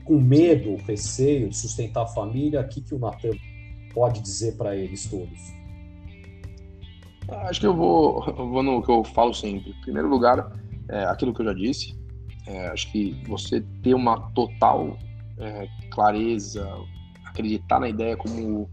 com 0.03 0.19
medo, 0.19 0.75
receio 0.85 1.49
de 1.49 1.57
sustentar 1.57 2.03
a 2.03 2.07
família, 2.07 2.61
o 2.61 2.67
que, 2.67 2.81
que 2.81 2.93
o 2.93 2.99
Natan 2.99 3.31
pode 3.93 4.21
dizer 4.21 4.57
para 4.57 4.75
eles 4.75 5.05
todos? 5.09 5.39
Acho 7.29 7.61
que 7.61 7.67
eu 7.67 7.75
vou, 7.75 8.23
eu 8.27 8.49
vou 8.49 8.61
no 8.61 8.81
que 8.83 8.91
eu 8.91 9.03
falo 9.03 9.33
sempre. 9.33 9.71
Em 9.71 9.81
primeiro 9.81 10.09
lugar, 10.09 10.51
é, 10.89 11.05
aquilo 11.05 11.33
que 11.33 11.41
eu 11.41 11.45
já 11.45 11.53
disse. 11.53 11.95
É, 12.47 12.67
acho 12.67 12.91
que 12.91 13.11
você 13.27 13.61
ter 13.81 13.93
uma 13.93 14.19
total 14.31 14.97
é, 15.41 15.67
clareza, 15.89 16.67
acreditar 17.25 17.79
na 17.79 17.89
ideia 17.89 18.15
como, 18.15 18.69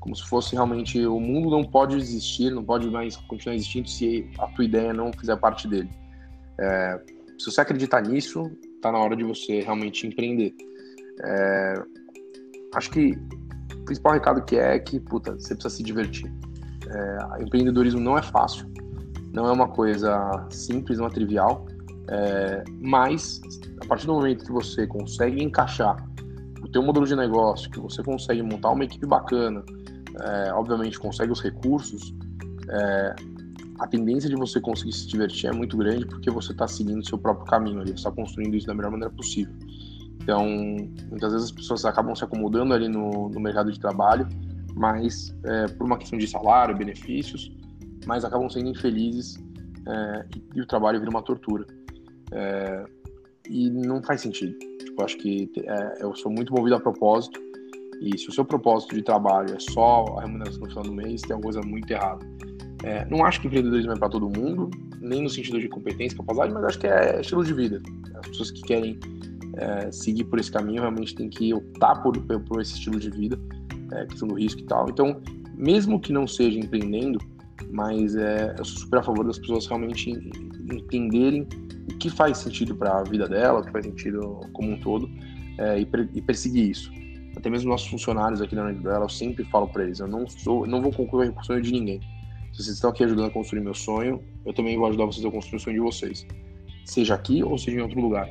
como 0.00 0.16
se 0.16 0.28
fosse 0.28 0.54
realmente 0.54 1.06
o 1.06 1.20
mundo 1.20 1.50
não 1.50 1.62
pode 1.62 1.96
existir, 1.96 2.50
não 2.50 2.64
pode 2.64 2.90
mais 2.90 3.16
continuar 3.16 3.54
existindo 3.54 3.88
se 3.88 4.28
a 4.38 4.46
tua 4.48 4.64
ideia 4.64 4.92
não 4.92 5.12
fizer 5.12 5.36
parte 5.36 5.68
dele. 5.68 5.90
É, 6.60 7.00
se 7.38 7.50
você 7.50 7.60
acreditar 7.60 8.02
nisso, 8.02 8.50
tá 8.82 8.90
na 8.90 8.98
hora 8.98 9.14
de 9.14 9.22
você 9.22 9.60
realmente 9.60 10.06
empreender. 10.06 10.54
É, 11.24 11.74
acho 12.74 12.90
que 12.90 13.12
o 13.74 13.84
principal 13.84 14.12
recado 14.12 14.44
que 14.44 14.56
é, 14.56 14.74
é 14.74 14.78
que, 14.78 14.98
puta, 14.98 15.32
você 15.32 15.54
precisa 15.54 15.76
se 15.76 15.82
divertir. 15.82 16.32
É, 16.88 17.42
empreendedorismo 17.42 18.00
não 18.00 18.18
é 18.18 18.22
fácil, 18.22 18.66
não 19.32 19.46
é 19.46 19.52
uma 19.52 19.68
coisa 19.68 20.46
simples, 20.50 20.98
não 20.98 21.06
é 21.06 21.10
trivial, 21.10 21.66
é, 22.08 22.64
mas 22.80 23.40
a 23.82 23.86
partir 23.86 24.06
do 24.06 24.14
momento 24.14 24.44
que 24.44 24.52
você 24.52 24.86
consegue 24.86 25.42
encaixar 25.42 25.96
o 26.62 26.68
teu 26.68 26.82
modelo 26.82 27.06
de 27.06 27.14
negócio, 27.14 27.70
que 27.70 27.78
você 27.78 28.02
consegue 28.02 28.42
montar 28.42 28.70
uma 28.70 28.84
equipe 28.84 29.06
bacana, 29.06 29.62
é, 30.20 30.52
obviamente 30.52 30.98
consegue 30.98 31.30
os 31.30 31.40
recursos, 31.40 32.14
é, 32.70 33.14
a 33.78 33.86
tendência 33.86 34.28
de 34.28 34.36
você 34.36 34.60
conseguir 34.60 34.92
se 34.92 35.06
divertir 35.06 35.50
é 35.50 35.52
muito 35.52 35.76
grande 35.76 36.04
porque 36.06 36.30
você 36.30 36.52
está 36.52 36.66
seguindo 36.66 37.00
o 37.00 37.04
seu 37.04 37.16
próprio 37.16 37.46
caminho 37.46 37.80
ali, 37.80 37.90
você 37.90 37.96
está 37.98 38.10
construindo 38.10 38.56
isso 38.56 38.66
da 38.66 38.74
melhor 38.74 38.90
maneira 38.90 39.14
possível. 39.14 39.54
Então, 40.20 40.44
muitas 41.08 41.32
vezes 41.32 41.46
as 41.46 41.52
pessoas 41.52 41.84
acabam 41.84 42.14
se 42.14 42.24
acomodando 42.24 42.74
ali 42.74 42.88
no, 42.88 43.28
no 43.28 43.40
mercado 43.40 43.72
de 43.72 43.78
trabalho, 43.78 44.28
mas 44.74 45.34
é, 45.44 45.66
por 45.68 45.86
uma 45.86 45.96
questão 45.96 46.18
de 46.18 46.26
salário, 46.26 46.76
benefícios, 46.76 47.50
mas 48.06 48.24
acabam 48.24 48.48
sendo 48.50 48.68
infelizes 48.68 49.38
é, 49.86 50.26
e, 50.36 50.58
e, 50.58 50.60
o 50.60 50.66
trabalho 50.66 50.98
vira 50.98 51.10
uma 51.10 51.22
tortura. 51.22 51.66
É, 52.32 52.84
e 53.48 53.70
não 53.70 54.02
faz 54.02 54.20
sentido. 54.20 54.56
Tipo, 54.78 55.02
acho 55.02 55.16
que 55.18 55.50
é, 55.58 56.02
eu 56.02 56.14
sou 56.14 56.30
muito 56.30 56.52
movido 56.52 56.76
a 56.76 56.80
propósito, 56.80 57.40
e 58.00 58.16
se 58.16 58.28
o 58.28 58.32
seu 58.32 58.44
propósito 58.44 58.94
de 58.94 59.02
trabalho 59.02 59.54
é 59.54 59.58
só 59.58 60.04
a 60.18 60.22
remuneração 60.22 60.60
no 60.60 60.68
final 60.68 60.84
do 60.84 60.92
mês, 60.92 61.22
tem 61.22 61.34
alguma 61.34 61.52
coisa 61.52 61.68
muito 61.68 61.90
errada. 61.90 62.24
É, 62.84 63.04
não 63.06 63.24
acho 63.24 63.40
que 63.40 63.48
empreendedorismo 63.48 63.92
é 63.92 63.96
para 63.96 64.08
todo 64.08 64.28
mundo, 64.28 64.70
nem 65.00 65.22
no 65.22 65.28
sentido 65.28 65.58
de 65.58 65.68
competência, 65.68 66.16
capacidade, 66.16 66.52
mas 66.52 66.64
acho 66.64 66.78
que 66.78 66.86
é 66.86 67.20
estilo 67.20 67.44
de 67.44 67.52
vida. 67.52 67.82
As 68.14 68.28
pessoas 68.28 68.50
que 68.52 68.62
querem 68.62 69.00
é, 69.56 69.90
seguir 69.90 70.24
por 70.24 70.38
esse 70.38 70.50
caminho 70.50 70.80
realmente 70.80 71.14
têm 71.14 71.28
que 71.28 71.52
optar 71.52 71.96
por, 72.02 72.16
por 72.20 72.60
esse 72.60 72.74
estilo 72.74 73.00
de 73.00 73.10
vida, 73.10 73.38
é, 73.92 74.06
questão 74.06 74.28
do 74.28 74.34
risco 74.34 74.60
e 74.60 74.64
tal. 74.64 74.88
Então, 74.88 75.20
mesmo 75.56 75.98
que 75.98 76.12
não 76.12 76.26
seja 76.26 76.58
empreendendo, 76.58 77.18
mas 77.70 78.14
é, 78.14 78.54
eu 78.56 78.64
sou 78.64 78.78
super 78.82 79.00
a 79.00 79.02
favor 79.02 79.26
das 79.26 79.38
pessoas 79.38 79.66
realmente 79.66 80.10
entenderem 80.70 81.48
que 81.94 82.10
faz 82.10 82.38
sentido 82.38 82.74
para 82.74 82.98
a 82.98 83.02
vida 83.02 83.28
dela, 83.28 83.60
o 83.60 83.64
que 83.64 83.72
faz 83.72 83.84
sentido 83.84 84.40
como 84.52 84.72
um 84.72 84.80
todo, 84.80 85.10
é, 85.58 85.80
e, 85.80 85.88
e 86.14 86.22
perseguir 86.22 86.70
isso 86.70 86.98
até 87.38 87.48
mesmo 87.48 87.70
nossos 87.70 87.88
funcionários 87.88 88.42
aqui 88.42 88.54
na 88.54 88.64
Unidela, 88.64 89.04
eu 89.04 89.08
sempre 89.08 89.44
falo 89.44 89.68
para 89.68 89.84
eles, 89.84 90.00
eu 90.00 90.08
não 90.08 90.28
sou, 90.28 90.66
não 90.66 90.82
vou 90.82 90.92
concorrer 90.92 91.32
o 91.36 91.44
sonho 91.44 91.62
de 91.62 91.72
ninguém. 91.72 92.00
Se 92.52 92.64
vocês 92.64 92.74
estão 92.76 92.90
aqui 92.90 93.04
ajudando 93.04 93.26
a 93.26 93.30
construir 93.30 93.60
meu 93.60 93.74
sonho, 93.74 94.22
eu 94.44 94.52
também 94.52 94.76
vou 94.76 94.86
ajudar 94.88 95.06
vocês 95.06 95.24
a 95.24 95.30
construir 95.30 95.56
o 95.56 95.60
sonho 95.60 95.76
de 95.76 95.82
vocês. 95.82 96.26
Seja 96.84 97.14
aqui 97.14 97.42
ou 97.42 97.56
seja 97.56 97.78
em 97.78 97.82
outro 97.82 98.00
lugar. 98.00 98.28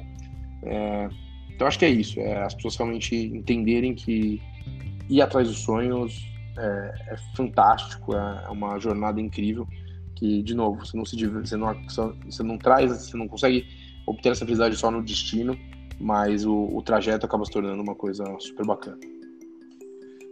É, 0.64 1.10
então 1.50 1.68
acho 1.68 1.80
que 1.80 1.86
é 1.86 1.90
isso. 1.90 2.20
É 2.20 2.44
as 2.44 2.54
pessoas 2.54 2.76
realmente 2.76 3.16
entenderem 3.16 3.96
que 3.96 4.42
ir 5.10 5.22
atrás 5.22 5.48
dos 5.48 5.60
sonhos 5.60 6.28
é, 6.58 7.14
é 7.14 7.18
fantástico, 7.36 8.14
é, 8.14 8.44
é 8.46 8.50
uma 8.50 8.78
jornada 8.80 9.22
incrível. 9.22 9.66
Que, 10.18 10.42
de 10.42 10.56
novo, 10.56 10.84
você 10.84 10.98
não 10.98 11.06
se 11.06 11.16
você 11.16 11.56
não, 11.56 11.76
você 12.26 12.42
não 12.42 12.58
traz, 12.58 12.92
você 12.92 13.16
não 13.16 13.28
consegue 13.28 13.66
obter 14.08 14.32
essa 14.32 14.46
felicidade 14.46 14.76
só 14.76 14.90
no 14.90 15.04
destino, 15.04 15.56
mas 16.00 16.44
o, 16.44 16.56
o 16.76 16.82
trajeto 16.82 17.28
acaba 17.28 17.46
se 17.46 17.52
tornando 17.52 17.84
uma 17.84 17.94
coisa 17.94 18.24
super 18.40 18.66
bacana. 18.66 18.98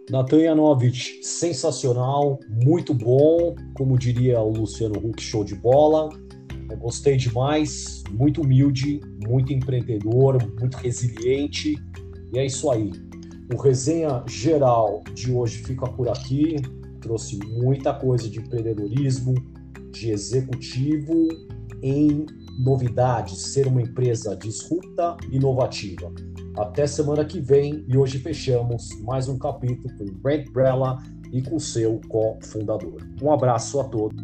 Natan 0.10 0.40
Janovic, 0.40 1.20
sensacional, 1.24 2.40
muito 2.64 2.96
bom, 2.96 3.56
como 3.76 3.98
diria 3.98 4.40
o 4.42 4.50
Luciano 4.50 4.98
Huck, 4.98 5.22
show 5.22 5.44
de 5.44 5.54
bola. 5.54 6.10
Eu 6.72 6.78
gostei 6.78 7.16
demais, 7.16 8.04
muito 8.12 8.42
humilde, 8.42 9.02
muito 9.28 9.54
empreendedor, 9.54 10.38
muito 10.60 10.78
resiliente. 10.78 11.76
E 12.34 12.40
é 12.40 12.46
isso 12.46 12.72
aí. 12.72 12.92
O 13.54 13.58
resenha 13.58 14.24
geral 14.28 15.04
de 15.14 15.32
hoje 15.32 15.60
fica 15.64 15.86
por 15.88 16.10
aqui. 16.10 16.56
Trouxe 17.02 17.38
muita 17.38 17.94
coisa 17.94 18.28
de 18.28 18.40
empreendedorismo, 18.40 19.36
de 19.96 20.12
executivo 20.12 21.28
em 21.82 22.26
novidades, 22.60 23.54
ser 23.54 23.68
uma 23.68 23.82
empresa 23.82 24.36
disrupta, 24.36 25.18
inovativa. 25.32 26.12
Até 26.58 26.88
semana 26.88 27.26
que 27.26 27.40
vem 27.40 27.84
e 27.88 27.98
hoje 27.98 28.20
fechamos 28.20 28.90
mais 29.02 29.28
um 29.28 29.38
capítulo 29.38 29.94
com 29.98 30.06
Brent 30.22 30.52
Brella 30.52 30.98
e 31.32 31.42
com 31.42 31.60
seu 31.60 32.00
co-fundador. 32.08 33.06
Um 33.22 33.32
abraço 33.32 33.80
a 33.80 33.84
todos. 33.86 34.16